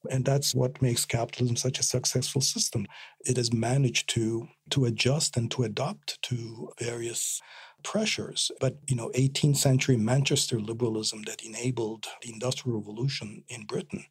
And 0.09 0.25
that's 0.25 0.55
what 0.55 0.81
makes 0.81 1.05
capitalism 1.05 1.55
such 1.55 1.79
a 1.79 1.83
successful 1.83 2.41
system. 2.41 2.87
It 3.23 3.37
has 3.37 3.53
managed 3.53 4.09
to, 4.15 4.47
to 4.71 4.85
adjust 4.85 5.37
and 5.37 5.51
to 5.51 5.63
adapt 5.63 6.21
to 6.23 6.71
various 6.79 7.41
pressures. 7.83 8.51
But, 8.59 8.77
you 8.87 8.95
know, 8.95 9.11
18th 9.15 9.57
century 9.57 9.97
Manchester 9.97 10.59
liberalism 10.59 11.21
that 11.27 11.43
enabled 11.43 12.07
the 12.21 12.31
Industrial 12.31 12.77
Revolution 12.79 13.43
in 13.47 13.65
Britain 13.65 14.05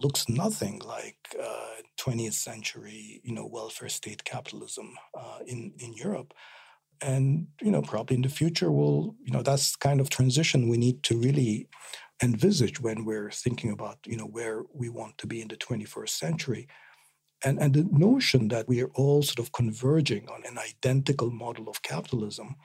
looks 0.00 0.28
nothing 0.28 0.80
like 0.84 1.18
uh, 1.40 1.76
20th 2.00 2.32
century, 2.32 3.20
you 3.22 3.34
know, 3.34 3.46
welfare 3.46 3.88
state 3.88 4.24
capitalism 4.24 4.96
uh, 5.14 5.40
in, 5.46 5.72
in 5.78 5.92
Europe 5.92 6.32
and 7.02 7.46
you 7.60 7.70
know 7.70 7.82
probably 7.82 8.16
in 8.16 8.22
the 8.22 8.28
future 8.28 8.70
we'll 8.70 9.14
you 9.24 9.32
know 9.32 9.42
that's 9.42 9.76
kind 9.76 10.00
of 10.00 10.10
transition 10.10 10.68
we 10.68 10.76
need 10.76 11.02
to 11.02 11.18
really 11.18 11.68
envisage 12.22 12.80
when 12.80 13.04
we're 13.04 13.30
thinking 13.30 13.70
about 13.70 13.98
you 14.04 14.16
know 14.16 14.26
where 14.26 14.62
we 14.72 14.88
want 14.88 15.16
to 15.18 15.26
be 15.26 15.40
in 15.40 15.48
the 15.48 15.56
21st 15.56 16.10
century. 16.10 16.68
And 17.44 17.58
and 17.58 17.74
the 17.74 17.88
notion 17.90 18.48
that 18.48 18.68
we 18.68 18.82
are 18.82 18.90
all 18.94 19.22
sort 19.22 19.38
of 19.38 19.52
converging 19.52 20.28
on 20.28 20.42
an 20.44 20.58
identical 20.58 21.30
model 21.30 21.68
of 21.68 21.82
capitalism 21.82 22.56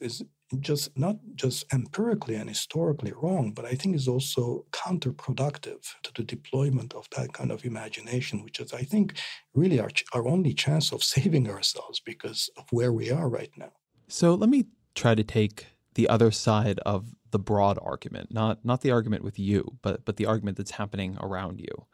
is 0.00 0.22
just 0.60 0.96
not 0.96 1.16
just 1.34 1.64
empirically 1.72 2.34
and 2.34 2.48
historically 2.48 3.12
wrong, 3.12 3.52
but 3.52 3.64
I 3.64 3.74
think 3.74 3.94
is 3.94 4.08
also 4.08 4.64
counterproductive 4.72 5.82
to 6.02 6.12
the 6.14 6.22
deployment 6.22 6.94
of 6.94 7.06
that 7.16 7.32
kind 7.32 7.52
of 7.52 7.64
imagination, 7.64 8.42
which 8.42 8.60
is, 8.60 8.72
I 8.72 8.82
think, 8.82 9.14
really 9.54 9.78
our, 9.78 9.90
our 10.14 10.26
only 10.26 10.54
chance 10.54 10.92
of 10.92 11.04
saving 11.14 11.48
ourselves 11.48 12.00
because 12.00 12.50
of 12.56 12.64
where 12.70 12.92
we 12.92 13.10
are 13.10 13.28
right 13.28 13.50
now. 13.56 13.72
So 14.08 14.34
let 14.34 14.48
me 14.48 14.66
try 14.94 15.14
to 15.14 15.24
take 15.24 15.66
the 15.94 16.08
other 16.08 16.30
side 16.30 16.78
of 16.80 17.14
the 17.30 17.38
broad 17.38 17.78
argument, 17.82 18.32
not 18.32 18.64
not 18.64 18.80
the 18.80 18.90
argument 18.90 19.22
with 19.22 19.38
you, 19.38 19.76
but 19.82 20.04
but 20.04 20.16
the 20.16 20.26
argument 20.26 20.56
that's 20.56 20.72
happening 20.72 21.18
around 21.20 21.60
you, 21.60 21.86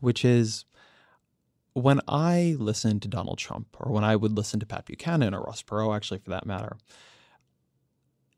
which 0.00 0.24
is 0.24 0.64
when 1.74 2.00
I 2.08 2.56
listen 2.58 3.00
to 3.00 3.08
Donald 3.08 3.38
Trump 3.38 3.68
or 3.78 3.92
when 3.92 4.04
I 4.04 4.16
would 4.16 4.32
listen 4.32 4.60
to 4.60 4.66
Pat 4.66 4.86
Buchanan 4.86 5.34
or 5.34 5.42
Ross 5.42 5.62
Perot, 5.62 5.94
actually 5.94 6.18
for 6.18 6.30
that 6.30 6.46
matter, 6.46 6.76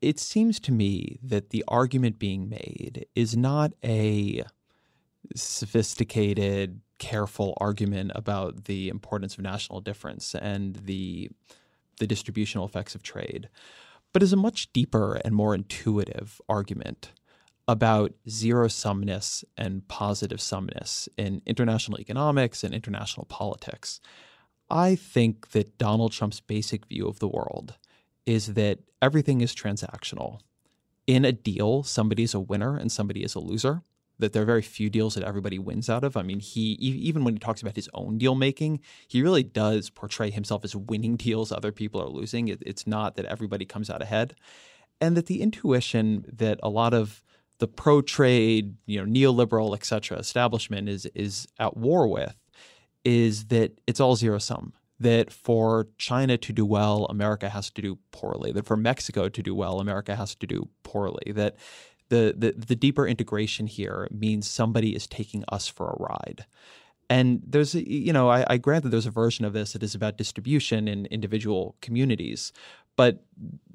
it 0.01 0.19
seems 0.19 0.59
to 0.61 0.71
me 0.71 1.19
that 1.23 1.51
the 1.51 1.63
argument 1.67 2.17
being 2.19 2.49
made 2.49 3.05
is 3.15 3.37
not 3.37 3.73
a 3.83 4.43
sophisticated, 5.35 6.81
careful 6.97 7.57
argument 7.61 8.11
about 8.15 8.65
the 8.65 8.89
importance 8.89 9.35
of 9.35 9.41
national 9.41 9.81
difference 9.81 10.35
and 10.35 10.75
the 10.75 11.29
the 11.99 12.07
distributional 12.07 12.65
effects 12.65 12.95
of 12.95 13.03
trade, 13.03 13.47
but 14.11 14.23
is 14.23 14.33
a 14.33 14.37
much 14.37 14.73
deeper 14.73 15.21
and 15.23 15.35
more 15.35 15.53
intuitive 15.53 16.41
argument 16.49 17.11
about 17.67 18.11
zero 18.27 18.67
sumness 18.67 19.43
and 19.55 19.87
positive 19.87 20.39
sumness 20.39 21.07
in 21.17 21.43
international 21.45 21.99
economics 21.99 22.63
and 22.63 22.73
international 22.73 23.27
politics. 23.27 24.01
I 24.67 24.95
think 24.95 25.51
that 25.51 25.77
Donald 25.77 26.11
Trump's 26.11 26.39
basic 26.39 26.87
view 26.87 27.07
of 27.07 27.19
the 27.19 27.27
world 27.27 27.75
is 28.25 28.53
that 28.53 28.79
everything 29.01 29.41
is 29.41 29.53
transactional. 29.55 30.39
In 31.07 31.25
a 31.25 31.31
deal, 31.31 31.83
somebody's 31.83 32.33
a 32.33 32.39
winner 32.39 32.77
and 32.77 32.91
somebody 32.91 33.23
is 33.23 33.35
a 33.35 33.39
loser. 33.39 33.83
That 34.19 34.33
there 34.33 34.43
are 34.43 34.45
very 34.45 34.61
few 34.61 34.91
deals 34.91 35.15
that 35.15 35.23
everybody 35.23 35.57
wins 35.57 35.89
out 35.89 36.03
of. 36.03 36.15
I 36.15 36.21
mean, 36.21 36.39
he 36.39 36.73
even 36.73 37.23
when 37.23 37.33
he 37.33 37.39
talks 37.39 37.63
about 37.63 37.75
his 37.75 37.89
own 37.95 38.19
deal 38.19 38.35
making, 38.35 38.81
he 39.07 39.23
really 39.23 39.41
does 39.41 39.89
portray 39.89 40.29
himself 40.29 40.63
as 40.63 40.75
winning 40.75 41.15
deals 41.15 41.51
other 41.51 41.71
people 41.71 41.99
are 41.99 42.07
losing. 42.07 42.47
It, 42.47 42.61
it's 42.63 42.85
not 42.85 43.15
that 43.15 43.25
everybody 43.25 43.65
comes 43.65 43.89
out 43.89 44.03
ahead, 44.03 44.35
and 44.99 45.17
that 45.17 45.25
the 45.25 45.41
intuition 45.41 46.25
that 46.31 46.59
a 46.61 46.69
lot 46.69 46.93
of 46.93 47.23
the 47.57 47.67
pro 47.67 48.03
trade, 48.03 48.75
you 48.85 49.03
know, 49.03 49.11
neoliberal, 49.11 49.75
et 49.75 49.83
cetera, 49.85 50.19
establishment 50.19 50.87
is 50.87 51.07
is 51.15 51.47
at 51.57 51.75
war 51.75 52.07
with 52.07 52.35
is 53.03 53.45
that 53.45 53.71
it's 53.87 53.99
all 53.99 54.15
zero 54.15 54.37
sum 54.37 54.73
that 55.01 55.31
for 55.31 55.87
China 55.97 56.37
to 56.37 56.53
do 56.53 56.65
well, 56.65 57.05
America 57.09 57.49
has 57.49 57.69
to 57.71 57.81
do 57.81 57.97
poorly. 58.11 58.51
That 58.51 58.65
for 58.65 58.77
Mexico 58.77 59.29
to 59.29 59.43
do 59.43 59.55
well, 59.55 59.79
America 59.79 60.15
has 60.15 60.35
to 60.35 60.47
do 60.47 60.69
poorly. 60.83 61.31
That 61.31 61.57
the, 62.09 62.35
the, 62.37 62.51
the 62.51 62.75
deeper 62.75 63.07
integration 63.07 63.67
here 63.67 64.07
means 64.11 64.49
somebody 64.49 64.95
is 64.95 65.07
taking 65.07 65.43
us 65.49 65.67
for 65.67 65.89
a 65.89 66.03
ride. 66.03 66.45
And 67.09 67.41
there's, 67.45 67.75
you 67.75 68.13
know, 68.13 68.29
I, 68.29 68.45
I 68.47 68.57
grant 68.57 68.83
that 68.83 68.89
there's 68.89 69.05
a 69.05 69.11
version 69.11 69.43
of 69.43 69.53
this 69.53 69.73
that 69.73 69.83
is 69.83 69.95
about 69.95 70.17
distribution 70.17 70.87
in 70.87 71.07
individual 71.07 71.75
communities. 71.81 72.53
But, 72.95 73.23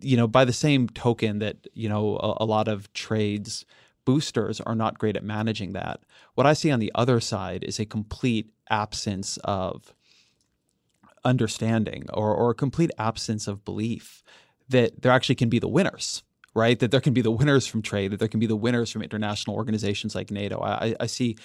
you 0.01 0.17
know, 0.17 0.27
by 0.27 0.45
the 0.45 0.53
same 0.53 0.89
token 0.89 1.41
that, 1.41 1.67
you 1.75 1.89
know, 1.89 2.17
a, 2.19 2.45
a 2.45 2.47
lot 2.47 2.69
of 2.69 2.93
trades 2.93 3.65
boosters 4.07 4.61
are 4.61 4.75
not 4.75 4.99
great 4.99 5.17
at 5.17 5.25
managing 5.25 5.73
that, 5.73 6.01
what 6.35 6.47
I 6.47 6.55
see 6.55 6.71
on 6.71 6.79
the 6.79 6.93
other 6.95 7.21
side 7.21 7.65
is 7.65 7.79
a 7.79 7.85
complete 7.85 8.51
absence 8.71 9.37
of 9.45 9.95
understanding 11.27 12.07
or, 12.15 12.35
or 12.35 12.51
a 12.51 12.55
complete 12.55 12.91
absence 12.99 13.47
of 13.47 13.65
belief 13.65 14.23
that 14.69 15.03
there 15.03 15.13
actually 15.13 15.35
can 15.35 15.49
be 15.49 15.59
the 15.59 15.69
winners, 15.69 16.23
right? 16.55 16.79
That 16.79 16.91
there 16.91 17.01
can 17.01 17.13
be 17.13 17.21
the 17.21 17.31
winners 17.31 17.67
from 17.67 17.83
trade, 17.83 18.13
that 18.13 18.19
there 18.19 18.29
can 18.29 18.41
be 18.41 18.47
the 18.47 18.57
winners 18.57 18.91
from 18.91 19.03
international 19.03 19.57
organizations 19.57 20.15
like 20.15 20.31
NATO. 20.31 20.61
I, 20.63 20.95
I 20.99 21.07
see 21.07 21.37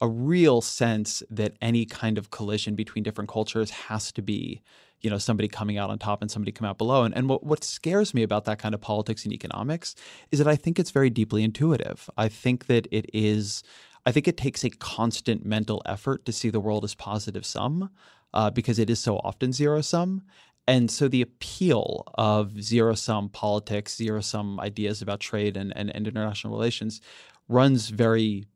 a 0.00 0.08
real 0.08 0.60
sense 0.60 1.22
that 1.30 1.56
any 1.60 1.84
kind 1.84 2.18
of 2.18 2.30
collision 2.30 2.74
between 2.74 3.02
different 3.02 3.30
cultures 3.30 3.70
has 3.70 4.12
to 4.12 4.22
be 4.22 4.62
you 5.00 5.10
know 5.10 5.18
somebody 5.18 5.48
coming 5.48 5.78
out 5.78 5.90
on 5.90 5.98
top 5.98 6.22
and 6.22 6.30
somebody 6.30 6.52
come 6.52 6.66
out 6.66 6.78
below 6.78 7.04
and, 7.04 7.16
and 7.16 7.28
what, 7.28 7.44
what 7.44 7.62
scares 7.62 8.14
me 8.14 8.22
about 8.22 8.44
that 8.44 8.58
kind 8.58 8.74
of 8.74 8.80
politics 8.80 9.24
and 9.24 9.32
economics 9.32 9.94
is 10.30 10.38
that 10.38 10.48
i 10.48 10.56
think 10.56 10.78
it's 10.78 10.90
very 10.90 11.10
deeply 11.10 11.44
intuitive 11.44 12.10
i 12.16 12.28
think 12.28 12.66
that 12.66 12.86
it 12.90 13.08
is 13.12 13.62
i 14.06 14.12
think 14.12 14.26
it 14.26 14.36
takes 14.36 14.64
a 14.64 14.70
constant 14.70 15.44
mental 15.44 15.82
effort 15.86 16.24
to 16.24 16.32
see 16.32 16.50
the 16.50 16.60
world 16.60 16.84
as 16.84 16.94
positive 16.94 17.46
sum 17.46 17.90
uh, 18.34 18.50
because 18.50 18.78
it 18.78 18.90
is 18.90 18.98
so 18.98 19.16
often 19.18 19.52
zero 19.52 19.80
sum 19.80 20.22
and 20.66 20.90
so 20.90 21.08
the 21.08 21.22
appeal 21.22 22.04
of 22.14 22.62
zero 22.62 22.94
sum 22.94 23.28
politics 23.28 23.96
zero 23.96 24.20
sum 24.20 24.60
ideas 24.60 25.02
about 25.02 25.20
trade 25.20 25.56
and, 25.56 25.76
and, 25.76 25.94
and 25.94 26.06
international 26.06 26.52
relations 26.52 27.00
runs 27.48 27.88
very 27.88 28.46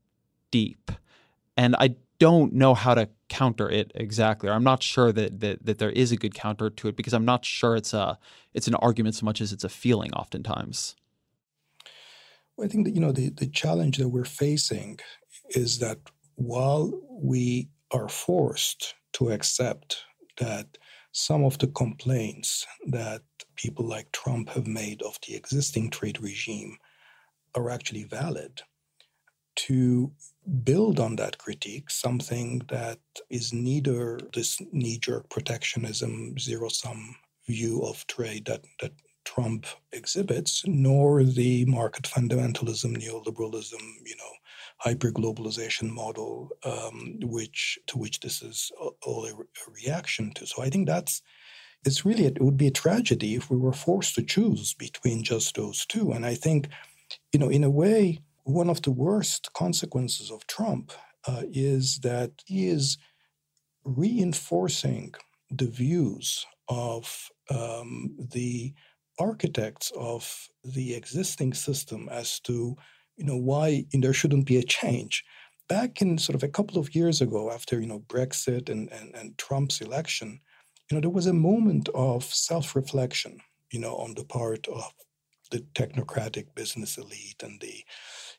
deep 0.50 0.90
and 1.56 1.74
i 1.78 1.94
don't 2.22 2.52
know 2.52 2.72
how 2.72 2.94
to 2.94 3.08
counter 3.28 3.68
it 3.68 3.90
exactly. 3.96 4.48
Or 4.48 4.52
I'm 4.52 4.62
not 4.62 4.80
sure 4.80 5.10
that, 5.10 5.40
that 5.40 5.66
that 5.66 5.78
there 5.78 5.90
is 5.90 6.12
a 6.12 6.16
good 6.16 6.34
counter 6.34 6.70
to 6.70 6.86
it 6.86 6.94
because 6.94 7.14
I'm 7.14 7.24
not 7.24 7.44
sure 7.44 7.74
it's 7.74 7.92
a 7.92 8.16
it's 8.54 8.68
an 8.68 8.76
argument 8.76 9.16
so 9.16 9.24
much 9.24 9.40
as 9.40 9.52
it's 9.52 9.64
a 9.64 9.68
feeling 9.68 10.12
oftentimes. 10.12 10.94
Well, 12.56 12.66
I 12.66 12.68
think 12.68 12.84
that 12.84 12.94
you 12.94 13.00
know 13.00 13.10
the, 13.10 13.30
the 13.30 13.48
challenge 13.48 13.96
that 13.96 14.08
we're 14.08 14.24
facing 14.24 15.00
is 15.48 15.80
that 15.80 15.98
while 16.36 16.92
we 17.10 17.70
are 17.92 18.08
forced 18.08 18.94
to 19.14 19.30
accept 19.30 20.04
that 20.38 20.78
some 21.12 21.44
of 21.44 21.58
the 21.58 21.66
complaints 21.68 22.66
that 22.86 23.22
people 23.56 23.84
like 23.84 24.10
Trump 24.12 24.48
have 24.50 24.66
made 24.66 25.02
of 25.02 25.18
the 25.26 25.34
existing 25.34 25.90
trade 25.90 26.20
regime 26.20 26.78
are 27.54 27.68
actually 27.70 28.04
valid, 28.04 28.62
to 29.54 30.10
build 30.64 30.98
on 30.98 31.16
that 31.16 31.38
critique 31.38 31.90
something 31.90 32.62
that 32.68 32.98
is 33.30 33.52
neither 33.52 34.18
this 34.32 34.58
knee 34.72 34.98
jerk 34.98 35.28
protectionism, 35.28 36.38
zero 36.38 36.68
sum 36.68 37.14
view 37.46 37.82
of 37.82 38.06
trade 38.06 38.46
that, 38.46 38.64
that 38.80 38.92
Trump 39.24 39.66
exhibits, 39.92 40.62
nor 40.66 41.22
the 41.22 41.64
market 41.66 42.04
fundamentalism, 42.04 42.96
neoliberalism, 42.96 43.82
you 44.04 44.16
know, 44.16 44.32
hyperglobalization 44.84 45.90
model, 45.90 46.50
um, 46.64 47.18
which 47.22 47.78
to 47.86 47.98
which 47.98 48.20
this 48.20 48.42
is 48.42 48.70
all 49.02 49.24
a, 49.26 49.30
a 49.32 49.72
reaction 49.72 50.32
to. 50.34 50.46
So 50.46 50.62
I 50.62 50.70
think 50.70 50.86
that's 50.86 51.22
it's 51.84 52.04
really 52.04 52.26
it 52.26 52.40
would 52.40 52.56
be 52.56 52.68
a 52.68 52.72
tragedy 52.72 53.34
if 53.34 53.50
we 53.50 53.56
were 53.56 53.72
forced 53.72 54.14
to 54.14 54.22
choose 54.22 54.74
between 54.74 55.24
just 55.24 55.56
those 55.56 55.84
two. 55.86 56.12
And 56.12 56.24
I 56.24 56.34
think, 56.34 56.68
you 57.32 57.40
know, 57.40 57.48
in 57.48 57.64
a 57.64 57.70
way, 57.70 58.20
one 58.44 58.70
of 58.70 58.82
the 58.82 58.92
worst 58.92 59.52
consequences 59.52 60.30
of 60.30 60.46
Trump 60.46 60.92
uh, 61.26 61.42
is 61.50 61.98
that 62.00 62.30
he 62.46 62.68
is 62.68 62.98
reinforcing 63.84 65.14
the 65.50 65.66
views 65.66 66.46
of 66.68 67.30
um, 67.50 68.16
the 68.32 68.72
architects 69.18 69.92
of 69.96 70.48
the 70.64 70.94
existing 70.94 71.52
system 71.52 72.08
as 72.10 72.40
to 72.40 72.76
you 73.16 73.24
know 73.24 73.36
why 73.36 73.84
there 73.92 74.12
shouldn't 74.12 74.46
be 74.46 74.56
a 74.56 74.62
change 74.62 75.24
back 75.68 76.02
in 76.02 76.18
sort 76.18 76.34
of 76.34 76.42
a 76.42 76.48
couple 76.48 76.78
of 76.78 76.94
years 76.94 77.20
ago 77.20 77.50
after 77.50 77.80
you 77.80 77.86
know 77.86 78.00
brexit 78.08 78.68
and, 78.68 78.90
and, 78.92 79.14
and 79.14 79.38
trump's 79.38 79.80
election 79.80 80.40
you 80.90 80.94
know 80.94 81.00
there 81.00 81.10
was 81.10 81.26
a 81.26 81.32
moment 81.32 81.88
of 81.94 82.24
self-reflection 82.24 83.38
you 83.70 83.80
know 83.80 83.94
on 83.96 84.14
the 84.14 84.24
part 84.24 84.66
of 84.68 84.92
the 85.50 85.60
technocratic 85.74 86.46
business 86.54 86.96
elite 86.96 87.42
and 87.42 87.60
the 87.60 87.84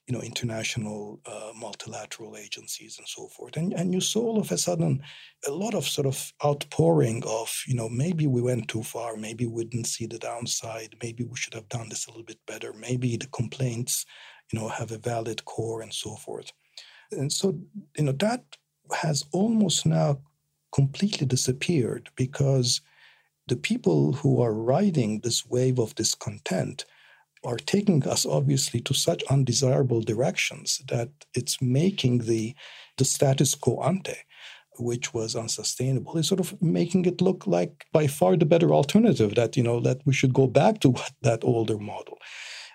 you 0.07 0.13
know, 0.13 0.21
international 0.21 1.21
uh, 1.25 1.51
multilateral 1.55 2.35
agencies 2.35 2.97
and 2.97 3.07
so 3.07 3.27
forth. 3.27 3.55
And, 3.55 3.73
and 3.73 3.93
you 3.93 4.01
saw 4.01 4.21
all 4.21 4.39
of 4.39 4.51
a 4.51 4.57
sudden 4.57 5.01
a 5.47 5.51
lot 5.51 5.73
of 5.73 5.87
sort 5.87 6.07
of 6.07 6.33
outpouring 6.43 7.23
of, 7.25 7.63
you 7.67 7.75
know, 7.75 7.87
maybe 7.87 8.27
we 8.27 8.41
went 8.41 8.67
too 8.67 8.83
far, 8.83 9.15
maybe 9.15 9.45
we 9.45 9.63
didn't 9.63 9.87
see 9.87 10.05
the 10.05 10.19
downside, 10.19 10.95
maybe 11.01 11.23
we 11.23 11.37
should 11.37 11.53
have 11.53 11.69
done 11.69 11.87
this 11.87 12.07
a 12.07 12.09
little 12.09 12.25
bit 12.25 12.39
better, 12.45 12.73
maybe 12.73 13.15
the 13.15 13.27
complaints, 13.27 14.05
you 14.53 14.59
know, 14.59 14.67
have 14.67 14.91
a 14.91 14.99
valid 14.99 15.43
core 15.45 15.81
and 15.81 15.91
so 15.91 16.15
forth. 16.15 16.51
And 17.11 17.33
so, 17.33 17.59
you 17.97 18.03
know, 18.03 18.11
that 18.13 18.43
has 19.01 19.25
almost 19.31 19.85
now 19.85 20.19
completely 20.71 21.25
disappeared 21.25 22.09
because 22.15 22.81
the 23.47 23.55
people 23.55 24.13
who 24.13 24.41
are 24.41 24.53
riding 24.53 25.19
this 25.19 25.45
wave 25.45 25.79
of 25.79 25.95
discontent 25.95 26.85
are 27.43 27.57
taking 27.57 28.07
us 28.07 28.25
obviously 28.25 28.79
to 28.81 28.93
such 28.93 29.23
undesirable 29.23 30.01
directions 30.01 30.81
that 30.87 31.09
it's 31.33 31.61
making 31.61 32.19
the 32.19 32.55
the 32.97 33.05
status 33.05 33.53
quo 33.53 33.81
ante 33.83 34.15
which 34.79 35.13
was 35.13 35.35
unsustainable 35.35 36.17
is 36.17 36.27
sort 36.27 36.39
of 36.39 36.59
making 36.61 37.05
it 37.05 37.21
look 37.21 37.45
like 37.45 37.85
by 37.91 38.07
far 38.07 38.37
the 38.37 38.45
better 38.45 38.71
alternative 38.71 39.35
that 39.35 39.57
you 39.57 39.63
know 39.63 39.79
that 39.81 39.99
we 40.05 40.13
should 40.13 40.33
go 40.33 40.47
back 40.47 40.79
to 40.79 40.95
that 41.21 41.43
older 41.43 41.77
model 41.77 42.17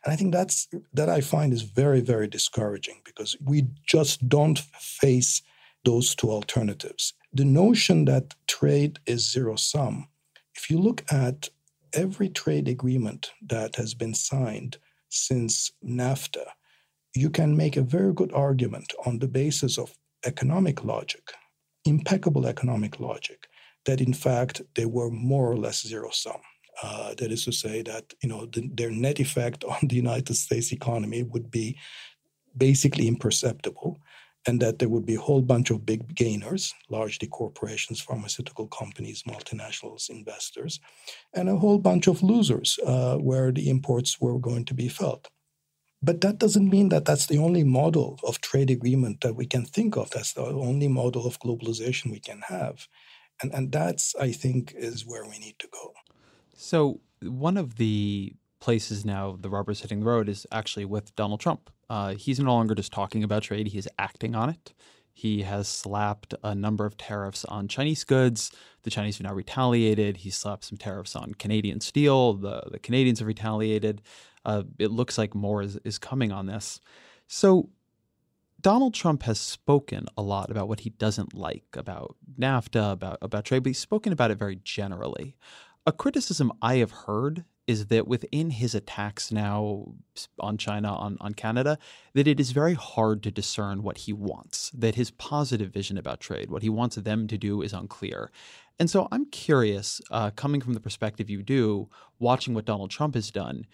and 0.08 0.14
i 0.14 0.16
think 0.16 0.32
that's 0.32 0.68
that 0.92 1.10
i 1.10 1.20
find 1.20 1.52
is 1.52 1.62
very 1.62 2.00
very 2.00 2.26
discouraging 2.26 3.00
because 3.04 3.36
we 3.44 3.66
just 3.84 4.26
don't 4.28 4.60
face 4.78 5.42
those 5.84 6.14
two 6.14 6.30
alternatives 6.30 7.12
the 7.32 7.44
notion 7.44 8.06
that 8.06 8.34
trade 8.46 8.98
is 9.06 9.30
zero 9.30 9.54
sum 9.54 10.08
if 10.54 10.70
you 10.70 10.78
look 10.78 11.04
at 11.12 11.50
every 11.92 12.28
trade 12.28 12.68
agreement 12.68 13.30
that 13.46 13.76
has 13.76 13.94
been 13.94 14.14
signed 14.14 14.78
since 15.08 15.70
NAFTA, 15.84 16.46
you 17.14 17.30
can 17.30 17.56
make 17.56 17.76
a 17.76 17.82
very 17.82 18.12
good 18.12 18.32
argument 18.32 18.92
on 19.06 19.18
the 19.18 19.28
basis 19.28 19.78
of 19.78 19.96
economic 20.24 20.84
logic, 20.84 21.32
impeccable 21.84 22.46
economic 22.46 23.00
logic, 23.00 23.46
that 23.86 24.00
in 24.00 24.12
fact 24.12 24.62
they 24.74 24.84
were 24.84 25.10
more 25.10 25.50
or 25.50 25.56
less 25.56 25.86
zero 25.86 26.10
sum. 26.10 26.40
Uh, 26.82 27.14
that 27.18 27.32
is 27.32 27.44
to 27.44 27.52
say 27.52 27.82
that 27.82 28.14
you 28.22 28.28
know 28.28 28.46
the, 28.46 28.70
their 28.72 28.90
net 28.90 29.18
effect 29.20 29.64
on 29.64 29.88
the 29.88 29.96
United 29.96 30.34
States 30.34 30.72
economy 30.72 31.22
would 31.22 31.50
be 31.50 31.76
basically 32.56 33.08
imperceptible, 33.08 33.98
and 34.46 34.60
that 34.60 34.78
there 34.78 34.88
would 34.88 35.06
be 35.06 35.16
a 35.16 35.20
whole 35.20 35.42
bunch 35.42 35.70
of 35.70 35.84
big 35.84 36.14
gainers, 36.14 36.74
largely 36.88 37.28
corporations, 37.28 38.00
pharmaceutical 38.00 38.66
companies, 38.68 39.24
multinationals, 39.24 40.08
investors, 40.08 40.80
and 41.34 41.48
a 41.48 41.56
whole 41.56 41.78
bunch 41.78 42.06
of 42.06 42.22
losers 42.22 42.78
uh, 42.86 43.16
where 43.16 43.52
the 43.52 43.68
imports 43.68 44.20
were 44.20 44.38
going 44.38 44.64
to 44.64 44.74
be 44.74 44.88
felt. 44.88 45.28
But 46.00 46.20
that 46.20 46.38
doesn't 46.38 46.70
mean 46.70 46.90
that 46.90 47.04
that's 47.04 47.26
the 47.26 47.38
only 47.38 47.64
model 47.64 48.20
of 48.22 48.40
trade 48.40 48.70
agreement 48.70 49.20
that 49.22 49.34
we 49.34 49.46
can 49.46 49.64
think 49.64 49.96
of. 49.96 50.10
That's 50.10 50.32
the 50.32 50.44
only 50.44 50.88
model 50.88 51.26
of 51.26 51.40
globalization 51.40 52.12
we 52.12 52.20
can 52.20 52.40
have. 52.46 52.86
And, 53.42 53.52
and 53.52 53.72
that's, 53.72 54.14
I 54.14 54.30
think, 54.32 54.74
is 54.76 55.04
where 55.04 55.24
we 55.24 55.38
need 55.38 55.58
to 55.58 55.68
go. 55.72 55.92
So, 56.60 57.00
one 57.22 57.56
of 57.56 57.76
the 57.76 58.34
places 58.58 59.04
now 59.04 59.38
the 59.40 59.48
rubber's 59.48 59.80
hitting 59.80 60.00
the 60.00 60.06
road 60.06 60.28
is 60.28 60.44
actually 60.50 60.86
with 60.86 61.14
Donald 61.14 61.38
Trump. 61.38 61.70
Uh, 61.88 62.14
he's 62.14 62.40
no 62.40 62.52
longer 62.52 62.74
just 62.74 62.90
talking 62.90 63.22
about 63.22 63.44
trade, 63.44 63.68
he 63.68 63.78
is 63.78 63.88
acting 63.96 64.34
on 64.34 64.50
it. 64.50 64.74
He 65.12 65.42
has 65.42 65.68
slapped 65.68 66.34
a 66.42 66.56
number 66.56 66.84
of 66.84 66.96
tariffs 66.96 67.44
on 67.44 67.68
Chinese 67.68 68.02
goods. 68.02 68.50
The 68.82 68.90
Chinese 68.90 69.18
have 69.18 69.24
now 69.24 69.34
retaliated. 69.34 70.18
He 70.18 70.30
slapped 70.30 70.64
some 70.64 70.78
tariffs 70.78 71.14
on 71.14 71.34
Canadian 71.34 71.80
steel. 71.80 72.34
The, 72.34 72.62
the 72.72 72.80
Canadians 72.80 73.20
have 73.20 73.28
retaliated. 73.28 74.02
Uh, 74.44 74.64
it 74.80 74.90
looks 74.90 75.16
like 75.16 75.36
more 75.36 75.62
is, 75.62 75.78
is 75.84 75.96
coming 75.98 76.32
on 76.32 76.46
this. 76.46 76.80
So, 77.28 77.68
Donald 78.60 78.92
Trump 78.94 79.22
has 79.22 79.38
spoken 79.38 80.06
a 80.16 80.22
lot 80.22 80.50
about 80.50 80.66
what 80.66 80.80
he 80.80 80.90
doesn't 80.90 81.32
like 81.32 81.64
about 81.74 82.16
NAFTA, 82.38 82.90
about, 82.92 83.18
about 83.22 83.44
trade, 83.44 83.62
but 83.62 83.70
he's 83.70 83.78
spoken 83.78 84.12
about 84.12 84.32
it 84.32 84.38
very 84.38 84.58
generally. 84.64 85.36
A 85.86 85.92
criticism 85.92 86.52
I 86.60 86.76
have 86.76 86.90
heard 86.90 87.44
is 87.66 87.86
that 87.86 88.08
within 88.08 88.50
his 88.50 88.74
attacks 88.74 89.30
now 89.30 89.94
on 90.40 90.56
China, 90.56 90.94
on, 90.94 91.18
on 91.20 91.34
Canada, 91.34 91.78
that 92.14 92.26
it 92.26 92.40
is 92.40 92.52
very 92.52 92.74
hard 92.74 93.22
to 93.22 93.30
discern 93.30 93.82
what 93.82 93.98
he 93.98 94.12
wants, 94.12 94.70
that 94.70 94.94
his 94.94 95.10
positive 95.10 95.70
vision 95.70 95.98
about 95.98 96.18
trade, 96.18 96.50
what 96.50 96.62
he 96.62 96.70
wants 96.70 96.96
them 96.96 97.26
to 97.26 97.36
do, 97.36 97.60
is 97.60 97.74
unclear. 97.74 98.30
And 98.78 98.88
so 98.88 99.06
I'm 99.12 99.26
curious, 99.26 100.00
uh, 100.10 100.30
coming 100.30 100.62
from 100.62 100.72
the 100.74 100.80
perspective 100.80 101.28
you 101.28 101.42
do, 101.42 101.88
watching 102.18 102.54
what 102.54 102.64
Donald 102.64 102.90
Trump 102.90 103.14
has 103.14 103.30
done, 103.30 103.66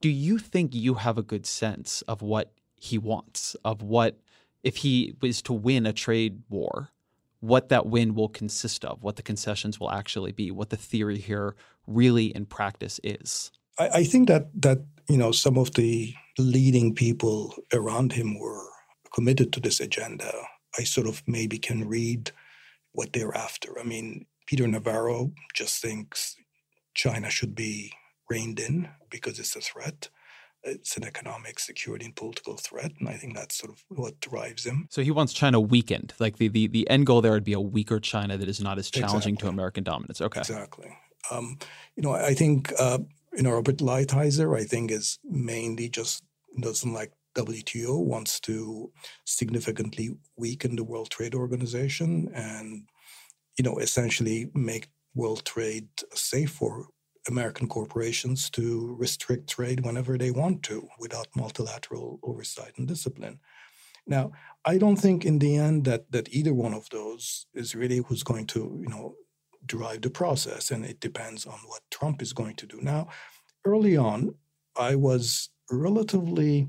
do 0.00 0.08
you 0.08 0.38
think 0.38 0.74
you 0.74 0.94
have 0.94 1.18
a 1.18 1.22
good 1.22 1.46
sense 1.46 2.02
of 2.02 2.22
what 2.22 2.52
he 2.76 2.98
wants, 2.98 3.56
of 3.64 3.82
what, 3.82 4.18
if 4.62 4.76
he 4.76 5.14
was 5.20 5.42
to 5.42 5.52
win 5.52 5.86
a 5.86 5.92
trade 5.92 6.42
war, 6.48 6.90
what 7.42 7.70
that 7.70 7.86
win 7.86 8.14
will 8.14 8.28
consist 8.28 8.84
of, 8.84 9.02
what 9.02 9.16
the 9.16 9.22
concessions 9.22 9.80
will 9.80 9.90
actually 9.90 10.30
be, 10.30 10.52
what 10.52 10.70
the 10.70 10.76
theory 10.76 11.18
here 11.18 11.56
really 11.88 12.26
in 12.26 12.46
practice 12.46 13.00
is. 13.02 13.50
I, 13.78 13.88
I 13.88 14.04
think 14.04 14.28
that 14.28 14.48
that 14.62 14.78
you 15.08 15.18
know 15.18 15.32
some 15.32 15.58
of 15.58 15.74
the 15.74 16.14
leading 16.38 16.94
people 16.94 17.52
around 17.72 18.12
him 18.12 18.38
were 18.38 18.64
committed 19.12 19.52
to 19.52 19.60
this 19.60 19.80
agenda. 19.80 20.32
I 20.78 20.84
sort 20.84 21.08
of 21.08 21.22
maybe 21.26 21.58
can 21.58 21.88
read 21.88 22.30
what 22.92 23.12
they're 23.12 23.36
after. 23.36 23.78
I 23.78 23.82
mean, 23.82 24.26
Peter 24.46 24.68
Navarro 24.68 25.32
just 25.52 25.82
thinks 25.82 26.36
China 26.94 27.28
should 27.28 27.56
be 27.56 27.92
reined 28.30 28.60
in 28.60 28.88
because 29.10 29.40
it's 29.40 29.56
a 29.56 29.60
threat. 29.60 30.08
It's 30.64 30.96
an 30.96 31.04
economic, 31.04 31.58
security, 31.58 32.04
and 32.04 32.14
political 32.14 32.56
threat, 32.56 32.92
and 33.00 33.08
I 33.08 33.14
think 33.14 33.34
that's 33.34 33.56
sort 33.56 33.72
of 33.72 33.82
what 33.88 34.20
drives 34.20 34.64
him. 34.64 34.86
So 34.90 35.02
he 35.02 35.10
wants 35.10 35.32
China 35.32 35.60
weakened. 35.60 36.14
Like 36.18 36.36
the 36.36 36.48
the, 36.48 36.66
the 36.68 36.88
end 36.88 37.06
goal 37.06 37.20
there 37.20 37.32
would 37.32 37.44
be 37.44 37.52
a 37.52 37.60
weaker 37.60 37.98
China 38.00 38.36
that 38.36 38.48
is 38.48 38.60
not 38.60 38.78
as 38.78 38.90
challenging 38.90 39.34
Exactly. 39.34 39.48
to 39.48 39.52
American 39.52 39.84
dominance. 39.84 40.20
Okay. 40.20 40.40
Exactly. 40.40 40.96
Um, 41.30 41.58
you 41.96 42.02
know, 42.02 42.12
I 42.12 42.34
think 42.34 42.72
uh, 42.78 42.98
you 43.32 43.42
know 43.42 43.52
Robert 43.52 43.78
Lighthizer. 43.78 44.56
I 44.56 44.64
think 44.64 44.90
is 44.90 45.18
mainly 45.24 45.88
just 45.88 46.22
doesn't 46.60 46.92
like 46.92 47.12
WTO, 47.34 48.04
wants 48.04 48.38
to 48.40 48.92
significantly 49.24 50.10
weaken 50.36 50.76
the 50.76 50.84
World 50.84 51.10
Trade 51.10 51.34
Organization, 51.34 52.30
and 52.34 52.88
you 53.58 53.64
know, 53.64 53.78
essentially 53.78 54.50
make 54.54 54.88
world 55.14 55.44
trade 55.44 55.88
safe 56.14 56.50
for 56.50 56.86
American 57.28 57.68
corporations 57.68 58.50
to 58.50 58.96
restrict 58.98 59.48
trade 59.48 59.84
whenever 59.84 60.18
they 60.18 60.30
want 60.30 60.62
to, 60.64 60.88
without 60.98 61.28
multilateral 61.36 62.18
oversight 62.22 62.72
and 62.76 62.88
discipline. 62.88 63.38
Now, 64.06 64.32
I 64.64 64.78
don't 64.78 64.96
think 64.96 65.24
in 65.24 65.38
the 65.38 65.56
end 65.56 65.84
that 65.84 66.10
that 66.10 66.28
either 66.34 66.52
one 66.52 66.74
of 66.74 66.88
those 66.90 67.46
is 67.54 67.74
really 67.74 67.98
who's 67.98 68.22
going 68.24 68.46
to, 68.48 68.80
you 68.82 68.88
know, 68.88 69.14
drive 69.64 70.02
the 70.02 70.10
process, 70.10 70.70
and 70.70 70.84
it 70.84 71.00
depends 71.00 71.46
on 71.46 71.58
what 71.66 71.82
Trump 71.90 72.20
is 72.20 72.32
going 72.32 72.56
to 72.56 72.66
do. 72.66 72.80
Now, 72.80 73.08
early 73.64 73.96
on, 73.96 74.34
I 74.76 74.96
was 74.96 75.50
relatively 75.70 76.68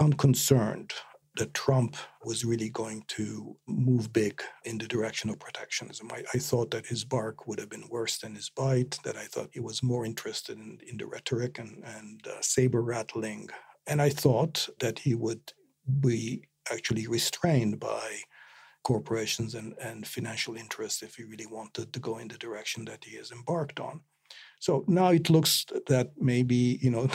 unconcerned 0.00 0.92
that 1.36 1.54
Trump 1.54 1.96
was 2.24 2.44
really 2.44 2.68
going 2.68 3.02
to 3.08 3.56
move 3.66 4.12
big 4.12 4.42
in 4.64 4.76
the 4.78 4.86
direction 4.86 5.30
of 5.30 5.38
protectionism. 5.38 6.10
I, 6.12 6.22
I 6.34 6.38
thought 6.38 6.70
that 6.72 6.86
his 6.86 7.04
bark 7.04 7.46
would 7.46 7.58
have 7.58 7.70
been 7.70 7.88
worse 7.88 8.18
than 8.18 8.34
his 8.34 8.50
bite, 8.50 8.98
that 9.04 9.16
I 9.16 9.24
thought 9.24 9.48
he 9.52 9.60
was 9.60 9.82
more 9.82 10.04
interested 10.04 10.58
in, 10.58 10.78
in 10.86 10.98
the 10.98 11.06
rhetoric 11.06 11.58
and, 11.58 11.82
and 11.84 12.26
uh, 12.26 12.40
saber 12.40 12.82
rattling. 12.82 13.48
And 13.86 14.02
I 14.02 14.10
thought 14.10 14.68
that 14.80 14.98
he 14.98 15.14
would 15.14 15.52
be 16.00 16.44
actually 16.70 17.06
restrained 17.06 17.80
by 17.80 18.20
corporations 18.84 19.54
and, 19.54 19.74
and 19.80 20.06
financial 20.06 20.56
interests 20.56 21.02
if 21.02 21.14
he 21.14 21.24
really 21.24 21.46
wanted 21.46 21.92
to 21.92 22.00
go 22.00 22.18
in 22.18 22.28
the 22.28 22.38
direction 22.38 22.84
that 22.84 23.04
he 23.04 23.16
has 23.16 23.30
embarked 23.30 23.80
on. 23.80 24.00
So 24.60 24.84
now 24.86 25.08
it 25.08 25.28
looks 25.28 25.66
that 25.88 26.12
maybe 26.18 26.78
you 26.80 26.90
know, 26.90 27.08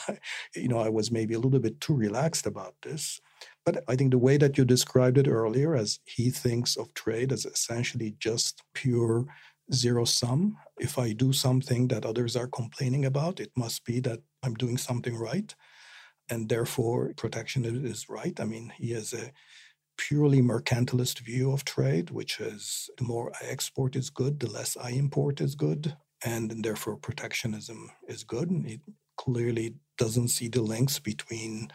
you 0.54 0.68
know, 0.68 0.78
I 0.78 0.88
was 0.88 1.10
maybe 1.10 1.34
a 1.34 1.38
little 1.38 1.60
bit 1.60 1.80
too 1.80 1.94
relaxed 1.94 2.46
about 2.46 2.74
this. 2.82 3.20
But 3.66 3.82
I 3.88 3.96
think 3.96 4.12
the 4.12 4.18
way 4.18 4.36
that 4.36 4.56
you 4.56 4.64
described 4.64 5.18
it 5.18 5.26
earlier, 5.26 5.74
as 5.74 5.98
he 6.04 6.30
thinks 6.30 6.76
of 6.76 6.94
trade 6.94 7.32
as 7.32 7.44
essentially 7.44 8.14
just 8.20 8.62
pure 8.74 9.26
zero 9.74 10.04
sum. 10.04 10.56
If 10.78 10.98
I 10.98 11.12
do 11.12 11.32
something 11.32 11.88
that 11.88 12.06
others 12.06 12.36
are 12.36 12.46
complaining 12.46 13.04
about, 13.04 13.40
it 13.40 13.50
must 13.56 13.84
be 13.84 13.98
that 14.00 14.20
I'm 14.44 14.54
doing 14.54 14.76
something 14.76 15.16
right, 15.16 15.52
and 16.30 16.48
therefore 16.48 17.12
protection 17.16 17.64
is 17.64 18.08
right. 18.08 18.38
I 18.38 18.44
mean, 18.44 18.72
he 18.76 18.92
has 18.92 19.12
a 19.12 19.32
purely 19.98 20.42
mercantilist 20.42 21.20
view 21.20 21.50
of 21.50 21.64
trade, 21.64 22.10
which 22.10 22.38
is 22.38 22.90
the 22.98 23.04
more 23.04 23.32
I 23.42 23.46
export 23.46 23.96
is 23.96 24.10
good, 24.10 24.38
the 24.38 24.50
less 24.50 24.76
I 24.76 24.90
import 24.90 25.40
is 25.40 25.54
good, 25.54 25.96
and 26.24 26.62
therefore 26.62 26.96
protectionism 26.96 27.90
is 28.06 28.22
good. 28.22 28.50
And 28.50 28.66
he 28.66 28.80
clearly 29.16 29.74
doesn't 29.98 30.28
see 30.28 30.48
the 30.48 30.62
links 30.62 30.98
between 30.98 31.68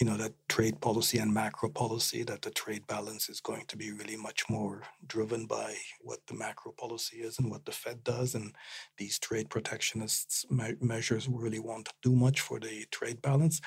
you 0.00 0.06
know 0.06 0.16
that 0.16 0.34
trade 0.48 0.80
policy 0.80 1.18
and 1.18 1.32
macro 1.32 1.70
policy 1.70 2.22
that 2.22 2.42
the 2.42 2.50
trade 2.50 2.86
balance 2.86 3.28
is 3.28 3.40
going 3.40 3.64
to 3.66 3.76
be 3.76 3.92
really 3.92 4.16
much 4.16 4.44
more 4.50 4.82
driven 5.06 5.46
by 5.46 5.74
what 6.02 6.18
the 6.26 6.34
macro 6.34 6.72
policy 6.72 7.18
is 7.18 7.38
and 7.38 7.50
what 7.50 7.64
the 7.64 7.72
fed 7.72 8.04
does. 8.04 8.34
And 8.34 8.54
these 8.98 9.18
trade 9.18 9.48
protectionists 9.48 10.50
me- 10.50 10.76
measures 10.80 11.28
really 11.28 11.60
won't 11.60 11.88
do 12.02 12.14
much 12.14 12.40
for 12.40 12.60
the 12.60 12.84
trade 12.90 13.22
balance. 13.22 13.60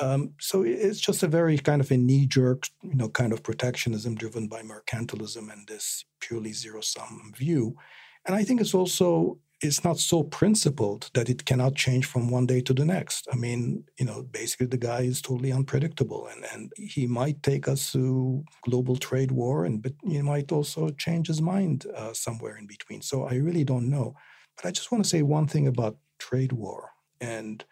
Um, 0.00 0.32
so 0.40 0.62
it's 0.62 1.00
just 1.00 1.22
a 1.22 1.28
very 1.28 1.58
kind 1.58 1.82
of 1.82 1.90
a 1.90 1.96
knee-jerk 1.98 2.66
you 2.82 2.94
know 2.94 3.10
kind 3.10 3.32
of 3.32 3.42
protectionism 3.42 4.14
driven 4.14 4.48
by 4.48 4.62
mercantilism 4.62 5.52
and 5.52 5.68
this 5.68 6.04
purely 6.20 6.52
zero-sum 6.52 7.32
view. 7.36 7.76
And 8.24 8.34
i 8.34 8.44
think 8.44 8.60
it's 8.60 8.74
also 8.74 9.38
it's 9.62 9.84
not 9.84 9.98
so 9.98 10.24
principled 10.24 11.08
that 11.14 11.30
it 11.30 11.44
cannot 11.44 11.76
change 11.76 12.04
from 12.04 12.28
one 12.28 12.46
day 12.46 12.60
to 12.60 12.74
the 12.74 12.84
next. 12.84 13.28
I 13.32 13.36
mean, 13.36 13.84
you 13.98 14.04
know, 14.04 14.24
basically 14.24 14.66
the 14.66 14.76
guy 14.76 15.02
is 15.02 15.22
totally 15.22 15.52
unpredictable 15.52 16.26
and, 16.26 16.44
and 16.52 16.72
he 16.76 17.06
might 17.06 17.42
take 17.44 17.68
us 17.68 17.92
to 17.92 18.44
global 18.62 18.96
trade 18.96 19.30
war 19.30 19.64
and 19.64 19.80
but 19.80 19.92
he 20.02 20.20
might 20.20 20.50
also 20.50 20.90
change 20.90 21.28
his 21.28 21.40
mind 21.40 21.86
uh, 21.94 22.12
somewhere 22.12 22.56
in 22.56 22.66
between. 22.66 23.02
So 23.02 23.24
I 23.24 23.34
really 23.34 23.62
don't 23.62 23.88
know. 23.88 24.16
But 24.56 24.66
I 24.66 24.72
just 24.72 24.90
want 24.90 25.04
to 25.04 25.08
say 25.08 25.22
one 25.22 25.46
thing 25.46 25.68
about 25.68 25.96
trade 26.18 26.52
war. 26.52 26.90
And 27.20 27.64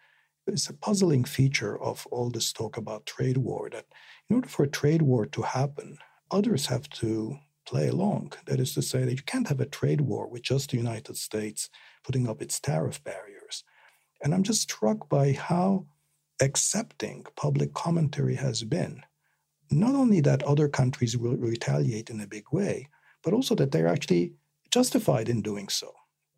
it's 0.47 0.69
a 0.69 0.73
puzzling 0.73 1.25
feature 1.25 1.81
of 1.81 2.07
all 2.09 2.29
this 2.29 2.53
talk 2.53 2.77
about 2.77 3.05
trade 3.05 3.37
war 3.37 3.69
that 3.71 3.85
in 4.29 4.37
order 4.37 4.47
for 4.47 4.63
a 4.63 4.69
trade 4.69 5.01
war 5.01 5.25
to 5.25 5.41
happen, 5.41 5.97
others 6.31 6.67
have 6.67 6.89
to 6.89 7.37
play 7.65 7.87
along. 7.87 8.33
That 8.45 8.59
is 8.59 8.73
to 8.75 8.81
say, 8.81 9.05
that 9.05 9.11
you 9.11 9.23
can't 9.23 9.47
have 9.47 9.59
a 9.59 9.65
trade 9.65 10.01
war 10.01 10.27
with 10.27 10.43
just 10.43 10.71
the 10.71 10.77
United 10.77 11.17
States 11.17 11.69
putting 12.03 12.27
up 12.27 12.41
its 12.41 12.59
tariff 12.59 13.03
barriers. 13.03 13.63
And 14.23 14.33
I'm 14.33 14.43
just 14.43 14.61
struck 14.61 15.09
by 15.09 15.33
how 15.33 15.85
accepting 16.41 17.25
public 17.35 17.73
commentary 17.73 18.35
has 18.35 18.63
been. 18.63 19.03
Not 19.69 19.95
only 19.95 20.21
that 20.21 20.43
other 20.43 20.67
countries 20.67 21.17
will 21.17 21.37
retaliate 21.37 22.09
in 22.09 22.19
a 22.19 22.27
big 22.27 22.45
way, 22.51 22.89
but 23.23 23.33
also 23.33 23.55
that 23.55 23.71
they're 23.71 23.87
actually 23.87 24.33
justified 24.71 25.29
in 25.29 25.41
doing 25.41 25.69
so. 25.69 25.93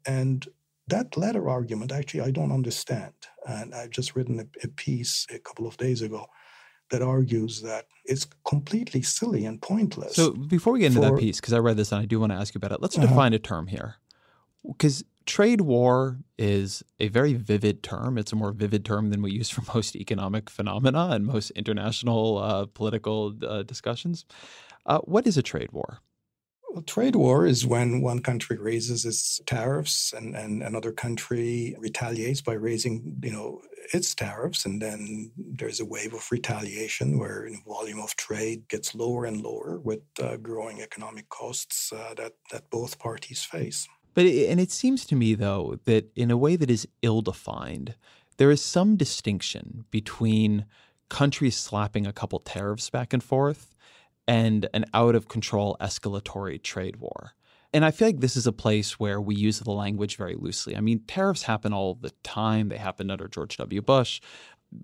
And 0.05 0.45
that 0.87 1.15
latter 1.17 1.49
argument, 1.49 1.91
actually, 1.91 2.21
I 2.21 2.31
don't 2.31 2.51
understand. 2.51 3.13
And 3.47 3.73
I've 3.73 3.89
just 3.89 4.15
written 4.15 4.39
a, 4.39 4.45
a 4.65 4.67
piece 4.67 5.25
a 5.33 5.39
couple 5.39 5.65
of 5.65 5.77
days 5.77 6.01
ago 6.01 6.27
that 6.91 7.01
argues 7.01 7.61
that 7.61 7.85
it's 8.05 8.27
completely 8.45 9.01
silly 9.01 9.45
and 9.45 9.61
pointless. 9.61 10.15
So 10.15 10.31
before 10.31 10.73
we 10.73 10.79
get 10.79 10.87
into 10.87 10.99
that 11.01 11.17
piece, 11.17 11.39
because 11.39 11.53
I 11.53 11.59
read 11.59 11.77
this 11.77 11.91
and 11.91 12.01
I 12.01 12.05
do 12.05 12.19
want 12.19 12.31
to 12.31 12.37
ask 12.37 12.53
you 12.53 12.59
about 12.59 12.71
it, 12.71 12.81
let's 12.81 12.97
Uh-huh. 12.97 13.07
define 13.07 13.33
a 13.33 13.39
term 13.39 13.67
here. 13.67 13.95
Because 14.65 15.03
trade 15.25 15.61
war 15.61 16.19
is 16.37 16.83
a 16.99 17.07
very 17.07 17.33
vivid 17.33 17.81
term. 17.83 18.17
It's 18.17 18.31
a 18.31 18.35
more 18.35 18.51
vivid 18.51 18.85
term 18.85 19.09
than 19.09 19.21
we 19.21 19.31
use 19.31 19.49
for 19.49 19.61
most 19.75 19.95
economic 19.95 20.49
phenomena 20.49 21.09
and 21.11 21.25
most 21.25 21.51
international 21.51 22.37
uh, 22.37 22.65
political 22.67 23.33
uh, 23.47 23.63
discussions. 23.63 24.25
Uh, 24.85 24.99
what 24.99 25.25
is 25.25 25.37
a 25.37 25.41
trade 25.43 25.71
war? 25.71 25.99
Trade 26.81 27.15
war 27.15 27.45
is 27.45 27.65
when 27.65 28.01
one 28.01 28.19
country 28.19 28.57
raises 28.57 29.05
its 29.05 29.39
tariffs 29.45 30.13
and, 30.13 30.35
and 30.35 30.63
another 30.63 30.91
country 30.91 31.75
retaliates 31.77 32.41
by 32.41 32.53
raising, 32.53 33.17
you 33.21 33.31
know, 33.31 33.61
its 33.93 34.15
tariffs, 34.15 34.65
and 34.65 34.81
then 34.81 35.31
there's 35.37 35.79
a 35.79 35.85
wave 35.85 36.13
of 36.13 36.31
retaliation 36.31 37.19
where 37.19 37.47
the 37.49 37.59
volume 37.67 37.99
of 37.99 38.15
trade 38.15 38.67
gets 38.69 38.95
lower 38.95 39.25
and 39.25 39.41
lower 39.41 39.79
with 39.79 40.01
uh, 40.21 40.37
growing 40.37 40.81
economic 40.81 41.27
costs 41.29 41.91
uh, 41.91 42.13
that 42.15 42.33
that 42.51 42.69
both 42.69 42.97
parties 42.99 43.43
face. 43.43 43.87
But 44.13 44.25
it, 44.25 44.49
and 44.49 44.59
it 44.59 44.71
seems 44.71 45.05
to 45.07 45.15
me 45.15 45.35
though 45.35 45.79
that 45.85 46.11
in 46.15 46.31
a 46.31 46.37
way 46.37 46.55
that 46.55 46.69
is 46.69 46.87
ill-defined, 47.01 47.95
there 48.37 48.51
is 48.51 48.61
some 48.61 48.95
distinction 48.95 49.85
between 49.91 50.65
countries 51.09 51.57
slapping 51.57 52.07
a 52.07 52.13
couple 52.13 52.39
tariffs 52.39 52.89
back 52.89 53.13
and 53.13 53.23
forth 53.23 53.72
and 54.27 54.67
an 54.73 54.85
out-of-control 54.93 55.77
escalatory 55.81 56.61
trade 56.61 56.97
war. 56.97 57.33
And 57.73 57.83
I 57.83 57.91
feel 57.91 58.07
like 58.07 58.19
this 58.19 58.35
is 58.35 58.45
a 58.45 58.51
place 58.51 58.99
where 58.99 59.19
we 59.19 59.35
use 59.35 59.59
the 59.59 59.71
language 59.71 60.15
very 60.15 60.35
loosely. 60.35 60.77
I 60.77 60.79
mean, 60.79 60.99
tariffs 61.07 61.43
happen 61.43 61.73
all 61.73 61.95
the 61.95 62.11
time. 62.23 62.69
They 62.69 62.77
happened 62.77 63.11
under 63.11 63.27
George 63.27 63.57
W. 63.57 63.81
Bush 63.81 64.21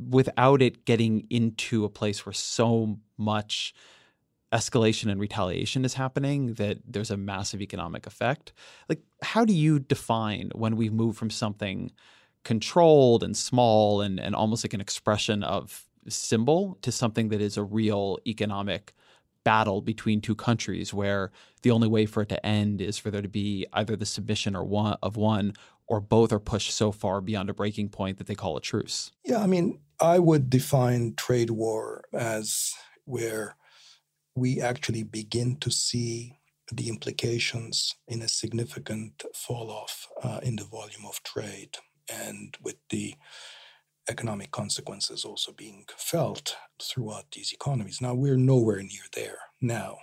without 0.09 0.61
it 0.61 0.85
getting 0.85 1.25
into 1.29 1.85
a 1.85 1.89
place 1.89 2.25
where 2.25 2.33
so 2.33 2.99
much 3.17 3.73
escalation 4.51 5.11
and 5.11 5.19
retaliation 5.19 5.85
is 5.85 5.93
happening 5.93 6.53
that 6.55 6.79
there's 6.85 7.11
a 7.11 7.17
massive 7.17 7.61
economic 7.61 8.07
effect. 8.07 8.53
Like, 8.87 9.01
how 9.21 9.45
do 9.45 9.53
you 9.53 9.79
define 9.79 10.51
when 10.55 10.75
we 10.75 10.89
move 10.89 11.15
from 11.15 11.29
something 11.29 11.91
controlled 12.43 13.23
and 13.23 13.37
small 13.37 14.01
and, 14.01 14.19
and 14.19 14.35
almost 14.35 14.63
like 14.63 14.73
an 14.73 14.81
expression 14.81 15.43
of 15.43 15.85
symbol 16.07 16.77
to 16.81 16.91
something 16.91 17.29
that 17.29 17.41
is 17.41 17.57
a 17.57 17.63
real 17.63 18.17
economic 18.25 18.93
battle 19.49 19.81
between 19.81 20.21
two 20.21 20.35
countries 20.35 20.93
where 20.93 21.31
the 21.63 21.71
only 21.71 21.87
way 21.87 22.05
for 22.05 22.21
it 22.21 22.29
to 22.29 22.45
end 22.45 22.81
is 22.81 22.99
for 22.99 23.09
there 23.09 23.23
to 23.23 23.27
be 23.27 23.65
either 23.73 23.95
the 23.95 24.05
submission 24.05 24.55
or 24.55 24.63
one 24.63 24.95
of 25.01 25.17
one 25.17 25.53
or 25.87 25.99
both 25.99 26.31
are 26.31 26.39
pushed 26.39 26.71
so 26.71 26.91
far 26.91 27.19
beyond 27.19 27.49
a 27.49 27.53
breaking 27.55 27.89
point 27.89 28.19
that 28.19 28.27
they 28.27 28.35
call 28.35 28.55
a 28.55 28.61
truce. 28.61 29.11
Yeah, 29.25 29.41
I 29.41 29.47
mean, 29.47 29.79
I 29.99 30.19
would 30.19 30.51
define 30.51 31.15
trade 31.15 31.49
war 31.49 32.03
as 32.13 32.73
where 33.05 33.55
we 34.35 34.61
actually 34.61 35.01
begin 35.01 35.57
to 35.61 35.71
see 35.71 36.37
the 36.71 36.87
implications 36.87 37.95
in 38.07 38.21
a 38.21 38.27
significant 38.27 39.23
fall 39.33 39.71
off 39.71 40.07
uh, 40.21 40.41
in 40.43 40.57
the 40.57 40.63
volume 40.63 41.07
of 41.07 41.23
trade 41.23 41.79
and 42.07 42.55
with 42.61 42.75
the 42.91 43.15
economic 44.09 44.51
consequences 44.51 45.23
also 45.23 45.51
being 45.51 45.85
felt 45.97 46.55
throughout 46.81 47.25
these 47.31 47.51
economies. 47.53 48.01
Now, 48.01 48.13
we're 48.13 48.37
nowhere 48.37 48.81
near 48.81 49.07
there 49.13 49.39
now. 49.61 49.97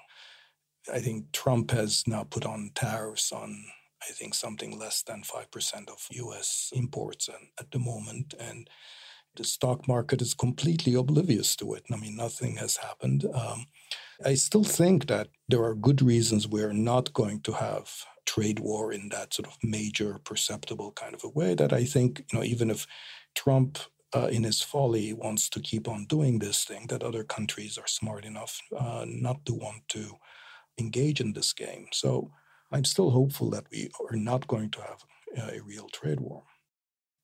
I 0.93 1.01
think 1.01 1.33
Trump 1.33 1.73
has 1.73 2.05
now 2.07 2.25
put 2.25 2.47
on 2.47 2.71
tariffs 2.75 3.33
on, 3.33 3.65
I 4.03 4.13
think, 4.13 4.35
something 4.35 4.79
less 4.79 5.03
than 5.03 5.23
5% 5.23 5.89
of 5.89 6.07
US 6.11 6.71
imports 6.75 7.29
and, 7.29 7.49
at 7.59 7.71
the 7.73 7.79
moment. 7.79 8.35
And 8.39 8.71
the 9.35 9.45
stock 9.45 9.89
market 9.89 10.23
is 10.23 10.35
completely 10.35 10.95
oblivious 10.95 11.57
to 11.57 11.75
it. 11.75 11.85
I 11.93 11.97
mean, 11.97 12.17
nothing 12.17 12.57
has 12.57 12.77
happened. 12.77 13.27
Um, 13.35 13.67
I 14.25 14.35
still 14.35 14.65
think 14.65 15.09
that 15.09 15.29
there 15.49 15.65
are 15.65 15.75
good 15.75 16.01
reasons 16.01 16.49
we're 16.49 16.73
not 16.73 17.13
going 17.13 17.41
to 17.43 17.53
have 17.53 17.91
trade 18.25 18.61
war 18.61 18.93
in 18.93 19.09
that 19.11 19.35
sort 19.35 19.47
of 19.47 19.57
major 19.63 20.19
perceptible 20.25 20.93
kind 20.93 21.15
of 21.15 21.23
a 21.25 21.29
way 21.29 21.55
that 21.55 21.73
I 21.73 21.85
think, 21.85 22.25
you 22.33 22.39
know, 22.39 22.45
even 22.45 22.71
if 22.71 22.87
Trump 23.35 23.79
uh, 24.15 24.29
in 24.29 24.45
his 24.45 24.63
folly 24.63 25.13
wants 25.13 25.49
to 25.51 25.61
keep 25.61 25.89
on 25.89 26.07
doing 26.07 26.39
this 26.39 26.65
thing, 26.65 26.87
that 26.89 27.03
other 27.03 27.25
countries 27.25 27.79
are 27.79 27.87
smart 27.87 28.25
enough 28.25 28.61
uh, 28.77 29.05
not 29.07 29.45
to 29.47 29.55
want 29.55 29.89
to 29.89 30.17
engage 30.79 31.21
in 31.21 31.33
this 31.33 31.53
game. 31.53 31.87
So 31.93 32.31
I'm 32.71 32.85
still 32.85 33.11
hopeful 33.11 33.51
that 33.51 33.67
we 33.71 33.91
are 34.11 34.17
not 34.17 34.47
going 34.47 34.71
to 34.71 34.81
have 34.83 35.05
a 35.37 35.61
real 35.61 35.89
trade 35.89 36.21
war. 36.21 36.43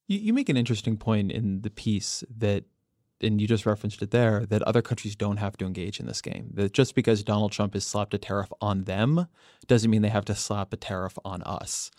You, 0.09 0.19
you 0.19 0.33
make 0.33 0.49
an 0.49 0.57
interesting 0.57 0.97
point 0.97 1.33
in 1.33 1.63
the 1.63 1.71
piece 1.71 2.25
that 2.39 2.65
and 3.23 3.41
you 3.41 3.47
just 3.47 3.67
referenced 3.67 4.03
it 4.03 4.11
there, 4.11 4.45
that 4.47 4.63
other 4.63 4.83
countries 4.83 5.15
don't 5.15 5.37
have 5.37 5.57
to 5.59 5.65
engage 5.65 6.01
in 6.01 6.07
this 6.07 6.21
game. 6.21 6.51
That 6.55 6.73
just 6.73 6.95
because 6.95 7.23
Donald 7.23 7.53
Trump 7.53 7.75
has 7.75 7.87
slapped 7.87 8.15
a 8.15 8.19
tariff 8.19 8.53
on 8.61 8.85
them 8.85 9.29
doesn't 9.67 9.91
mean 9.91 10.03
they 10.03 10.09
have 10.09 10.25
to 10.27 10.35
slap 10.35 10.73
a 10.73 10.77
tariff 10.77 11.19
on 11.25 11.43
us. 11.43 11.91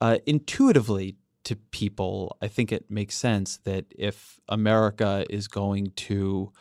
Uh, 0.00 0.18
intuitively, 0.26 1.16
to 1.44 1.56
people, 1.56 2.36
I 2.40 2.48
think 2.48 2.72
it 2.72 2.90
makes 2.90 3.16
sense 3.16 3.58
that 3.64 3.86
if 3.90 4.40
America 4.48 5.24
is 5.28 5.48
going 5.48 5.92
to 5.96 6.52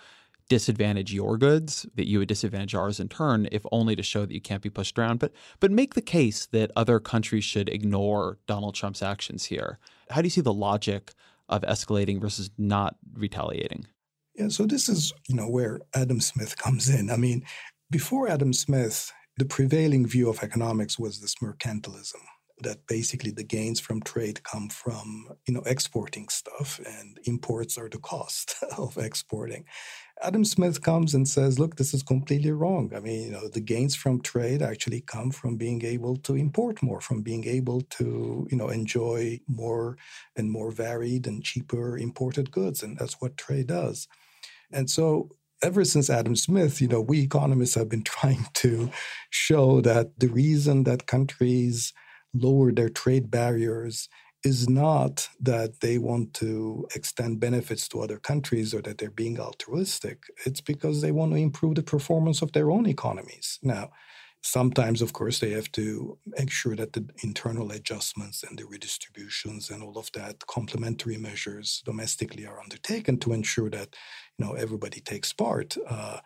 disadvantage 0.50 1.14
your 1.14 1.38
goods, 1.38 1.86
that 1.96 2.08
you 2.08 2.20
would 2.20 2.28
disadvantage 2.28 2.76
ours 2.76 3.00
in 3.00 3.08
turn, 3.08 3.48
if 3.54 3.66
only 3.72 3.96
to 3.96 4.04
show 4.04 4.26
that 4.26 4.34
you 4.34 4.42
can't 4.42 4.62
be 4.62 4.70
pushed 4.70 5.00
around. 5.00 5.20
But 5.20 5.32
but 5.60 5.72
make 5.72 5.94
the 5.94 6.02
case 6.02 6.46
that 6.48 6.72
other 6.76 7.00
countries 7.00 7.46
should 7.46 7.70
ignore 7.70 8.38
Donald 8.48 8.76
Trump's 8.76 9.02
actions 9.02 9.46
here. 9.46 9.80
How 10.10 10.22
do 10.22 10.26
you 10.26 10.32
see 10.32 10.42
the 10.42 10.54
logic 10.54 11.14
of 11.48 11.62
escalating 11.62 12.20
versus 12.20 12.50
not 12.58 12.96
retaliating? 13.14 13.86
Yeah, 14.36 14.50
so 14.50 14.66
this 14.66 14.90
is, 14.90 15.14
you 15.28 15.36
know, 15.36 15.48
where 15.48 15.80
Adam 15.94 16.20
Smith 16.20 16.58
comes 16.58 16.90
in. 16.90 17.10
I 17.10 17.18
mean, 17.18 17.44
before 17.90 18.28
Adam 18.28 18.54
Smith, 18.54 19.12
the 19.38 19.46
prevailing 19.46 20.06
view 20.06 20.30
of 20.30 20.44
economics 20.44 21.00
was 21.00 21.20
this 21.20 21.36
mercantilism, 21.36 22.24
that 22.64 22.88
basically 22.88 23.32
the 23.32 23.44
gains 23.44 23.80
from 23.80 24.02
trade 24.02 24.44
come 24.44 24.70
from 24.70 25.30
you 25.48 25.54
know 25.54 25.64
exporting 25.66 26.28
stuff 26.30 26.80
and 26.86 27.20
imports 27.26 27.78
are 27.78 27.90
the 27.90 27.98
cost 27.98 28.56
of 28.78 28.98
exporting. 28.98 29.66
Adam 30.22 30.46
smith 30.46 30.82
comes 30.82 31.16
and 31.16 31.28
says 31.28 31.60
look 31.60 31.76
this 31.76 31.94
is 31.94 32.04
completely 32.04 32.52
wrong. 32.52 32.92
I 32.96 33.00
mean 33.00 33.26
you 33.26 33.32
know 33.32 33.48
the 33.48 33.62
gains 33.62 33.96
from 33.96 34.22
trade 34.22 34.62
actually 34.62 35.02
come 35.02 35.32
from 35.32 35.58
being 35.58 35.84
able 35.84 36.18
to 36.18 36.36
import 36.36 36.82
more 36.82 37.02
from 37.02 37.22
being 37.22 37.46
able 37.46 37.82
to 37.82 38.48
you 38.52 38.58
know 38.58 38.70
enjoy 38.70 39.40
more 39.48 39.98
and 40.36 40.52
more 40.52 40.72
varied 40.72 41.28
and 41.28 41.44
cheaper 41.44 41.98
imported 41.98 42.52
goods 42.52 42.84
and 42.84 42.98
that's 42.98 43.22
what 43.22 43.38
trade 43.38 43.68
does. 43.68 44.08
And 44.74 44.90
so 44.90 45.32
ever 45.62 45.86
since 45.86 46.10
Adam 46.10 46.36
Smith, 46.36 46.82
you 46.82 46.88
know, 46.88 47.02
we 47.02 47.22
economists 47.22 47.76
have 47.76 47.90
been 47.90 48.04
trying 48.16 48.46
to 48.56 48.90
show 49.30 49.82
that 49.82 50.20
the 50.20 50.28
reason 50.28 50.84
that 50.84 51.08
countries 51.08 51.94
lower 52.34 52.72
their 52.72 52.90
trade 52.90 53.30
barriers 53.32 54.10
is 54.44 54.68
not 54.68 55.30
that 55.40 55.82
they 55.82 55.98
want 55.98 56.34
to 56.34 56.88
extend 56.96 57.40
benefits 57.40 57.88
to 57.90 58.02
other 58.02 58.18
countries 58.18 58.74
or 58.74 58.82
that 58.82 58.98
they're 58.98 59.12
being 59.12 59.40
altruistic. 59.40 60.24
It's 60.46 60.62
because 60.62 61.02
they 61.02 61.12
want 61.12 61.34
to 61.34 61.38
improve 61.38 61.76
the 61.76 61.84
performance 61.84 62.42
of 62.42 62.52
their 62.54 62.72
own 62.72 62.88
economies. 62.88 63.60
Now, 63.62 63.92
sometimes, 64.42 65.04
of 65.04 65.14
course, 65.14 65.40
they 65.40 65.52
have 65.52 65.72
to 65.74 66.18
make 66.26 66.50
sure 66.50 66.76
that 66.76 66.94
the 66.94 67.08
internal 67.24 67.72
adjustments 67.72 68.44
and 68.44 68.58
the 68.58 68.66
redistributions 68.66 69.70
and 69.70 69.84
all 69.84 69.98
of 69.98 70.12
that 70.14 70.48
complementary 70.48 71.18
measures 71.18 71.84
domestically 71.86 72.48
are 72.48 72.60
undertaken 72.60 73.20
to 73.20 73.34
ensure 73.34 73.70
that 73.70 73.96
you 74.38 74.46
know 74.46 74.54
everybody 74.54 75.00
takes 75.02 75.32
part. 75.34 75.78
Uh, 75.88 76.20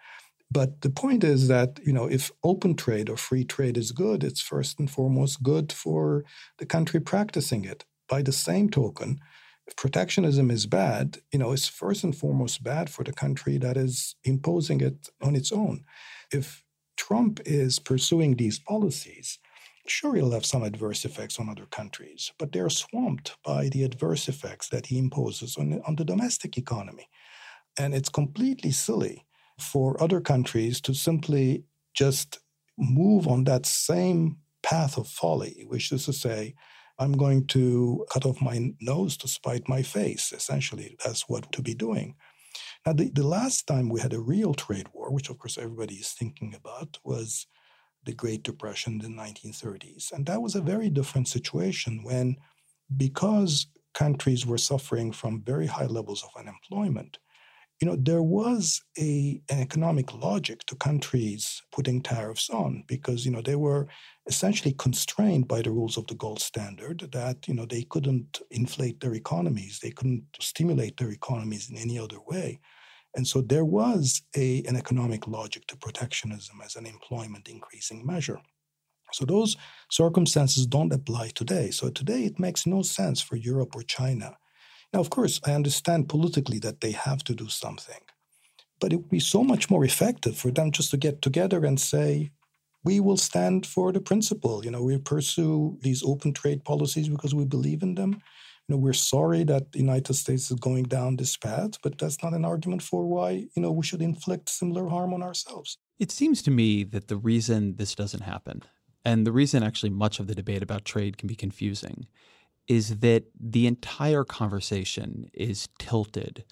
but 0.52 0.82
the 0.82 0.90
point 0.90 1.24
is 1.24 1.48
that, 1.48 1.80
you 1.86 1.94
know, 1.94 2.06
if 2.06 2.32
open 2.44 2.76
trade 2.76 3.10
or 3.10 3.18
free 3.18 3.44
trade 3.44 3.78
is 3.78 3.92
good, 3.92 4.24
it's 4.24 4.42
first 4.42 4.80
and 4.80 4.90
foremost 4.90 5.44
good 5.44 5.72
for 5.72 6.24
the 6.60 6.66
country 6.66 7.00
practicing 7.00 7.66
it. 7.66 7.86
By 8.08 8.22
the 8.22 8.32
same 8.32 8.70
token, 8.70 9.20
if 9.68 9.76
protectionism 9.76 10.52
is 10.52 10.68
bad, 10.68 11.18
you 11.32 11.40
know, 11.40 11.52
it's 11.52 11.68
first 11.68 12.04
and 12.04 12.16
foremost 12.16 12.64
bad 12.64 12.90
for 12.90 13.04
the 13.04 13.14
country 13.14 13.58
that 13.58 13.78
is 13.78 14.16
imposing 14.24 14.82
it 14.82 15.10
on 15.22 15.36
its 15.36 15.52
own. 15.52 15.84
If 16.32 16.64
Trump 16.98 17.40
is 17.46 17.80
pursuing 17.80 18.36
these 18.36 18.60
policies, 18.60 19.40
sure 19.88 20.16
he'll 20.16 20.32
have 20.32 20.46
some 20.46 20.64
adverse 20.64 21.04
effects 21.04 21.40
on 21.40 21.50
other 21.50 21.66
countries, 21.66 22.32
but 22.38 22.52
they're 22.52 22.70
swamped 22.70 23.36
by 23.44 23.70
the 23.70 23.84
adverse 23.84 24.28
effects 24.28 24.70
that 24.70 24.88
he 24.88 25.00
imposes 25.00 25.58
on, 25.58 25.82
on 25.88 25.96
the 25.96 26.06
domestic 26.06 26.58
economy. 26.58 27.10
And 27.78 27.94
it's 27.94 28.10
completely 28.10 28.72
silly 28.72 29.26
for 29.60 30.02
other 30.02 30.22
countries 30.22 30.82
to 30.82 30.94
simply 30.94 31.64
just 31.94 32.40
move 32.78 33.28
on 33.28 33.46
that 33.46 33.66
same 33.66 34.38
path 34.64 34.98
of 34.98 35.08
folly, 35.08 35.64
which 35.68 35.92
is 35.92 36.06
to 36.06 36.14
say, 36.14 36.56
I'm 36.98 37.14
going 37.14 37.48
to 37.48 38.06
cut 38.12 38.26
off 38.26 38.42
my 38.42 38.72
nose 38.82 39.18
to 39.18 39.28
spite 39.28 39.68
my 39.68 39.82
face. 39.82 40.32
Essentially, 40.32 40.96
that's 41.04 41.28
what 41.28 41.52
to 41.52 41.62
be 41.62 41.74
doing. 41.74 42.16
Now, 42.86 42.94
the, 42.94 43.10
the 43.10 43.28
last 43.28 43.68
time 43.68 43.90
we 43.90 44.00
had 44.00 44.14
a 44.14 44.20
real 44.20 44.54
trade 44.54 44.88
war, 44.94 45.12
which 45.12 45.30
of 45.30 45.38
course 45.38 45.58
everybody 45.58 45.96
is 45.96 46.12
thinking 46.12 46.56
about, 46.56 46.98
was 47.04 47.48
the 48.06 48.14
Great 48.14 48.44
Depression 48.44 48.94
in 48.94 49.16
the 49.16 49.22
1930s. 49.22 50.12
And 50.12 50.26
that 50.28 50.42
was 50.42 50.56
a 50.56 50.62
very 50.62 50.90
different 50.90 51.28
situation 51.28 52.04
when, 52.04 52.38
because 52.96 53.68
countries 53.94 54.46
were 54.46 54.58
suffering 54.58 55.12
from 55.12 55.42
very 55.42 55.66
high 55.66 55.88
levels 55.88 56.24
of 56.24 56.30
unemployment, 56.40 57.18
you 57.82 57.88
know, 57.88 57.98
there 57.98 58.24
was 58.24 58.82
a, 58.98 59.42
an 59.50 59.60
economic 59.60 60.14
logic 60.14 60.66
to 60.66 60.76
countries 60.76 61.62
putting 61.72 62.02
tariffs 62.02 62.50
on 62.50 62.84
because, 62.88 63.26
you 63.26 63.32
know, 63.32 63.42
they 63.42 63.58
were 63.58 63.88
essentially 64.28 64.74
constrained 64.74 65.48
by 65.48 65.62
the 65.62 65.72
rules 65.72 65.98
of 65.98 66.08
the 66.08 66.16
gold 66.16 66.40
standard 66.40 67.10
that, 67.12 67.48
you 67.48 67.54
know, 67.54 67.66
they 67.66 67.84
couldn't 67.84 68.42
inflate 68.52 69.02
their 69.02 69.14
economies, 69.14 69.80
they 69.84 69.92
couldn't 69.92 70.24
stimulate 70.40 70.96
their 70.98 71.12
economies 71.12 71.70
in 71.70 71.78
any 71.78 72.00
other 72.00 72.20
way. 72.26 72.60
And 73.16 73.28
so 73.28 73.42
there 73.42 73.66
was 73.66 74.22
a, 74.36 74.64
an 74.68 74.76
economic 74.76 75.28
logic 75.28 75.68
to 75.68 75.78
protectionism 75.78 76.62
as 76.64 76.76
an 76.76 76.86
employment 76.86 77.50
increasing 77.50 78.06
measure. 78.06 78.40
So 79.12 79.26
those 79.26 79.56
circumstances 79.90 80.66
don't 80.66 80.92
apply 80.92 81.32
today. 81.36 81.72
So 81.72 81.90
today 81.90 82.24
it 82.24 82.40
makes 82.40 82.66
no 82.66 82.82
sense 82.82 83.22
for 83.22 83.36
Europe 83.36 83.76
or 83.76 83.84
China 83.84 84.38
now, 84.94 85.00
of 85.00 85.10
course, 85.10 85.42
I 85.46 85.52
understand 85.52 86.10
politically 86.10 86.60
that 86.60 86.82
they 86.82 86.92
have 86.92 87.24
to 87.26 87.36
do 87.36 87.50
something, 87.50 88.00
but 88.80 88.94
it 88.94 88.98
would 88.98 89.10
be 89.10 89.20
so 89.20 89.44
much 89.44 89.70
more 89.70 89.84
effective 89.84 90.38
for 90.38 90.52
them 90.52 90.72
just 90.72 90.92
to 90.92 90.98
get 90.98 91.22
together 91.22 91.66
and 91.66 91.80
say, 91.80 92.32
we 92.84 93.00
will 93.00 93.18
stand 93.18 93.66
for 93.66 93.92
the 93.92 94.00
principle. 94.00 94.64
You 94.64 94.72
know, 94.72 94.84
we 94.84 94.98
pursue 95.00 95.78
these 95.82 96.04
open 96.04 96.34
trade 96.34 96.64
policies 96.64 97.10
because 97.10 97.34
we 97.34 97.44
believe 97.44 97.82
in 97.82 97.96
them. 97.96 98.22
You 98.68 98.76
know, 98.76 98.78
we're 98.78 98.94
sorry 98.94 99.44
that 99.44 99.72
the 99.72 99.80
United 99.80 100.14
States 100.14 100.50
is 100.50 100.60
going 100.60 100.84
down 100.84 101.18
this 101.18 101.36
path, 101.36 101.82
but 101.84 101.98
that's 101.98 102.24
not 102.24 102.34
an 102.34 102.46
argument 102.46 102.82
for 102.82 103.06
why, 103.06 103.48
you 103.56 103.62
know, 103.62 103.72
we 103.72 103.84
should 103.84 104.02
inflict 104.02 104.50
similar 104.50 104.88
harm 104.88 105.14
on 105.14 105.22
ourselves. 105.22 105.78
It 106.00 106.12
seems 106.12 106.42
to 106.44 106.52
me 106.52 106.84
that 106.84 107.08
the 107.08 107.18
reason 107.18 107.76
this 107.76 107.96
doesn't 107.96 108.22
happen, 108.22 108.64
and 109.04 109.26
the 109.26 109.32
reason 109.32 109.64
actually 109.64 109.92
much 109.92 110.20
of 110.20 110.28
the 110.28 110.36
debate 110.36 110.64
about 110.64 110.84
trade 110.84 111.18
can 111.18 111.28
be 111.28 111.36
confusing, 111.36 112.08
is 112.68 113.00
that 113.00 113.26
the 113.40 113.68
entire 113.68 114.24
conversation 114.24 115.30
is 115.34 115.70
tilted 115.78 116.44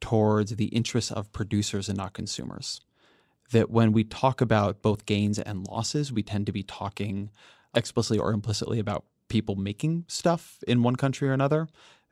towards 0.00 0.56
the 0.56 0.66
interests 0.66 1.12
of 1.12 1.32
producers 1.32 1.88
and 1.88 1.98
not 1.98 2.12
consumers. 2.12 2.80
That 3.52 3.70
when 3.70 3.92
we 3.92 4.04
talk 4.04 4.40
about 4.40 4.82
both 4.82 5.06
gains 5.06 5.38
and 5.38 5.66
losses, 5.66 6.12
we 6.12 6.22
tend 6.22 6.46
to 6.46 6.52
be 6.52 6.62
talking 6.62 7.30
explicitly 7.74 8.18
or 8.18 8.32
implicitly 8.32 8.78
about 8.78 9.04
people 9.28 9.56
making 9.56 10.04
stuff 10.08 10.58
in 10.66 10.82
one 10.82 10.96
country 10.96 11.28
or 11.28 11.32
another. 11.32 11.68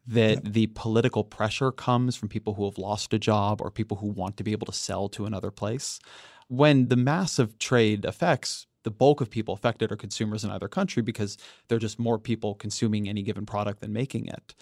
That 0.07 0.45
yeah. 0.45 0.51
the 0.51 0.67
political 0.69 1.23
pressure 1.23 1.71
comes 1.71 2.17
from 2.17 2.31
people 2.31 2.55
who 2.55 2.65
have 2.65 2.79
lost 2.79 3.13
a 3.13 3.19
job 3.19 3.61
or 3.61 3.71
people 3.71 3.99
who 3.99 4.07
want 4.07 4.39
to 4.39 4.45
be 4.45 4.53
able 4.53 4.67
to 4.67 4.73
sell 4.73 5.09
to 5.11 5.27
another 5.27 5.51
place. 5.51 6.01
When 6.49 6.89
the 6.89 6.97
massive 6.97 7.59
trade 7.59 8.07
effects 8.07 8.67
the 8.85 8.91
bulk 8.91 9.21
of 9.21 9.31
people 9.31 9.55
affected 9.55 9.91
are 9.93 9.97
consumers 9.97 10.45
in 10.45 10.51
either 10.51 10.69
country 10.69 11.03
because 11.03 11.37
there 11.69 11.77
are 11.77 11.81
just 11.81 11.99
more 11.99 12.19
people 12.19 12.55
consuming 12.55 13.09
any 13.09 13.23
given 13.23 13.47
product 13.47 13.81
than 13.81 13.93
making 13.93 14.27
it. 14.27 14.55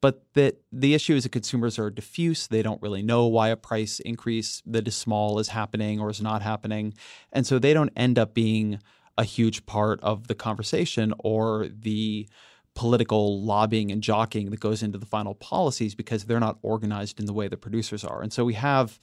But 0.00 0.24
that 0.34 0.60
the 0.72 0.94
issue 0.94 1.14
is 1.14 1.24
that 1.24 1.32
consumers 1.32 1.78
are 1.78 1.90
diffuse. 1.90 2.46
They 2.46 2.62
don't 2.62 2.80
really 2.80 3.02
know 3.02 3.26
why 3.26 3.48
a 3.48 3.56
price 3.56 4.00
increase 4.00 4.62
that 4.66 4.88
is 4.88 4.96
small 4.96 5.38
is 5.38 5.48
happening 5.48 6.00
or 6.00 6.10
is 6.10 6.22
not 6.22 6.42
happening. 6.42 6.94
And 7.32 7.46
so 7.46 7.58
they 7.58 7.74
don't 7.74 7.92
end 7.96 8.18
up 8.18 8.32
being 8.32 8.80
a 9.18 9.24
huge 9.24 9.66
part 9.66 10.00
of 10.00 10.28
the 10.28 10.34
conversation 10.34 11.12
or 11.18 11.68
the 11.68 12.28
political 12.74 13.42
lobbying 13.44 13.92
and 13.92 14.02
jockeying 14.02 14.50
that 14.50 14.60
goes 14.60 14.82
into 14.82 14.96
the 14.96 15.04
final 15.04 15.34
policies 15.34 15.94
because 15.94 16.24
they're 16.24 16.40
not 16.40 16.58
organized 16.62 17.20
in 17.20 17.26
the 17.26 17.32
way 17.32 17.46
the 17.46 17.56
producers 17.56 18.04
are. 18.04 18.22
And 18.22 18.32
so 18.32 18.44
we 18.44 18.54
have 18.54 18.98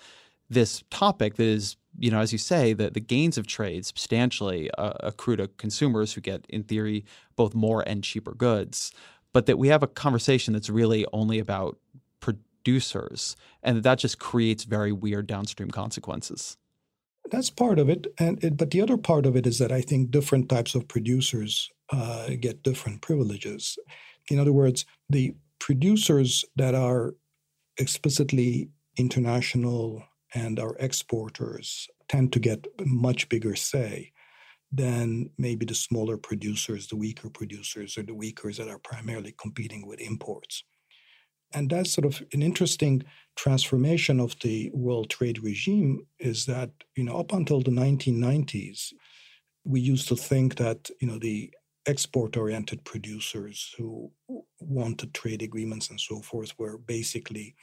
this 0.50 0.84
topic 0.90 1.36
that 1.36 1.44
is 1.44 1.76
you 1.98 2.12
know, 2.12 2.20
as 2.20 2.32
you 2.32 2.38
say, 2.38 2.74
the, 2.74 2.90
the 2.90 3.00
gains 3.00 3.38
of 3.38 3.48
trade 3.48 3.86
substantially 3.86 4.70
uh, 4.78 4.94
accrue 5.02 5.36
to 5.36 5.48
consumers 5.48 6.14
who 6.14 6.22
get, 6.22 6.46
in 6.50 6.64
theory, 6.64 7.06
both 7.36 7.56
more 7.56 7.82
and 7.88 8.04
cheaper 8.04 8.34
goods. 8.34 8.92
But 9.34 9.46
that 9.46 9.58
we 9.58 9.68
have 9.68 9.84
a 9.84 9.88
conversation 9.88 10.54
that's 10.54 10.70
really 10.70 11.06
only 11.14 11.40
about 11.40 11.78
producers, 12.20 13.36
and 13.62 13.78
that, 13.78 13.84
that 13.84 14.00
just 14.00 14.20
creates 14.20 14.64
very 14.64 14.92
weird 14.92 15.28
downstream 15.28 15.70
consequences. 15.70 16.58
That's 17.30 17.50
part 17.50 17.78
of 17.78 17.90
it, 17.90 18.08
and 18.18 18.42
it, 18.44 18.56
but 18.56 18.72
the 18.72 18.82
other 18.82 18.98
part 18.98 19.26
of 19.26 19.36
it 19.36 19.46
is 19.46 19.60
that 19.60 19.72
I 19.72 19.82
think 19.82 20.12
different 20.12 20.48
types 20.48 20.76
of 20.76 20.88
producers 20.88 21.70
uh, 21.92 22.30
get 22.40 22.64
different 22.64 23.02
privileges. 23.02 23.78
In 24.30 24.40
other 24.40 24.54
words, 24.54 24.86
the 25.10 25.36
producers 25.60 26.46
that 26.56 26.74
are 26.74 27.16
explicitly 27.78 28.70
international 28.98 30.04
and 30.38 30.60
our 30.60 30.76
exporters 30.80 31.88
tend 32.08 32.32
to 32.34 32.40
get 32.40 32.68
much 32.86 33.28
bigger 33.30 33.56
say 33.56 34.12
than 34.72 35.30
maybe 35.38 35.66
the 35.66 35.74
smaller 35.74 36.18
producers, 36.18 36.88
the 36.88 36.96
weaker 36.96 37.30
producers, 37.30 37.98
or 37.98 38.04
the 38.04 38.14
weakers 38.14 38.58
that 38.58 38.70
are 38.70 38.80
primarily 38.80 39.34
competing 39.42 39.88
with 39.88 40.00
imports. 40.00 40.64
And 41.54 41.70
that's 41.70 41.92
sort 41.92 42.06
of 42.06 42.22
an 42.34 42.44
interesting 42.44 43.04
transformation 43.36 44.20
of 44.20 44.38
the 44.42 44.70
world 44.74 45.10
trade 45.10 45.42
regime 45.42 46.06
is 46.20 46.46
that, 46.46 46.72
you 46.96 47.06
know, 47.06 47.18
up 47.18 47.32
until 47.34 47.62
the 47.62 47.72
1990s, 47.72 48.94
we 49.64 49.80
used 49.80 50.08
to 50.10 50.16
think 50.16 50.56
that, 50.56 50.90
you 51.00 51.08
know, 51.08 51.20
the 51.20 51.52
export 51.88 52.36
oriented 52.36 52.84
producers 52.84 53.74
who 53.78 54.12
wanted 54.60 55.14
trade 55.14 55.42
agreements 55.42 55.90
and 55.90 56.00
so 56.00 56.22
forth 56.22 56.54
were 56.60 56.78
basically 56.78 57.56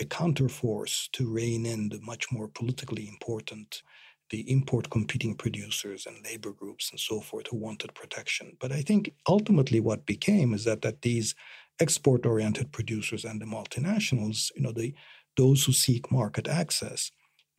a 0.00 0.04
counterforce 0.04 1.10
to 1.12 1.32
rein 1.32 1.66
in 1.66 1.88
the 1.88 2.00
much 2.00 2.30
more 2.32 2.48
politically 2.48 3.08
important 3.08 3.82
the 4.30 4.50
import 4.50 4.88
competing 4.90 5.34
producers 5.34 6.06
and 6.06 6.24
labor 6.24 6.52
groups 6.52 6.90
and 6.90 7.00
so 7.00 7.20
forth 7.20 7.48
who 7.48 7.56
wanted 7.56 7.92
protection. 7.94 8.56
But 8.60 8.72
I 8.72 8.80
think 8.82 9.12
ultimately 9.28 9.80
what 9.80 10.06
became 10.06 10.54
is 10.54 10.64
that 10.64 10.82
that 10.82 11.02
these 11.02 11.34
export 11.80 12.24
oriented 12.24 12.70
producers 12.72 13.24
and 13.24 13.40
the 13.40 13.46
multinationals, 13.46 14.50
you 14.54 14.62
know, 14.62 14.72
the 14.72 14.94
those 15.36 15.64
who 15.64 15.72
seek 15.72 16.10
market 16.12 16.48
access 16.48 17.10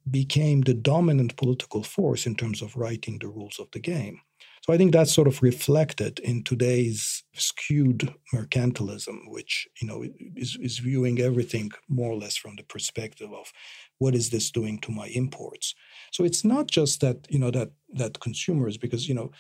became 0.10 0.62
the 0.62 0.74
dominant 0.74 1.36
political 1.36 1.84
force 1.84 2.26
in 2.26 2.36
terms 2.36 2.62
of 2.62 2.76
writing 2.76 3.18
the 3.20 3.28
rules 3.28 3.60
of 3.60 3.70
the 3.72 3.80
game. 3.80 4.20
So 4.62 4.74
I 4.74 4.78
think 4.78 4.92
that's 4.92 5.14
sort 5.14 5.28
of 5.28 5.42
reflected 5.42 6.20
in 6.20 6.44
today's 6.44 7.24
skewed 7.34 8.14
mercantilism, 8.34 9.22
which 9.28 9.68
you 9.82 9.88
know 9.88 10.06
is, 10.36 10.58
is 10.62 10.78
viewing 10.80 11.20
everything 11.20 11.72
more 11.90 12.12
or 12.12 12.18
less 12.18 12.38
from 12.38 12.56
the 12.56 12.64
perspective 12.64 13.34
of 13.34 13.52
what 13.98 14.14
is 14.14 14.30
this 14.30 14.52
doing 14.52 14.80
to 14.80 14.92
my 14.92 15.08
imports. 15.08 15.74
So 16.12 16.24
it's 16.24 16.46
not 16.46 16.68
just 16.68 17.02
that 17.02 17.26
you 17.30 17.40
know 17.40 17.52
that 17.52 17.72
that 17.94 18.20
consumers, 18.20 18.78
because 18.78 19.10
you 19.10 19.16
know 19.16 19.32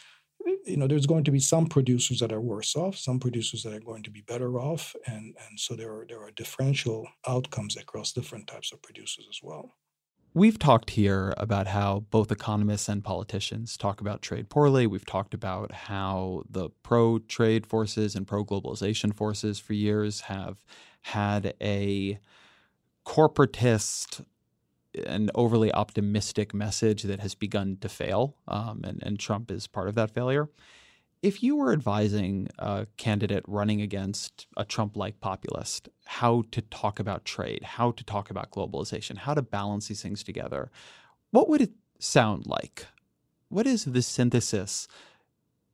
you 0.65 0.77
know 0.77 0.87
there's 0.87 1.05
going 1.05 1.23
to 1.23 1.31
be 1.31 1.39
some 1.39 1.67
producers 1.67 2.19
that 2.19 2.31
are 2.31 2.41
worse 2.41 2.75
off 2.75 2.97
some 2.97 3.19
producers 3.19 3.63
that 3.63 3.73
are 3.73 3.79
going 3.79 4.03
to 4.03 4.11
be 4.11 4.21
better 4.21 4.59
off 4.59 4.95
and 5.07 5.35
and 5.47 5.59
so 5.59 5.75
there 5.75 5.93
are 5.93 6.05
there 6.07 6.21
are 6.21 6.31
differential 6.31 7.07
outcomes 7.27 7.77
across 7.77 8.11
different 8.11 8.47
types 8.47 8.71
of 8.71 8.81
producers 8.81 9.27
as 9.29 9.39
well 9.43 9.75
We've 10.33 10.57
talked 10.57 10.91
here 10.91 11.33
about 11.35 11.67
how 11.67 12.05
both 12.09 12.31
economists 12.31 12.87
and 12.87 13.03
politicians 13.03 13.75
talk 13.75 13.99
about 13.99 14.21
trade 14.21 14.49
poorly. 14.49 14.87
We've 14.87 15.05
talked 15.05 15.33
about 15.33 15.73
how 15.73 16.43
the 16.49 16.69
pro 16.83 17.19
trade 17.19 17.67
forces 17.67 18.15
and 18.15 18.25
pro 18.25 18.45
globalization 18.45 19.13
forces 19.13 19.59
for 19.59 19.73
years 19.73 20.21
have 20.21 20.63
had 21.01 21.53
a 21.59 22.17
corporatist 23.05 24.23
and 25.05 25.31
overly 25.35 25.73
optimistic 25.73 26.53
message 26.53 27.03
that 27.03 27.19
has 27.19 27.35
begun 27.35 27.77
to 27.81 27.89
fail. 27.89 28.37
Um, 28.47 28.81
and, 28.85 29.03
and 29.03 29.19
Trump 29.19 29.51
is 29.51 29.67
part 29.67 29.89
of 29.89 29.95
that 29.95 30.11
failure. 30.11 30.47
If 31.21 31.43
you 31.43 31.55
were 31.55 31.71
advising 31.71 32.47
a 32.57 32.87
candidate 32.97 33.43
running 33.47 33.79
against 33.79 34.47
a 34.57 34.65
Trump 34.65 34.97
like 34.97 35.19
populist 35.19 35.87
how 36.05 36.43
to 36.51 36.61
talk 36.61 36.99
about 36.99 37.25
trade, 37.25 37.63
how 37.63 37.91
to 37.91 38.03
talk 38.03 38.31
about 38.31 38.49
globalization, 38.49 39.17
how 39.17 39.35
to 39.35 39.43
balance 39.43 39.87
these 39.87 40.01
things 40.01 40.23
together, 40.23 40.71
what 41.29 41.47
would 41.47 41.61
it 41.61 41.73
sound 41.99 42.47
like? 42.47 42.87
What 43.49 43.67
is 43.67 43.85
the 43.85 44.01
synthesis? 44.01 44.87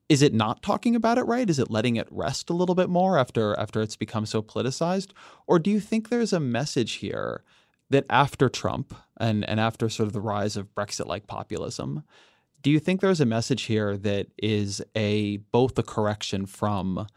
Is 0.09 0.21
it 0.21 0.33
not 0.33 0.61
talking 0.61 0.95
about 0.95 1.17
it 1.17 1.23
right? 1.23 1.49
Is 1.49 1.59
it 1.59 1.71
letting 1.71 1.95
it 1.95 2.07
rest 2.11 2.49
a 2.49 2.53
little 2.53 2.75
bit 2.75 2.89
more 2.89 3.17
after 3.17 3.57
after 3.57 3.81
it's 3.81 3.95
become 3.95 4.25
so 4.25 4.41
politicized? 4.41 5.11
Or 5.47 5.59
do 5.59 5.71
you 5.71 5.79
think 5.79 6.09
there's 6.09 6.33
a 6.33 6.41
message 6.41 6.93
here 6.93 7.43
that 7.89 8.05
after 8.09 8.49
Trump 8.49 8.93
and, 9.17 9.47
and 9.47 9.61
after 9.61 9.87
sort 9.87 10.07
of 10.07 10.13
the 10.13 10.19
rise 10.19 10.57
of 10.57 10.75
Brexit 10.75 11.05
like 11.05 11.27
populism, 11.27 12.03
do 12.61 12.69
you 12.71 12.79
think 12.79 13.01
there's 13.01 13.21
a 13.21 13.25
message 13.25 13.63
here 13.63 13.97
that 13.97 14.27
is 14.37 14.81
a 14.95 15.37
both 15.37 15.77
a 15.77 15.83
correction 15.83 16.45
from 16.45 17.07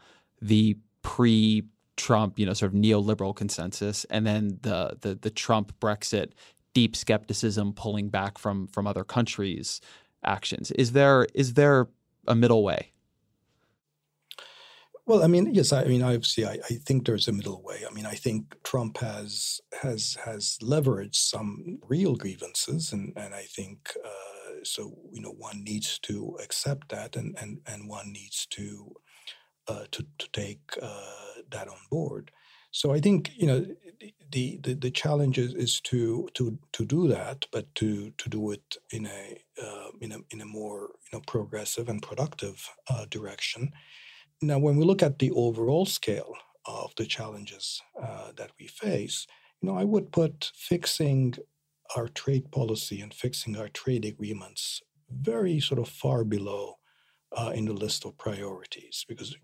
the 0.41 0.77
pre 1.01 1.63
Trump, 1.97 2.39
you 2.39 2.45
know, 2.45 2.53
sort 2.53 2.73
of 2.73 2.79
neoliberal 2.79 3.35
consensus 3.35 4.05
and 4.05 4.25
then 4.25 4.59
the 4.61 4.97
the 5.01 5.15
the 5.15 5.29
Trump 5.29 5.73
Brexit 5.79 6.31
deep 6.73 6.95
skepticism 6.95 7.73
pulling 7.73 8.09
back 8.09 8.37
from 8.37 8.67
from 8.67 8.87
other 8.87 9.03
countries 9.03 9.81
actions? 10.23 10.71
Is 10.71 10.93
there 10.93 11.27
is 11.33 11.53
there 11.53 11.87
a 12.27 12.35
middle 12.35 12.63
way? 12.63 12.91
Well, 15.05 15.23
I 15.23 15.27
mean, 15.27 15.53
yes, 15.53 15.73
I 15.73 15.85
mean, 15.85 16.03
obviously, 16.03 16.45
I, 16.45 16.59
I 16.69 16.75
think 16.75 17.05
there's 17.05 17.27
a 17.27 17.33
middle 17.33 17.61
way. 17.63 17.81
I 17.89 17.93
mean, 17.93 18.05
I 18.05 18.13
think 18.13 18.55
Trump 18.63 18.99
has 18.99 19.59
has 19.81 20.17
has 20.25 20.57
leveraged 20.61 21.15
some 21.15 21.79
real 21.87 22.15
grievances, 22.15 22.93
and 22.93 23.11
and 23.17 23.33
I 23.33 23.41
think 23.41 23.91
uh, 24.05 24.30
so. 24.63 24.97
You 25.11 25.21
know, 25.21 25.33
one 25.37 25.63
needs 25.63 25.99
to 25.99 26.37
accept 26.43 26.89
that, 26.89 27.15
and 27.15 27.37
and 27.41 27.59
and 27.67 27.89
one 27.89 28.11
needs 28.11 28.45
to 28.51 28.93
uh, 29.67 29.85
to 29.91 30.05
to 30.19 30.29
take 30.31 30.61
uh, 30.81 31.41
that 31.51 31.67
on 31.67 31.77
board. 31.89 32.31
So 32.71 32.93
I 32.93 32.99
think 32.99 33.31
you 33.35 33.47
know 33.47 33.65
the 34.31 34.59
the, 34.63 34.73
the 34.73 34.91
challenge 34.91 35.37
is, 35.37 35.81
to 35.81 36.29
to 36.33 36.57
to 36.73 36.85
do 36.85 37.07
that, 37.09 37.45
but 37.51 37.73
to 37.75 38.11
to 38.17 38.29
do 38.29 38.51
it 38.51 38.77
in 38.91 39.05
a 39.05 39.37
uh, 39.61 39.89
in 39.99 40.11
a 40.13 40.19
in 40.31 40.41
a 40.41 40.45
more 40.45 40.91
you 41.11 41.17
know 41.17 41.21
progressive 41.27 41.89
and 41.89 42.01
productive 42.01 42.69
uh, 42.89 43.05
direction. 43.09 43.71
Now, 44.41 44.57
when 44.57 44.77
we 44.77 44.85
look 44.85 45.03
at 45.03 45.19
the 45.19 45.31
overall 45.31 45.85
scale 45.85 46.33
of 46.65 46.93
the 46.95 47.05
challenges 47.05 47.81
uh, 48.01 48.31
that 48.37 48.51
we 48.59 48.67
face, 48.67 49.27
you 49.61 49.69
know, 49.69 49.77
I 49.77 49.83
would 49.83 50.11
put 50.11 50.51
fixing 50.55 51.35
our 51.95 52.07
trade 52.07 52.51
policy 52.51 53.01
and 53.01 53.13
fixing 53.13 53.57
our 53.57 53.69
trade 53.69 54.05
agreements 54.05 54.81
very 55.09 55.59
sort 55.59 55.79
of 55.79 55.87
far 55.87 56.23
below 56.23 56.75
uh, 57.37 57.51
in 57.53 57.65
the 57.65 57.73
list 57.73 58.05
of 58.05 58.17
priorities 58.17 59.05
because 59.07 59.35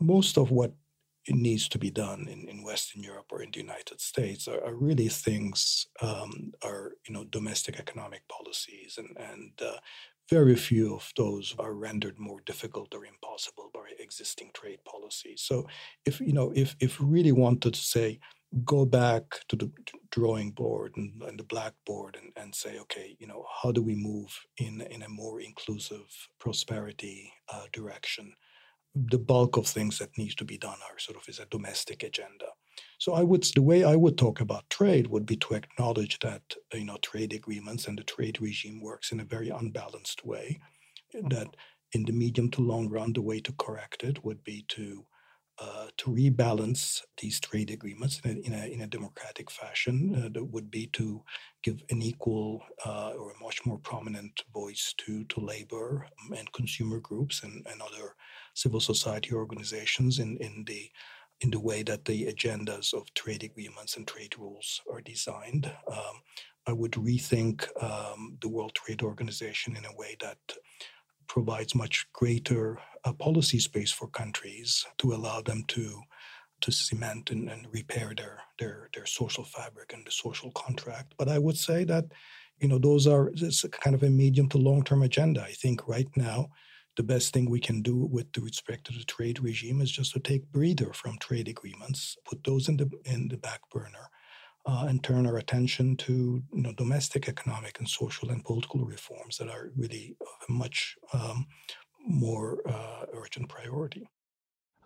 most 0.00 0.36
of 0.36 0.50
what 0.50 0.72
needs 1.28 1.68
to 1.68 1.78
be 1.78 1.90
done 1.90 2.26
in, 2.30 2.48
in 2.48 2.62
Western 2.62 3.02
Europe 3.02 3.26
or 3.30 3.42
in 3.42 3.50
the 3.50 3.60
United 3.60 4.00
States 4.00 4.48
are, 4.48 4.64
are 4.64 4.74
really 4.74 5.08
things 5.08 5.86
um, 6.00 6.52
are 6.62 6.92
you 7.06 7.14
know 7.14 7.24
domestic 7.24 7.78
economic 7.78 8.22
policies 8.28 8.98
and 8.98 9.16
and 9.18 9.52
uh, 9.60 9.76
very 10.30 10.56
few 10.56 10.94
of 10.94 11.10
those 11.16 11.54
are 11.58 11.72
rendered 11.72 12.18
more 12.18 12.40
difficult 12.44 12.94
or 12.94 13.06
impossible 13.06 13.70
by 13.72 13.80
existing 13.98 14.50
trade 14.52 14.78
policies. 14.84 15.42
So 15.42 15.66
if 16.04 16.20
you 16.20 16.32
know 16.32 16.52
if 16.54 16.76
if 16.80 16.98
really 17.00 17.32
wanted 17.32 17.74
to 17.74 17.80
say 17.80 18.20
go 18.64 18.84
back 18.84 19.24
to 19.48 19.56
the 19.56 19.70
drawing 20.10 20.50
board 20.50 20.94
and, 20.96 21.22
and 21.22 21.38
the 21.38 21.44
blackboard 21.44 22.16
and, 22.20 22.32
and 22.36 22.54
say, 22.54 22.78
okay, 22.78 23.16
you 23.18 23.26
know, 23.26 23.44
how 23.62 23.70
do 23.72 23.82
we 23.82 23.94
move 23.94 24.38
in 24.56 24.80
in 24.90 25.02
a 25.02 25.08
more 25.08 25.40
inclusive 25.40 26.06
prosperity 26.38 27.32
uh, 27.52 27.64
direction? 27.72 28.32
The 28.94 29.18
bulk 29.18 29.56
of 29.58 29.66
things 29.66 29.98
that 29.98 30.16
needs 30.16 30.34
to 30.36 30.44
be 30.44 30.56
done 30.56 30.78
are 30.90 30.98
sort 30.98 31.18
of 31.18 31.28
is 31.28 31.38
a 31.38 31.46
domestic 31.46 32.02
agenda. 32.02 32.46
So 32.98 33.14
I 33.14 33.22
would 33.22 33.44
the 33.54 33.62
way 33.62 33.84
I 33.84 33.96
would 33.96 34.16
talk 34.16 34.40
about 34.40 34.70
trade 34.70 35.08
would 35.08 35.26
be 35.26 35.36
to 35.36 35.54
acknowledge 35.54 36.18
that 36.20 36.42
you 36.72 36.84
know 36.84 36.96
trade 37.02 37.32
agreements 37.32 37.86
and 37.86 37.98
the 37.98 38.04
trade 38.04 38.40
regime 38.40 38.80
works 38.80 39.12
in 39.12 39.20
a 39.20 39.24
very 39.24 39.50
unbalanced 39.50 40.24
way. 40.24 40.58
That 41.12 41.48
in 41.92 42.04
the 42.04 42.12
medium 42.12 42.50
to 42.52 42.60
long 42.60 42.88
run, 42.88 43.12
the 43.12 43.22
way 43.22 43.40
to 43.40 43.52
correct 43.52 44.04
it 44.04 44.24
would 44.24 44.42
be 44.44 44.64
to 44.68 45.04
uh, 45.60 45.86
to 45.96 46.10
rebalance 46.10 47.02
these 47.20 47.40
trade 47.40 47.70
agreements 47.70 48.20
in 48.24 48.30
a, 48.30 48.46
in 48.46 48.52
a, 48.54 48.66
in 48.66 48.80
a 48.82 48.86
democratic 48.86 49.50
fashion. 49.50 50.14
Uh, 50.16 50.28
that 50.32 50.44
would 50.44 50.70
be 50.70 50.86
to 50.88 51.22
give 51.62 51.82
an 51.90 52.00
equal 52.00 52.62
uh, 52.86 53.10
or 53.18 53.32
a 53.32 53.42
much 53.42 53.66
more 53.66 53.78
prominent 53.78 54.44
voice 54.52 54.94
to, 54.98 55.24
to 55.24 55.40
labor 55.40 56.06
and 56.36 56.52
consumer 56.52 57.00
groups 57.00 57.42
and, 57.42 57.66
and 57.70 57.82
other 57.82 58.14
civil 58.54 58.80
society 58.80 59.32
organizations 59.32 60.18
in, 60.18 60.36
in 60.38 60.64
the 60.66 60.90
in 61.40 61.50
the 61.50 61.60
way 61.60 61.84
that 61.84 62.04
the 62.04 62.26
agendas 62.26 62.92
of 62.92 63.12
trade 63.14 63.44
agreements 63.44 63.96
and 63.96 64.08
trade 64.08 64.34
rules 64.38 64.80
are 64.92 65.00
designed. 65.00 65.70
Um, 65.86 66.20
I 66.66 66.72
would 66.72 66.92
rethink 66.92 67.66
um, 67.82 68.36
the 68.42 68.48
World 68.48 68.74
Trade 68.74 69.02
Organization 69.02 69.76
in 69.76 69.84
a 69.84 69.96
way 69.96 70.16
that 70.20 70.38
provides 71.28 71.74
much 71.74 72.06
greater 72.12 72.78
uh, 73.04 73.12
policy 73.12 73.58
space 73.58 73.92
for 73.92 74.08
countries 74.08 74.84
to 74.98 75.12
allow 75.12 75.40
them 75.40 75.64
to 75.68 76.00
to 76.60 76.72
cement 76.72 77.30
and, 77.30 77.48
and 77.48 77.68
repair 77.72 78.12
their, 78.16 78.40
their 78.58 78.88
their 78.94 79.06
social 79.06 79.44
fabric 79.44 79.92
and 79.92 80.04
the 80.06 80.10
social 80.10 80.50
contract. 80.52 81.14
But 81.16 81.28
I 81.28 81.38
would 81.38 81.56
say 81.56 81.84
that 81.84 82.06
you 82.60 82.68
know, 82.68 82.78
those 82.78 83.06
are 83.06 83.30
it's 83.34 83.64
kind 83.70 83.94
of 83.94 84.02
a 84.02 84.10
medium 84.10 84.48
to 84.50 84.58
long 84.58 84.82
term 84.82 85.02
agenda. 85.02 85.42
I 85.42 85.52
think 85.52 85.86
right 85.86 86.08
now, 86.16 86.48
the 86.96 87.02
best 87.02 87.32
thing 87.32 87.48
we 87.48 87.60
can 87.60 87.82
do 87.82 87.96
with 87.96 88.26
respect 88.36 88.86
to 88.86 88.92
the 88.92 89.04
trade 89.04 89.40
regime 89.40 89.80
is 89.80 89.90
just 89.90 90.12
to 90.14 90.20
take 90.20 90.50
breather 90.50 90.92
from 90.92 91.18
trade 91.18 91.48
agreements, 91.48 92.16
put 92.24 92.42
those 92.44 92.68
in 92.68 92.76
the 92.76 92.90
in 93.04 93.28
the 93.28 93.36
back 93.36 93.60
burner, 93.70 94.10
uh, 94.66 94.86
and 94.88 95.02
turn 95.02 95.26
our 95.26 95.38
attention 95.38 95.96
to 95.96 96.42
you 96.52 96.62
know, 96.62 96.72
domestic 96.72 97.28
economic 97.28 97.78
and 97.78 97.88
social 97.88 98.30
and 98.30 98.44
political 98.44 98.84
reforms 98.84 99.38
that 99.38 99.48
are 99.48 99.70
really 99.76 100.16
a 100.48 100.52
much 100.52 100.96
um, 101.12 101.46
more 102.06 102.60
uh, 102.68 103.04
urgent 103.14 103.48
priority. 103.48 104.08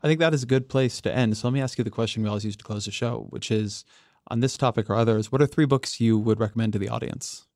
I 0.02 0.08
think 0.08 0.20
that 0.20 0.34
is 0.34 0.42
a 0.42 0.46
good 0.46 0.68
place 0.68 1.00
to 1.02 1.14
end. 1.14 1.36
So 1.36 1.46
let 1.46 1.54
me 1.54 1.60
ask 1.60 1.78
you 1.78 1.84
the 1.84 1.90
question 1.90 2.22
we 2.22 2.28
always 2.28 2.44
use 2.44 2.56
to 2.56 2.64
close 2.64 2.86
the 2.86 2.90
show, 2.90 3.26
which 3.30 3.50
is 3.50 3.84
on 4.28 4.40
this 4.40 4.56
topic 4.56 4.88
or 4.90 4.94
others, 4.94 5.30
what 5.30 5.42
are 5.42 5.46
three 5.46 5.64
books 5.64 6.00
you 6.00 6.18
would 6.18 6.40
recommend 6.40 6.72
to 6.72 6.78
the 6.78 6.88
audience? 6.88 7.46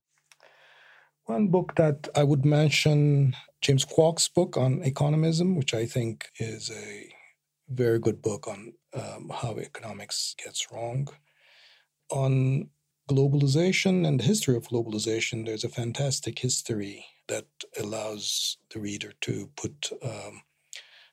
One 1.24 1.48
book 1.48 1.74
that 1.76 2.08
I 2.14 2.22
would 2.22 2.44
mention 2.44 3.34
James 3.60 3.84
Kwak's 3.84 4.28
book 4.28 4.56
on 4.56 4.80
economism, 4.82 5.56
which 5.56 5.74
I 5.74 5.86
think 5.86 6.28
is 6.38 6.70
a 6.70 7.12
very 7.68 7.98
good 7.98 8.22
book 8.22 8.46
on 8.46 8.74
um, 8.94 9.30
how 9.34 9.58
economics 9.58 10.36
gets 10.42 10.70
wrong. 10.70 11.08
On 12.10 12.70
globalization 13.08 14.06
and 14.06 14.20
the 14.20 14.24
history 14.24 14.56
of 14.56 14.68
globalization, 14.68 15.46
there's 15.46 15.64
a 15.64 15.68
fantastic 15.68 16.38
history 16.38 17.06
that 17.28 17.46
allows 17.80 18.58
the 18.70 18.80
reader 18.80 19.12
to 19.22 19.50
put 19.56 19.90
um, 20.02 20.42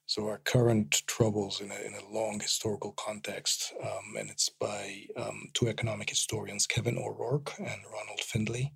so 0.06 0.28
our 0.28 0.40
current 0.40 1.02
troubles 1.08 1.62
in 1.62 1.72
a, 1.72 1.76
in 1.76 1.94
a 1.94 2.14
long 2.14 2.40
historical 2.40 2.92
context, 2.92 3.74
um, 3.82 4.16
and 4.20 4.30
it's 4.30 4.50
by 4.50 5.06
um, 5.16 5.50
two 5.54 5.68
economic 5.68 6.10
historians, 6.10 6.68
Kevin 6.68 6.98
O'Rourke 6.98 7.54
and 7.58 7.82
Ronald 7.92 8.20
Findlay. 8.20 8.74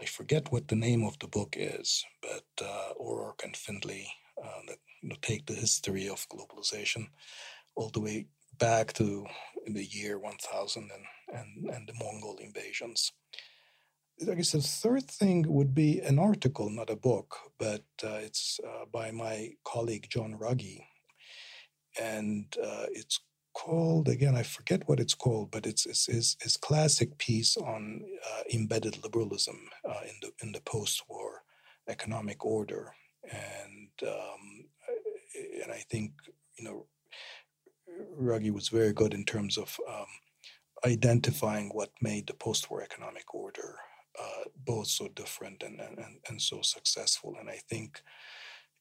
I 0.00 0.04
forget 0.04 0.52
what 0.52 0.68
the 0.68 0.76
name 0.76 1.04
of 1.04 1.18
the 1.20 1.28
book 1.28 1.54
is, 1.56 2.04
but 2.20 2.44
uh, 2.62 2.92
O'Rourke 3.00 3.42
and 3.44 3.56
Findlay 3.56 4.08
uh, 4.42 4.60
that 4.66 4.78
you 5.02 5.08
know, 5.08 5.16
take 5.22 5.46
the 5.46 5.54
history 5.54 6.08
of 6.08 6.26
globalization 6.28 7.06
all 7.76 7.88
the 7.88 8.00
way 8.00 8.26
back 8.58 8.92
to 8.94 9.26
the 9.66 9.84
year 9.84 10.18
1000 10.18 10.82
and, 10.82 11.38
and, 11.38 11.70
and 11.74 11.88
the 11.88 11.94
Mongol 11.94 12.38
invasions. 12.40 13.12
I 14.22 14.34
guess 14.34 14.52
the 14.52 14.62
third 14.62 15.04
thing 15.04 15.44
would 15.46 15.74
be 15.74 16.00
an 16.00 16.18
article, 16.18 16.70
not 16.70 16.88
a 16.88 16.96
book, 16.96 17.36
but 17.58 17.84
uh, 18.02 18.20
it's 18.22 18.58
uh, 18.66 18.86
by 18.90 19.10
my 19.10 19.50
colleague 19.64 20.06
John 20.08 20.38
Ruggie. 20.40 20.84
And 22.00 22.46
uh, 22.62 22.86
it's 22.92 23.20
called, 23.54 24.08
again, 24.08 24.34
I 24.34 24.42
forget 24.42 24.88
what 24.88 25.00
it's 25.00 25.14
called, 25.14 25.50
but 25.50 25.66
it's, 25.66 25.84
his 26.06 26.56
classic 26.60 27.18
piece 27.18 27.56
on 27.56 28.02
uh, 28.30 28.42
embedded 28.52 29.02
liberalism 29.02 29.58
uh, 29.88 30.00
in, 30.04 30.14
the, 30.22 30.32
in 30.42 30.52
the 30.52 30.60
post 30.60 31.02
war 31.08 31.42
economic 31.88 32.44
order. 32.44 32.92
And, 33.30 33.90
um, 34.02 34.64
and 35.62 35.72
I 35.72 35.82
think, 35.90 36.12
you 36.58 36.64
know, 36.64 36.86
Ruggie 38.20 38.52
was 38.52 38.68
very 38.68 38.92
good 38.92 39.14
in 39.14 39.24
terms 39.24 39.56
of 39.56 39.78
um, 39.88 40.06
identifying 40.84 41.70
what 41.70 41.90
made 42.00 42.26
the 42.26 42.34
post 42.34 42.70
war 42.70 42.82
economic 42.82 43.34
order 43.34 43.76
uh, 44.18 44.44
both 44.64 44.86
so 44.86 45.08
different 45.08 45.62
and, 45.62 45.80
and, 45.80 45.98
and 46.28 46.40
so 46.40 46.60
successful. 46.62 47.36
And 47.38 47.50
I 47.50 47.60
think 47.68 48.00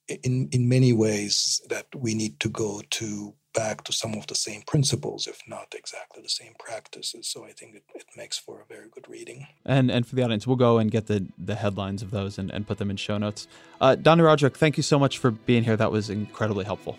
in, 0.08 0.50
in 0.52 0.70
many 0.70 0.94
ways 0.94 1.62
that 1.70 1.88
we 1.96 2.14
need 2.14 2.40
to 2.40 2.50
go 2.50 2.82
to 2.92 3.34
back 3.54 3.84
to 3.86 3.94
some 3.94 4.14
of 4.16 4.28
the 4.28 4.36
same 4.36 4.62
principles, 4.62 5.28
if 5.28 5.42
not 5.48 5.74
exactly 5.76 6.22
the 6.22 6.30
same 6.30 6.54
practices. 6.60 7.28
So 7.28 7.46
I 7.46 7.52
think 7.52 7.76
it, 7.76 7.84
it 7.96 8.06
makes 8.16 8.38
for 8.38 8.62
a 8.62 8.66
very 8.66 8.90
good 8.90 9.08
reading. 9.10 9.48
And 9.66 9.90
and 9.90 10.06
for 10.06 10.16
the 10.16 10.24
audience, 10.24 10.46
we'll 10.46 10.58
go 10.58 10.78
and 10.78 10.92
get 10.92 11.08
the, 11.08 11.28
the 11.38 11.56
headlines 11.56 12.02
of 12.02 12.12
those 12.12 12.38
and, 12.38 12.52
and 12.52 12.68
put 12.68 12.78
them 12.78 12.90
in 12.90 12.98
show 12.98 13.18
notes. 13.18 13.48
Uh, 13.82 13.96
Dani 13.96 14.22
Rodrik, 14.22 14.56
thank 14.56 14.78
you 14.78 14.84
so 14.84 15.00
much 15.00 15.18
for 15.18 15.32
being 15.32 15.64
here. 15.64 15.78
That 15.78 15.92
was 15.92 16.10
incredibly 16.10 16.66
helpful. 16.66 16.98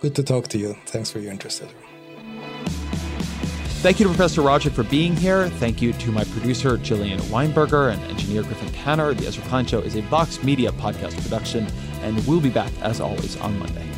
Good 0.00 0.14
to 0.16 0.22
talk 0.22 0.48
to 0.48 0.58
you. 0.58 0.76
Thanks 0.86 1.10
for 1.10 1.18
your 1.18 1.30
interest, 1.30 1.62
Edward. 1.62 1.76
Thank 3.82 3.98
you 3.98 4.04
to 4.04 4.10
Professor 4.10 4.42
Rodrik 4.42 4.72
for 4.72 4.82
being 4.84 5.16
here. 5.16 5.48
Thank 5.48 5.80
you 5.80 5.92
to 5.94 6.12
my 6.12 6.24
producer, 6.24 6.76
Jillian 6.76 7.18
Weinberger, 7.30 7.92
and 7.92 8.02
engineer 8.10 8.42
Griffin 8.42 8.70
Tanner. 8.72 9.14
The 9.14 9.26
Ezra 9.26 9.42
Klein 9.44 9.66
Show 9.66 9.80
is 9.80 9.96
a 9.96 10.02
Vox 10.02 10.42
Media 10.42 10.70
podcast 10.72 11.20
production, 11.22 11.66
and 12.02 12.26
we'll 12.26 12.40
be 12.40 12.50
back, 12.50 12.72
as 12.82 13.00
always, 13.00 13.36
on 13.38 13.58
Monday. 13.58 13.89